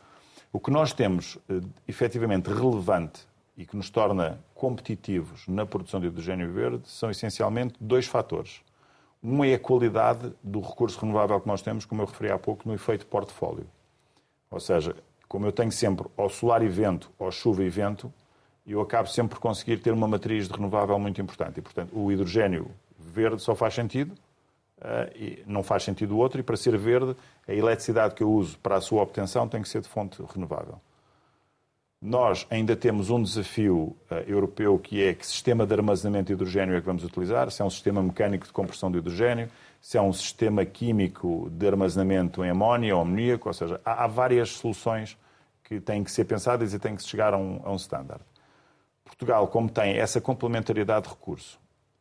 O 0.53 0.61
que 0.61 0.71
nós 0.71 0.93
temos 0.93 1.37
uh, 1.37 1.62
efetivamente 1.88 2.51
relevante 2.51 3.27
e 3.57 3.64
que 3.64 3.75
nos 3.75 3.88
torna 3.88 4.38
competitivos 4.55 5.49
na 5.49 5.64
produção 5.64 6.01
de 6.01 6.09
hidrogênio 6.09 6.53
verde 6.53 6.87
são 6.87 7.11
essencialmente 7.11 7.77
dois 7.81 8.07
fatores. 8.07 8.61
Um 9.23 9.43
é 9.43 9.55
a 9.55 9.59
qualidade 9.59 10.35
do 10.43 10.61
recurso 10.61 11.01
renovável 11.01 11.40
que 11.40 11.49
nós 11.49 11.62
temos, 11.62 11.87
como 11.87 12.03
eu 12.03 12.07
referi 12.07 12.31
há 12.31 12.38
pouco, 12.38 12.69
no 12.69 12.75
efeito 12.75 13.07
portfólio. 13.07 13.67
Ou 14.51 14.61
seja, 14.61 14.95
como 15.35 15.47
eu 15.47 15.53
tenho 15.53 15.73
sempre 15.73 16.07
ao 16.16 16.31
solar 16.31 16.62
e 16.62 16.68
vento, 16.68 17.11
ao 17.18 17.29
chuva 17.33 17.64
e 17.64 17.68
vento, 17.68 18.14
eu 18.64 18.80
acabo 18.80 19.09
sempre 19.09 19.35
por 19.35 19.43
conseguir 19.43 19.78
ter 19.78 19.91
uma 19.91 20.07
matriz 20.07 20.47
de 20.47 20.55
renovável 20.55 20.97
muito 20.97 21.20
importante. 21.20 21.59
E, 21.59 21.61
portanto, 21.61 21.91
o 21.93 22.12
hidrogênio 22.12 22.70
verde 22.97 23.43
só 23.43 23.53
faz 23.53 23.74
sentido, 23.74 24.12
uh, 24.78 25.11
e 25.16 25.43
não 25.45 25.64
faz 25.64 25.82
sentido 25.82 26.14
o 26.14 26.18
outro, 26.18 26.39
e 26.39 26.45
para 26.45 26.57
ser 26.57 26.78
verde, 26.78 27.16
a 27.49 27.53
eletricidade 27.53 28.14
que 28.14 28.22
eu 28.22 28.30
uso 28.30 28.57
para 28.61 28.76
a 28.76 28.80
sua 28.80 29.03
obtenção 29.03 29.49
tem 29.49 29.61
que 29.61 29.68
ser 29.68 29.80
de 29.80 29.89
fonte 29.89 30.22
renovável. 30.32 30.80
Nós 32.01 32.47
ainda 32.49 32.76
temos 32.76 33.11
um 33.11 33.20
desafio 33.20 33.97
uh, 34.09 34.14
europeu 34.28 34.78
que 34.78 35.03
é 35.03 35.14
que 35.14 35.26
sistema 35.26 35.66
de 35.66 35.74
armazenamento 35.74 36.26
de 36.26 36.35
hidrogênio 36.35 36.76
é 36.76 36.80
que 36.80 36.87
vamos 36.87 37.03
utilizar, 37.03 37.51
se 37.51 37.61
é 37.61 37.64
um 37.64 37.70
sistema 37.70 38.01
mecânico 38.01 38.47
de 38.47 38.53
compressão 38.53 38.89
de 38.89 38.99
hidrogênio, 38.99 39.51
se 39.80 39.99
é 39.99 40.01
um 40.01 40.12
sistema 40.12 40.64
químico 40.64 41.51
de 41.51 41.66
armazenamento 41.66 42.45
em 42.45 42.51
amónia 42.51 42.95
ou 42.95 43.03
amoníaco, 43.03 43.49
ou 43.49 43.53
seja, 43.53 43.80
há, 43.85 44.07
várias 44.07 44.51
soluções 44.51 45.18
que 45.65 45.81
têm 45.81 46.05
que 46.05 46.11
ser 46.11 46.25
pensadas 46.25 46.75
e 46.75 46.79
têm 46.79 46.95
que 46.95 47.03
chegar 47.03 47.35
a 47.35 47.39
um, 47.39 47.61
a 47.65 47.73
um 47.73 47.77
standard. 47.77 48.23
Portugal, 49.05 49.49
como 49.49 49.69
tem 49.69 49.97
essa 49.97 50.21
complementariedade 50.21 51.07
de 51.07 51.11
recurso 51.11 51.59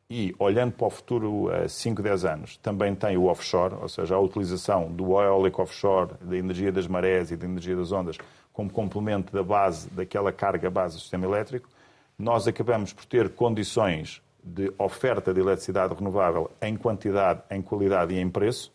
e, 0.09 0.35
olhando 0.37 0.73
para 0.73 0.87
o 0.87 0.89
futuro 0.89 1.49
a 1.49 1.67
5, 1.67 2.01
10 2.01 2.25
anos, 2.25 2.57
também 2.57 2.93
tem 2.93 3.17
o 3.17 3.25
offshore, 3.25 3.75
ou 3.81 3.89
seja, 3.89 4.15
a 4.15 4.19
utilização 4.19 4.91
do 4.91 5.19
eólico 5.21 5.61
offshore, 5.61 6.11
da 6.21 6.37
energia 6.37 6.71
das 6.71 6.87
marés 6.87 7.31
e 7.31 7.37
da 7.37 7.45
energia 7.45 7.75
das 7.75 7.91
ondas, 7.91 8.17
como 8.51 8.69
complemento 8.69 9.33
da 9.33 9.43
base, 9.43 9.89
daquela 9.89 10.31
carga 10.31 10.69
base 10.69 10.95
do 10.95 11.01
sistema 11.01 11.25
elétrico, 11.25 11.69
nós 12.17 12.47
acabamos 12.47 12.93
por 12.93 13.05
ter 13.05 13.29
condições 13.29 14.21
de 14.43 14.73
oferta 14.77 15.33
de 15.33 15.39
eletricidade 15.39 15.95
renovável 15.95 16.51
em 16.61 16.75
quantidade, 16.75 17.41
em 17.49 17.61
qualidade 17.61 18.13
e 18.13 18.19
em 18.19 18.29
preço, 18.29 18.72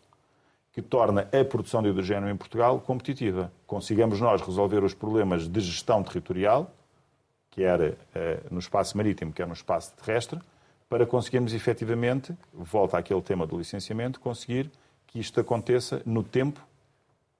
que 0.71 0.81
torna 0.81 1.27
a 1.31 1.45
produção 1.45 1.81
de 1.81 1.89
hidrogênio 1.89 2.29
em 2.29 2.37
Portugal 2.37 2.79
competitiva. 2.79 3.51
Consigamos 3.65 4.19
nós 4.21 4.41
resolver 4.41 4.83
os 4.83 4.93
problemas 4.93 5.47
de 5.47 5.59
gestão 5.59 6.03
territorial, 6.03 6.71
quer 7.51 7.97
eh, 8.13 8.39
no 8.51 8.59
espaço 8.59 8.95
marítimo, 8.95 9.33
quer 9.33 9.47
no 9.47 9.53
espaço 9.53 9.93
terrestre, 9.95 10.39
para 10.87 11.05
conseguirmos 11.05 11.53
efetivamente, 11.53 12.35
volta 12.53 12.97
àquele 12.97 13.21
tema 13.21 13.45
do 13.45 13.57
licenciamento, 13.57 14.19
conseguir 14.19 14.71
que 15.07 15.19
isto 15.19 15.39
aconteça 15.39 16.01
no 16.05 16.23
tempo 16.23 16.59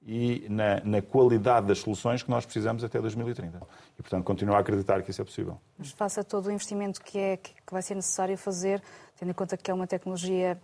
e 0.05 0.45
na, 0.49 0.81
na, 0.83 1.01
qualidade 1.01 1.67
das 1.67 1.79
soluções 1.79 2.23
que 2.23 2.29
nós 2.29 2.45
precisamos 2.45 2.83
até 2.83 2.99
2030. 2.99 3.61
E, 3.97 4.01
portanto, 4.01 4.23
continuo 4.23 4.55
a 4.55 4.59
acreditar 4.59 5.01
que 5.03 5.11
isso 5.11 5.21
é 5.21 5.25
possível. 5.25 5.59
Mas 5.77 5.91
faça 5.91 6.23
todo 6.23 6.47
o 6.47 6.51
investimento 6.51 7.01
que, 7.01 7.17
é, 7.17 7.37
que 7.37 7.53
vai 7.69 7.81
ser 7.81 7.95
necessário 7.95 8.37
fazer, 8.37 8.81
tendo 9.17 9.29
em 9.29 9.33
conta 9.33 9.57
que 9.57 9.69
é 9.69 9.73
uma 9.73 9.85
tecnologia 9.85 10.59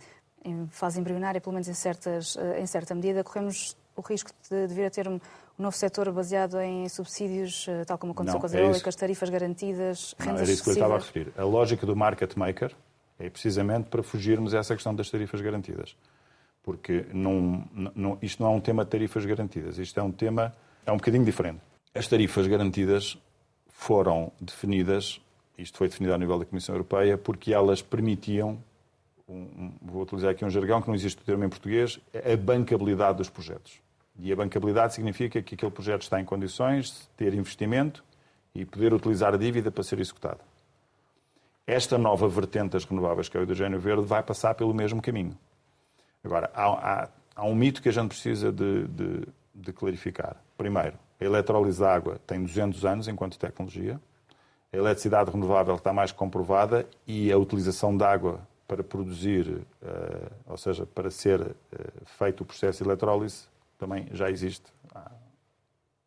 em 0.45 0.67
fase 0.67 0.99
embrionária, 0.99 1.41
pelo 1.41 1.53
menos 1.53 1.67
em, 1.67 1.73
certas, 1.73 2.37
eh, 2.37 2.61
em 2.61 2.65
certa 2.65 2.95
medida, 2.95 3.23
corremos 3.23 3.75
o 3.95 4.01
risco 4.01 4.31
de, 4.49 4.67
de 4.67 4.73
vir 4.73 4.85
a 4.85 4.89
ter 4.89 5.07
um, 5.07 5.15
um 5.15 5.63
novo 5.63 5.75
setor 5.75 6.11
baseado 6.11 6.59
em 6.61 6.87
subsídios, 6.87 7.67
eh, 7.67 7.83
tal 7.85 7.97
como 7.97 8.13
aconteceu 8.13 8.35
Não, 8.35 8.39
com 8.39 8.45
as 8.45 8.53
é 8.53 8.61
eólicas, 8.61 8.95
tarifas 8.95 9.29
garantidas, 9.29 10.15
rendas 10.17 10.35
Não, 10.35 10.43
era 10.43 10.51
isso 10.51 10.63
que 10.63 10.69
eu 10.69 10.73
estava 10.73 10.95
a 10.95 10.99
referir. 10.99 11.33
A 11.37 11.43
lógica 11.43 11.85
do 11.85 11.95
market 11.95 12.35
maker 12.35 12.73
é 13.19 13.29
precisamente 13.29 13.89
para 13.89 14.03
fugirmos 14.03 14.53
a 14.53 14.59
essa 14.59 14.73
questão 14.73 14.93
das 14.95 15.09
tarifas 15.09 15.41
garantidas 15.41 15.95
porque 16.65 17.05
não, 17.13 17.63
não, 17.93 18.17
isto 18.23 18.41
não 18.41 18.51
é 18.51 18.55
um 18.55 18.59
tema 18.59 18.83
de 18.83 18.89
tarifas 18.89 19.23
garantidas, 19.23 19.77
isto 19.77 19.99
é 19.99 20.03
um 20.03 20.11
tema, 20.11 20.51
é 20.83 20.91
um 20.91 20.97
bocadinho 20.97 21.23
diferente. 21.23 21.59
As 21.93 22.07
tarifas 22.07 22.47
garantidas 22.47 23.15
foram 23.67 24.31
definidas, 24.41 25.21
isto 25.59 25.77
foi 25.77 25.87
definido 25.87 26.13
ao 26.13 26.19
nível 26.19 26.39
da 26.39 26.45
Comissão 26.45 26.73
Europeia, 26.73 27.19
porque 27.19 27.53
elas 27.53 27.83
permitiam, 27.83 28.57
um, 29.27 29.71
vou 29.81 30.03
utilizar 30.03 30.31
aqui 30.31 30.45
um 30.45 30.49
jargão 30.49 30.81
que 30.81 30.87
não 30.87 30.95
existe 30.95 31.21
o 31.21 31.25
termo 31.25 31.43
em 31.43 31.49
português, 31.49 31.99
a 32.13 32.37
bancabilidade 32.37 33.17
dos 33.17 33.29
projetos. 33.29 33.79
E 34.19 34.31
a 34.31 34.35
bancabilidade 34.35 34.93
significa 34.93 35.41
que 35.41 35.55
aquele 35.55 35.71
projeto 35.71 36.03
está 36.03 36.21
em 36.21 36.25
condições 36.25 36.91
de 36.91 37.07
ter 37.17 37.33
investimento 37.33 38.03
e 38.53 38.63
poder 38.65 38.93
utilizar 38.93 39.33
a 39.33 39.37
dívida 39.37 39.69
para 39.69 39.83
ser 39.83 39.99
executado. 39.99 40.39
Esta 41.67 41.97
nova 41.97 42.27
vertente 42.27 42.71
das 42.71 42.85
renováveis, 42.85 43.27
que 43.27 43.35
é 43.35 43.39
o 43.39 43.43
hidrogênio 43.43 43.79
verde, 43.79 44.05
vai 44.05 44.23
passar 44.23 44.53
pelo 44.53 44.73
mesmo 44.73 45.01
caminho. 45.01 45.37
Agora, 46.23 46.49
há, 46.53 46.65
há, 46.65 47.09
há, 47.35 47.45
um 47.45 47.55
mito 47.55 47.81
que 47.81 47.89
a 47.89 47.91
gente 47.91 48.09
precisa 48.09 48.51
de, 48.51 48.87
de, 48.87 49.27
de 49.53 49.73
clarificar. 49.73 50.37
Primeiro, 50.57 50.97
a 51.19 51.25
eletrólise 51.25 51.79
de 51.79 51.85
água 51.85 52.19
tem 52.25 52.41
200 52.41 52.85
anos 52.85 53.07
enquanto 53.07 53.37
tecnologia. 53.37 53.99
A 54.71 54.77
eletricidade 54.77 55.31
renovável 55.31 55.75
está 55.75 55.91
mais 55.91 56.11
comprovada 56.11 56.87
e 57.07 57.31
a 57.31 57.37
utilização 57.37 57.97
de 57.97 58.03
água 58.03 58.39
para 58.67 58.83
produzir, 58.83 59.47
uh, 59.47 60.31
ou 60.47 60.57
seja, 60.57 60.85
para 60.85 61.11
ser 61.11 61.41
uh, 61.41 61.55
feito 62.17 62.41
o 62.41 62.45
processo 62.45 62.83
de 62.83 62.89
eletrólise, 62.89 63.47
também 63.77 64.07
já 64.11 64.29
existe 64.29 64.63
há, 64.93 65.11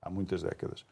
há 0.03 0.11
muitas 0.11 0.43
décadas. 0.43 0.85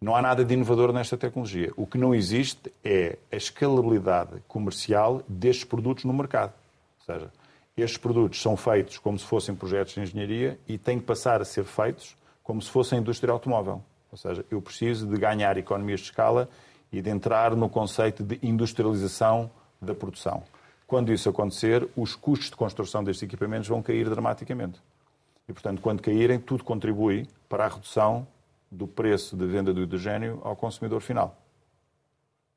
Não 0.00 0.14
há 0.14 0.20
nada 0.20 0.44
de 0.44 0.52
inovador 0.52 0.92
nesta 0.92 1.16
tecnologia. 1.16 1.72
O 1.76 1.86
que 1.86 1.96
não 1.96 2.14
existe 2.14 2.72
é 2.84 3.16
a 3.32 3.36
escalabilidade 3.36 4.42
comercial 4.46 5.22
destes 5.26 5.64
produtos 5.64 6.04
no 6.04 6.12
mercado. 6.12 6.52
Ou 7.00 7.14
seja, 7.14 7.30
estes 7.76 7.98
produtos 7.98 8.40
são 8.40 8.56
feitos 8.56 8.98
como 8.98 9.18
se 9.18 9.24
fossem 9.24 9.54
projetos 9.54 9.94
de 9.94 10.00
engenharia 10.00 10.58
e 10.68 10.76
têm 10.76 10.98
que 10.98 11.06
passar 11.06 11.40
a 11.40 11.44
ser 11.44 11.64
feitos 11.64 12.16
como 12.42 12.60
se 12.60 12.70
fosse 12.70 12.94
a 12.94 12.98
indústria 12.98 13.32
automóvel. 13.32 13.82
Ou 14.10 14.18
seja, 14.18 14.44
eu 14.50 14.60
preciso 14.60 15.06
de 15.06 15.16
ganhar 15.18 15.56
economias 15.56 16.00
de 16.00 16.06
escala 16.06 16.48
e 16.92 17.00
de 17.00 17.10
entrar 17.10 17.56
no 17.56 17.68
conceito 17.68 18.22
de 18.22 18.38
industrialização 18.42 19.50
da 19.80 19.94
produção. 19.94 20.42
Quando 20.86 21.12
isso 21.12 21.28
acontecer, 21.28 21.88
os 21.96 22.14
custos 22.14 22.50
de 22.50 22.56
construção 22.56 23.02
destes 23.02 23.22
equipamentos 23.22 23.68
vão 23.68 23.82
cair 23.82 24.08
dramaticamente. 24.08 24.80
E, 25.48 25.52
portanto, 25.52 25.80
quando 25.82 26.00
caírem, 26.00 26.38
tudo 26.38 26.64
contribui 26.64 27.26
para 27.48 27.64
a 27.64 27.68
redução 27.68 28.26
do 28.70 28.86
preço 28.86 29.36
de 29.36 29.46
venda 29.46 29.72
do 29.72 29.82
hidrogênio 29.82 30.40
ao 30.44 30.54
consumidor 30.56 31.00
final. 31.00 31.36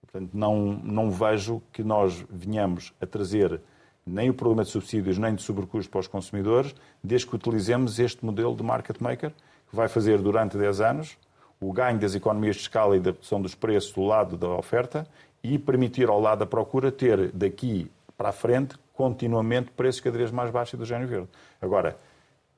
Portanto, 0.01 0.31
não, 0.33 0.73
não 0.83 1.11
vejo 1.11 1.61
que 1.71 1.83
nós 1.83 2.25
venhamos 2.29 2.93
a 2.99 3.05
trazer 3.05 3.61
nem 4.05 4.29
o 4.29 4.33
problema 4.33 4.63
de 4.63 4.69
subsídios, 4.69 5.17
nem 5.17 5.35
de 5.35 5.41
sobrecusto 5.43 5.89
para 5.89 5.99
os 5.99 6.07
consumidores, 6.07 6.73
desde 7.03 7.27
que 7.27 7.35
utilizemos 7.35 7.99
este 7.99 8.25
modelo 8.25 8.55
de 8.55 8.63
market 8.63 8.99
maker, 8.99 9.31
que 9.69 9.75
vai 9.75 9.87
fazer 9.87 10.19
durante 10.19 10.57
10 10.57 10.81
anos 10.81 11.17
o 11.61 11.71
ganho 11.71 11.99
das 11.99 12.15
economias 12.15 12.55
de 12.55 12.63
escala 12.63 12.95
e 12.95 12.99
da 12.99 13.11
redução 13.11 13.41
dos 13.41 13.53
preços 13.53 13.91
do 13.91 14.01
lado 14.01 14.37
da 14.37 14.49
oferta 14.49 15.07
e 15.43 15.59
permitir 15.59 16.09
ao 16.09 16.19
lado 16.19 16.39
da 16.39 16.45
procura 16.45 16.91
ter 16.91 17.31
daqui 17.31 17.91
para 18.19 18.29
a 18.29 18.33
frente 18.33 18.75
continuamente 18.93 19.71
preços 19.71 20.01
cada 20.01 20.17
vez 20.17 20.29
mais 20.29 20.51
baixos 20.51 20.77
do 20.77 20.85
género 20.85 21.07
verde. 21.07 21.29
Agora, 21.61 21.97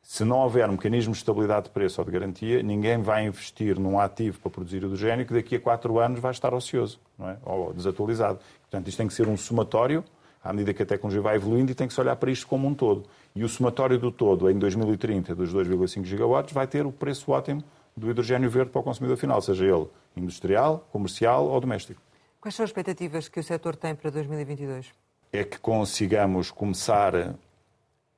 se 0.02 0.26
não 0.26 0.40
houver 0.40 0.68
um 0.68 0.72
mecanismo 0.72 1.14
de 1.14 1.20
estabilidade 1.20 1.66
de 1.66 1.70
preço 1.70 2.02
ou 2.02 2.06
de 2.06 2.12
garantia, 2.12 2.64
ninguém 2.64 3.00
vai 3.00 3.28
investir 3.28 3.80
num 3.80 4.00
ativo 4.00 4.40
para 4.40 4.50
produzir 4.50 4.78
hidrogênio 4.78 5.24
que 5.24 5.36
daqui 5.36 5.58
a 5.58 5.60
quatro 5.60 6.00
anos 6.00 6.20
vai 6.20 6.32
estar 6.32 6.52
ocioso 6.52 7.00
não 7.16 7.30
é? 7.30 7.38
ou 7.46 7.72
desatualizado. 7.74 8.40
Portanto, 8.62 8.88
isto 8.88 8.98
tem 8.98 9.08
que 9.08 9.14
ser 9.14 9.28
um 9.28 9.38
somatório 9.38 10.04
à 10.44 10.52
medida 10.52 10.74
que 10.74 10.82
a 10.82 10.86
tecnologia 10.86 11.22
vai 11.22 11.36
evoluindo 11.36 11.72
e 11.72 11.76
tem 11.76 11.88
que 11.88 11.94
se 11.94 12.02
olhar 12.02 12.16
para 12.16 12.32
isto 12.32 12.48
como 12.48 12.68
um 12.68 12.74
todo. 12.74 13.04
E 13.36 13.44
o 13.44 13.48
somatório 13.48 14.00
do 14.00 14.12
todo, 14.12 14.50
em 14.50 14.58
2030, 14.58 15.36
dos 15.36 15.54
2,5 15.54 16.04
gigawatts, 16.06 16.56
vai 16.56 16.66
ter 16.66 16.88
o 16.88 16.92
preço 16.92 17.32
ótimo 17.32 17.64
do 17.96 18.10
hidrogênio 18.10 18.50
verde 18.50 18.72
para 18.72 18.80
o 18.80 18.84
consumidor 18.84 19.16
final, 19.16 19.40
seja 19.40 19.64
ele 19.64 19.88
industrial, 20.18 20.88
comercial 20.92 21.46
ou 21.48 21.62
doméstico. 21.62 22.02
Quais 22.40 22.56
são 22.56 22.64
as 22.64 22.72
expectativas 22.72 23.30
que 23.30 23.40
o 23.40 23.44
setor 23.44 23.76
tem 23.76 23.94
para 23.94 24.10
2022? 24.10 25.01
É 25.32 25.44
que 25.44 25.58
consigamos 25.60 26.52
começar 26.52 27.16
a 27.16 27.36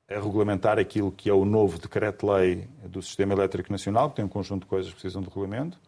regulamentar 0.08 0.78
aquilo 0.78 1.12
que 1.12 1.30
é 1.30 1.32
o 1.32 1.44
novo 1.44 1.78
decreto-lei 1.78 2.68
do 2.84 3.00
Sistema 3.00 3.32
Elétrico 3.32 3.70
Nacional, 3.70 4.10
que 4.10 4.16
tem 4.16 4.24
um 4.24 4.28
conjunto 4.28 4.62
de 4.62 4.68
coisas 4.68 4.90
que 4.90 5.00
precisam 5.00 5.22
de 5.22 5.28
regulamento, 5.28 5.78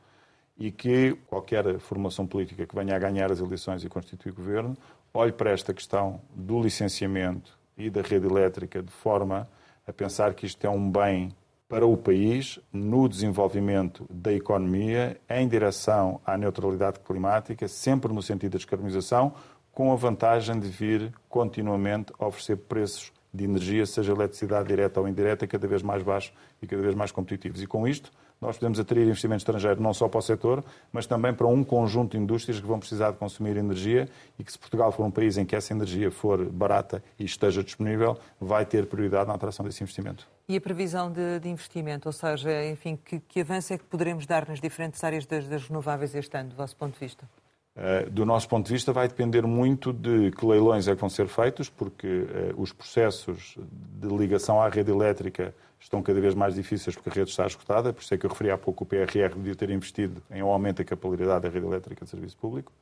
e 0.59 0.71
que 0.71 1.15
qualquer 1.27 1.79
formação 1.79 2.27
política 2.27 2.67
que 2.67 2.75
venha 2.75 2.97
a 2.97 2.99
ganhar 2.99 3.31
as 3.31 3.41
eleições 3.41 3.85
e 3.85 3.89
constituir 3.89 4.33
governo 4.33 4.77
olhe 5.13 5.33
para 5.33 5.51
esta 5.51 5.75
questão 5.75 6.21
do 6.35 6.63
licenciamento 6.63 7.59
e 7.77 7.91
da 7.91 8.01
rede 8.01 8.27
elétrica 8.27 8.83
de 8.83 8.91
forma 8.91 9.49
a 9.87 9.93
pensar 9.93 10.33
que 10.35 10.47
isto 10.47 10.67
é 10.67 10.71
um 10.71 10.91
bem 10.91 11.31
para 11.69 11.85
o 11.85 11.97
país 11.97 12.59
no 12.73 13.09
desenvolvimento 13.09 14.07
da 14.09 14.33
economia 14.33 15.21
em 15.29 15.49
direção 15.49 16.21
à 16.25 16.39
neutralidade 16.39 17.01
climática, 17.01 17.67
sempre 17.67 18.13
no 18.13 18.23
sentido 18.23 18.53
da 18.53 18.59
descarbonização, 18.59 19.35
com 19.77 19.93
a 19.93 19.95
vantagem 19.95 20.59
de 20.59 20.69
vir 20.69 21.13
continuamente 21.29 22.11
a 22.19 22.27
oferecer 22.27 22.57
preços 22.57 23.13
de 23.31 23.45
energia, 23.45 23.85
seja 23.85 24.11
eletricidade 24.11 24.67
direta 24.67 24.99
ou 24.99 25.07
indireta, 25.07 25.47
cada 25.47 25.69
vez 25.69 25.83
mais 25.83 26.03
baixos 26.03 26.33
e 26.63 26.67
cada 26.67 26.81
vez 26.81 26.95
mais 26.95 27.13
competitivos. 27.13 27.61
E 27.61 27.67
com 27.67 27.87
isto, 27.87 28.11
nós 28.41 28.57
podemos 28.57 28.81
atrair 28.81 29.05
investimento 29.05 29.41
estrangeiro 29.41 29.83
não 29.83 29.93
só 29.93 30.09
para 30.09 30.17
o 30.17 30.23
setor, 30.23 30.65
mas 30.91 31.07
também 31.07 31.35
para 31.35 31.47
um 31.47 31.63
conjunto 31.63 32.13
de 32.13 32.23
indústrias 32.23 32.59
que 32.59 32.67
vão 32.67 32.79
precisar 32.79 33.11
de 33.11 33.19
consumir 33.19 33.59
energia 33.59 34.09
e 34.39 34.45
que, 34.45 34.51
se 34.51 34.59
Portugal 34.59 34.91
for 34.91 35.05
um 35.05 35.11
país 35.11 35.37
em 35.37 35.45
que 35.45 35.55
essa 35.55 35.75
energia 35.75 36.11
for 36.11 36.43
barata 36.47 37.05
e 37.19 37.27
esteja 37.27 37.63
disponível, 37.63 38.19
vai 38.41 38.65
ter 38.65 38.87
prioridade 38.87 39.29
na 39.29 39.35
atração 39.35 39.63
desse 39.63 39.83
investimento. 39.83 40.27
E 40.49 40.57
a 40.57 40.61
previsão 40.61 41.13
de, 41.13 41.39
de 41.39 41.51
investimento, 41.51 42.09
ou 42.09 42.15
seja, 42.15 42.65
enfim, 42.65 42.99
que, 43.05 43.21
que 43.21 43.43
avanço 43.43 43.75
é 43.75 43.77
que 43.77 43.85
poderemos 43.85 44.25
dar 44.25 44.49
nas 44.49 44.59
diferentes 44.59 45.05
áreas 45.05 45.27
das, 45.27 45.47
das 45.47 45.69
renováveis 45.69 46.15
este 46.15 46.35
ano, 46.35 46.49
do 46.49 46.57
vosso 46.57 46.75
ponto 46.75 46.95
de 46.95 47.01
vista? 47.01 47.29
Uh, 47.77 48.11
do 48.11 48.25
nosso 48.25 48.49
ponto 48.49 48.67
de 48.67 48.73
vista, 48.73 48.91
vai 48.91 49.07
depender 49.07 49.43
muito 49.43 49.93
de 49.93 50.31
que 50.31 50.47
leilões 50.47 50.89
é 50.89 50.95
que 50.95 51.01
vão 51.01 51.11
ser 51.11 51.29
feitos, 51.29 51.69
porque 51.69 52.07
uh, 52.07 52.55
os 52.57 52.73
processos 52.73 53.59
de 54.01 54.09
ligação 54.09 54.63
à 54.63 54.69
rede 54.71 54.91
elétrica 54.91 55.55
estão 55.79 56.03
cada 56.03 56.19
vez 56.19 56.35
mais 56.35 56.55
difíceis 56.55 56.97
porque 56.97 57.11
a 57.11 57.13
rede 57.13 57.29
está 57.29 57.47
esgotada, 57.47 57.93
por 57.93 58.01
isso 58.01 58.15
é 58.15 58.17
que 58.17 58.25
eu 58.25 58.31
referi 58.31 58.51
há 58.51 58.57
pouco 58.57 58.85
o 58.85 58.87
PRR 58.87 59.35
devia 59.37 59.55
ter 59.55 59.69
investido 59.69 60.23
em 60.31 60.43
um 60.43 60.49
aumento 60.49 60.79
da 60.79 60.85
capilaridade 60.85 61.43
da 61.43 61.51
rede 61.51 61.67
elétrica 61.67 62.07
de 62.07 62.11
serviço 62.11 62.39
público. 62.39 62.73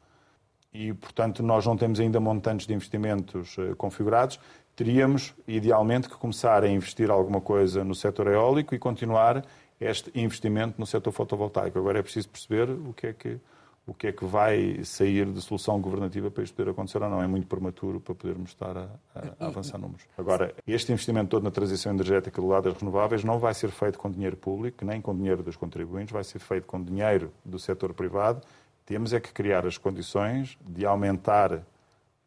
E, 0.72 0.92
portanto, 0.92 1.42
nós 1.42 1.66
não 1.66 1.76
temos 1.76 1.98
ainda 1.98 2.20
montantes 2.20 2.64
de 2.64 2.72
investimentos 2.72 3.58
uh, 3.58 3.74
configurados. 3.74 4.38
Teríamos, 4.76 5.34
idealmente, 5.46 6.08
que 6.08 6.16
começar 6.16 6.62
a 6.62 6.68
investir 6.68 7.10
alguma 7.10 7.40
coisa 7.40 7.82
no 7.82 7.96
setor 7.96 8.28
eólico 8.28 8.76
e 8.76 8.78
continuar 8.78 9.44
este 9.80 10.12
investimento 10.14 10.76
no 10.78 10.86
setor 10.86 11.10
fotovoltaico. 11.10 11.78
Agora 11.80 11.98
é 11.98 12.02
preciso 12.02 12.28
perceber 12.28 12.70
o 12.70 12.92
que 12.92 13.08
é 13.08 13.12
que 13.12 13.40
o 13.86 13.92
que 13.92 14.06
é 14.06 14.12
que 14.12 14.24
vai 14.24 14.82
sair 14.84 15.26
de 15.26 15.40
solução 15.42 15.80
governativa 15.80 16.30
para 16.30 16.42
isto 16.42 16.54
poder 16.54 16.70
acontecer 16.70 17.02
ou 17.02 17.10
não. 17.10 17.22
É 17.22 17.26
muito 17.26 17.46
prematuro 17.46 18.00
para 18.00 18.14
podermos 18.14 18.50
estar 18.50 18.76
a, 18.76 18.88
a, 19.14 19.44
a 19.44 19.46
avançar 19.48 19.78
números. 19.78 20.06
Agora, 20.16 20.54
este 20.66 20.90
investimento 20.92 21.30
todo 21.30 21.42
na 21.42 21.50
transição 21.50 21.92
energética 21.92 22.40
do 22.40 22.48
lado 22.48 22.70
das 22.70 22.80
renováveis 22.80 23.22
não 23.22 23.38
vai 23.38 23.52
ser 23.52 23.70
feito 23.70 23.98
com 23.98 24.10
dinheiro 24.10 24.36
público, 24.36 24.84
nem 24.84 25.00
com 25.00 25.14
dinheiro 25.14 25.42
dos 25.42 25.56
contribuintes, 25.56 26.12
vai 26.12 26.24
ser 26.24 26.38
feito 26.38 26.66
com 26.66 26.82
dinheiro 26.82 27.30
do 27.44 27.58
setor 27.58 27.92
privado. 27.92 28.40
Temos 28.86 29.12
é 29.12 29.20
que 29.20 29.32
criar 29.32 29.66
as 29.66 29.76
condições 29.76 30.58
de 30.66 30.86
aumentar 30.86 31.62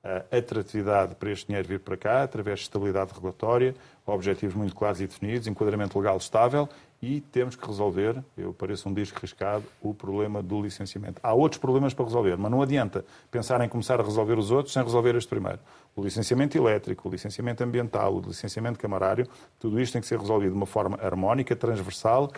a 0.03 0.37
atratividade 0.37 1.15
para 1.15 1.31
este 1.31 1.47
dinheiro 1.47 1.67
vir 1.67 1.79
para 1.79 1.97
cá, 1.97 2.23
através 2.23 2.59
de 2.59 2.65
estabilidade 2.65 3.13
regulatória, 3.13 3.75
objetivos 4.05 4.55
muito 4.55 4.75
claros 4.75 5.01
e 5.01 5.07
definidos, 5.07 5.47
enquadramento 5.47 5.97
legal 5.99 6.17
estável 6.17 6.69
e 7.01 7.21
temos 7.21 7.55
que 7.55 7.65
resolver, 7.65 8.23
eu 8.35 8.53
pareço 8.53 8.89
um 8.89 8.93
disco 8.93 9.19
riscado, 9.19 9.63
o 9.81 9.93
problema 9.93 10.41
do 10.41 10.61
licenciamento. 10.61 11.19
Há 11.21 11.33
outros 11.33 11.59
problemas 11.59 11.93
para 11.93 12.05
resolver, 12.05 12.35
mas 12.37 12.49
não 12.49 12.61
adianta 12.61 13.05
pensar 13.29 13.61
em 13.61 13.69
começar 13.69 13.99
a 13.99 14.03
resolver 14.03 14.37
os 14.37 14.49
outros 14.49 14.73
sem 14.73 14.83
resolver 14.83 15.15
este 15.15 15.29
primeiro. 15.29 15.59
O 15.95 16.03
licenciamento 16.03 16.57
elétrico, 16.57 17.07
o 17.07 17.11
licenciamento 17.11 17.63
ambiental, 17.63 18.15
o 18.15 18.21
licenciamento 18.21 18.79
camarário, 18.79 19.27
tudo 19.59 19.79
isto 19.79 19.93
tem 19.93 20.01
que 20.01 20.07
ser 20.07 20.19
resolvido 20.19 20.51
de 20.51 20.57
uma 20.57 20.65
forma 20.65 20.97
harmónica, 21.01 21.55
transversal 21.55 22.31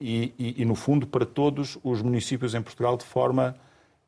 e, 0.00 0.32
e, 0.38 0.62
e 0.62 0.64
no 0.64 0.76
fundo, 0.76 1.06
para 1.06 1.26
todos 1.26 1.76
os 1.82 2.00
municípios 2.00 2.54
em 2.54 2.62
Portugal 2.62 2.96
de 2.96 3.04
forma 3.04 3.56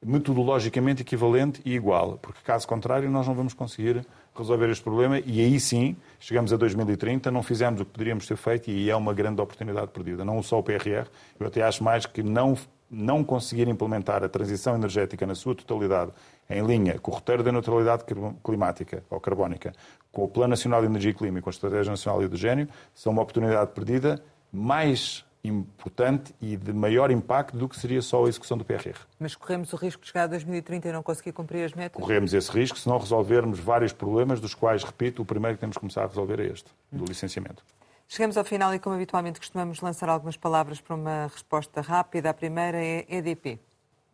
metodologicamente 0.04 1.02
equivalente 1.02 1.60
e 1.64 1.74
igual, 1.74 2.18
porque 2.18 2.40
caso 2.44 2.68
contrário 2.68 3.10
nós 3.10 3.26
não 3.26 3.34
vamos 3.34 3.54
conseguir 3.54 4.06
resolver 4.42 4.70
este 4.70 4.82
problema 4.82 5.18
e 5.20 5.40
aí 5.40 5.58
sim, 5.58 5.96
chegamos 6.18 6.52
a 6.52 6.56
2030, 6.56 7.30
não 7.30 7.42
fizemos 7.42 7.80
o 7.80 7.84
que 7.84 7.92
poderíamos 7.92 8.26
ter 8.26 8.36
feito 8.36 8.70
e 8.70 8.90
é 8.90 8.96
uma 8.96 9.12
grande 9.12 9.40
oportunidade 9.40 9.88
perdida. 9.88 10.24
Não 10.24 10.42
só 10.42 10.58
o 10.58 10.62
PRR, 10.62 11.06
eu 11.38 11.46
até 11.46 11.62
acho 11.62 11.82
mais 11.82 12.06
que 12.06 12.22
não, 12.22 12.56
não 12.90 13.24
conseguir 13.24 13.68
implementar 13.68 14.22
a 14.22 14.28
transição 14.28 14.74
energética 14.74 15.26
na 15.26 15.34
sua 15.34 15.54
totalidade 15.54 16.12
em 16.48 16.64
linha 16.64 16.98
com 16.98 17.10
o 17.10 17.14
roteiro 17.14 17.42
da 17.42 17.50
neutralidade 17.50 18.04
climática 18.44 19.02
ou 19.10 19.20
carbónica, 19.20 19.72
com 20.12 20.24
o 20.24 20.28
Plano 20.28 20.50
Nacional 20.50 20.80
de 20.80 20.86
Energia 20.86 21.10
e 21.10 21.14
Clima 21.14 21.40
e 21.40 21.42
com 21.42 21.50
a 21.50 21.52
Estratégia 21.52 21.90
Nacional 21.90 22.20
de 22.20 22.26
Hidrogênio, 22.26 22.68
são 22.94 23.12
uma 23.12 23.22
oportunidade 23.22 23.72
perdida 23.72 24.22
mais 24.52 25.25
importante 25.48 26.34
e 26.40 26.56
de 26.56 26.72
maior 26.72 27.10
impacto 27.10 27.56
do 27.56 27.68
que 27.68 27.78
seria 27.78 28.02
só 28.02 28.24
a 28.24 28.28
execução 28.28 28.56
do 28.56 28.64
PRR. 28.64 28.96
Mas 29.18 29.34
corremos 29.34 29.72
o 29.72 29.76
risco 29.76 30.02
de 30.02 30.08
chegar 30.08 30.24
a 30.24 30.26
2030 30.26 30.88
e 30.88 30.92
não 30.92 31.02
conseguir 31.02 31.32
cumprir 31.32 31.64
as 31.64 31.72
metas? 31.72 32.00
Corremos 32.00 32.32
esse 32.34 32.50
risco 32.50 32.78
se 32.78 32.88
não 32.88 32.98
resolvermos 32.98 33.58
vários 33.58 33.92
problemas, 33.92 34.40
dos 34.40 34.54
quais, 34.54 34.82
repito, 34.82 35.22
o 35.22 35.24
primeiro 35.24 35.56
que 35.56 35.60
temos 35.60 35.76
que 35.76 35.80
começar 35.80 36.04
a 36.04 36.06
resolver 36.06 36.40
é 36.40 36.46
este, 36.46 36.70
do 36.90 37.04
licenciamento. 37.04 37.62
Chegamos 38.08 38.36
ao 38.36 38.44
final 38.44 38.72
e, 38.72 38.78
como 38.78 38.94
habitualmente 38.94 39.40
costumamos 39.40 39.80
lançar 39.80 40.08
algumas 40.08 40.36
palavras 40.36 40.80
para 40.80 40.94
uma 40.94 41.26
resposta 41.26 41.80
rápida. 41.80 42.30
A 42.30 42.34
primeira 42.34 42.78
é 42.78 43.04
EDP. 43.08 43.58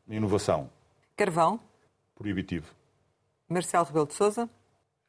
Inovação. 0.08 0.70
Carvão. 1.16 1.60
Proibitivo. 2.14 2.66
Marcelo 3.48 3.84
Rebelo 3.84 4.06
de 4.06 4.14
Sousa. 4.14 4.48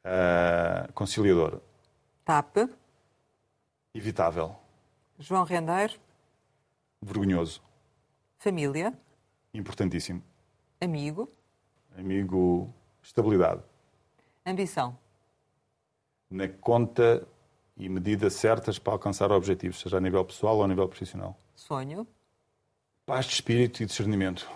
Uh, 0.04 0.92
conciliador. 0.92 1.60
TAP. 2.24 2.68
Evitável. 3.94 4.54
João 5.18 5.44
Rendeiro. 5.44 5.94
Vergonhoso. 7.04 7.62
Família. 8.38 8.98
Importantíssimo. 9.52 10.22
Amigo. 10.80 11.30
Amigo, 11.96 12.72
estabilidade. 13.02 13.62
Ambição. 14.44 14.98
Na 16.30 16.48
conta 16.48 17.26
e 17.76 17.88
medida 17.88 18.30
certas 18.30 18.78
para 18.78 18.94
alcançar 18.94 19.30
objetivos, 19.30 19.80
seja 19.80 19.98
a 19.98 20.00
nível 20.00 20.24
pessoal 20.24 20.56
ou 20.56 20.64
a 20.64 20.68
nível 20.68 20.88
profissional. 20.88 21.38
Sonho. 21.54 22.06
Paz 23.04 23.26
de 23.26 23.34
espírito 23.34 23.82
e 23.82 23.86
discernimento. 23.86 24.48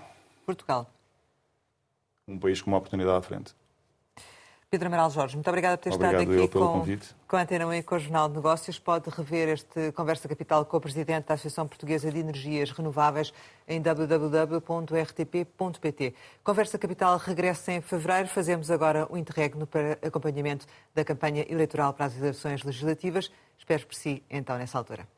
Portugal. 0.47 0.91
Um 2.27 2.39
país 2.39 2.63
com 2.63 2.71
uma 2.71 2.79
oportunidade 2.79 3.19
à 3.19 3.23
frente. 3.23 3.55
Pedro 4.71 4.89
Amaral 4.89 5.11
Jorge, 5.11 5.35
muito 5.35 5.49
obrigada 5.49 5.79
por 5.79 5.85
ter 5.85 5.95
Obrigado 5.95 6.21
estado 6.21 6.43
aqui 6.43 6.49
com, 6.53 6.85
com 7.27 7.37
a 7.37 7.41
Antena 7.41 7.67
1 7.69 7.73
e 7.73 7.83
com 7.83 7.95
o 7.95 7.99
Jornal 7.99 8.29
de 8.29 8.35
Negócios. 8.35 8.79
Pode 8.79 9.09
rever 9.09 9.49
este 9.49 9.93
Conversa 9.93 10.29
Capital 10.29 10.63
com 10.67 10.77
o 10.77 10.81
Presidente 10.81 11.25
da 11.27 11.33
Associação 11.33 11.67
Portuguesa 11.67 12.13
de 12.13 12.19
Energias 12.19 12.71
Renováveis 12.71 13.33
em 13.67 13.81
www.rtp.pt. 13.81 14.55
Conversa 16.45 16.79
Capital 16.79 17.17
regressa 17.17 17.73
em 17.73 17.81
fevereiro. 17.81 18.29
Fazemos 18.29 18.71
agora 18.71 19.07
o 19.11 19.17
interregno 19.17 19.67
para 19.67 19.93
acompanhamento 20.03 20.67
da 20.95 21.03
campanha 21.03 21.47
eleitoral 21.49 21.95
para 21.95 22.05
as 22.05 22.19
eleições 22.19 22.63
legislativas. 22.63 23.33
Espero 23.59 23.87
por 23.87 23.95
si, 23.95 24.23
então, 24.29 24.59
nessa 24.59 24.77
altura. 24.77 25.09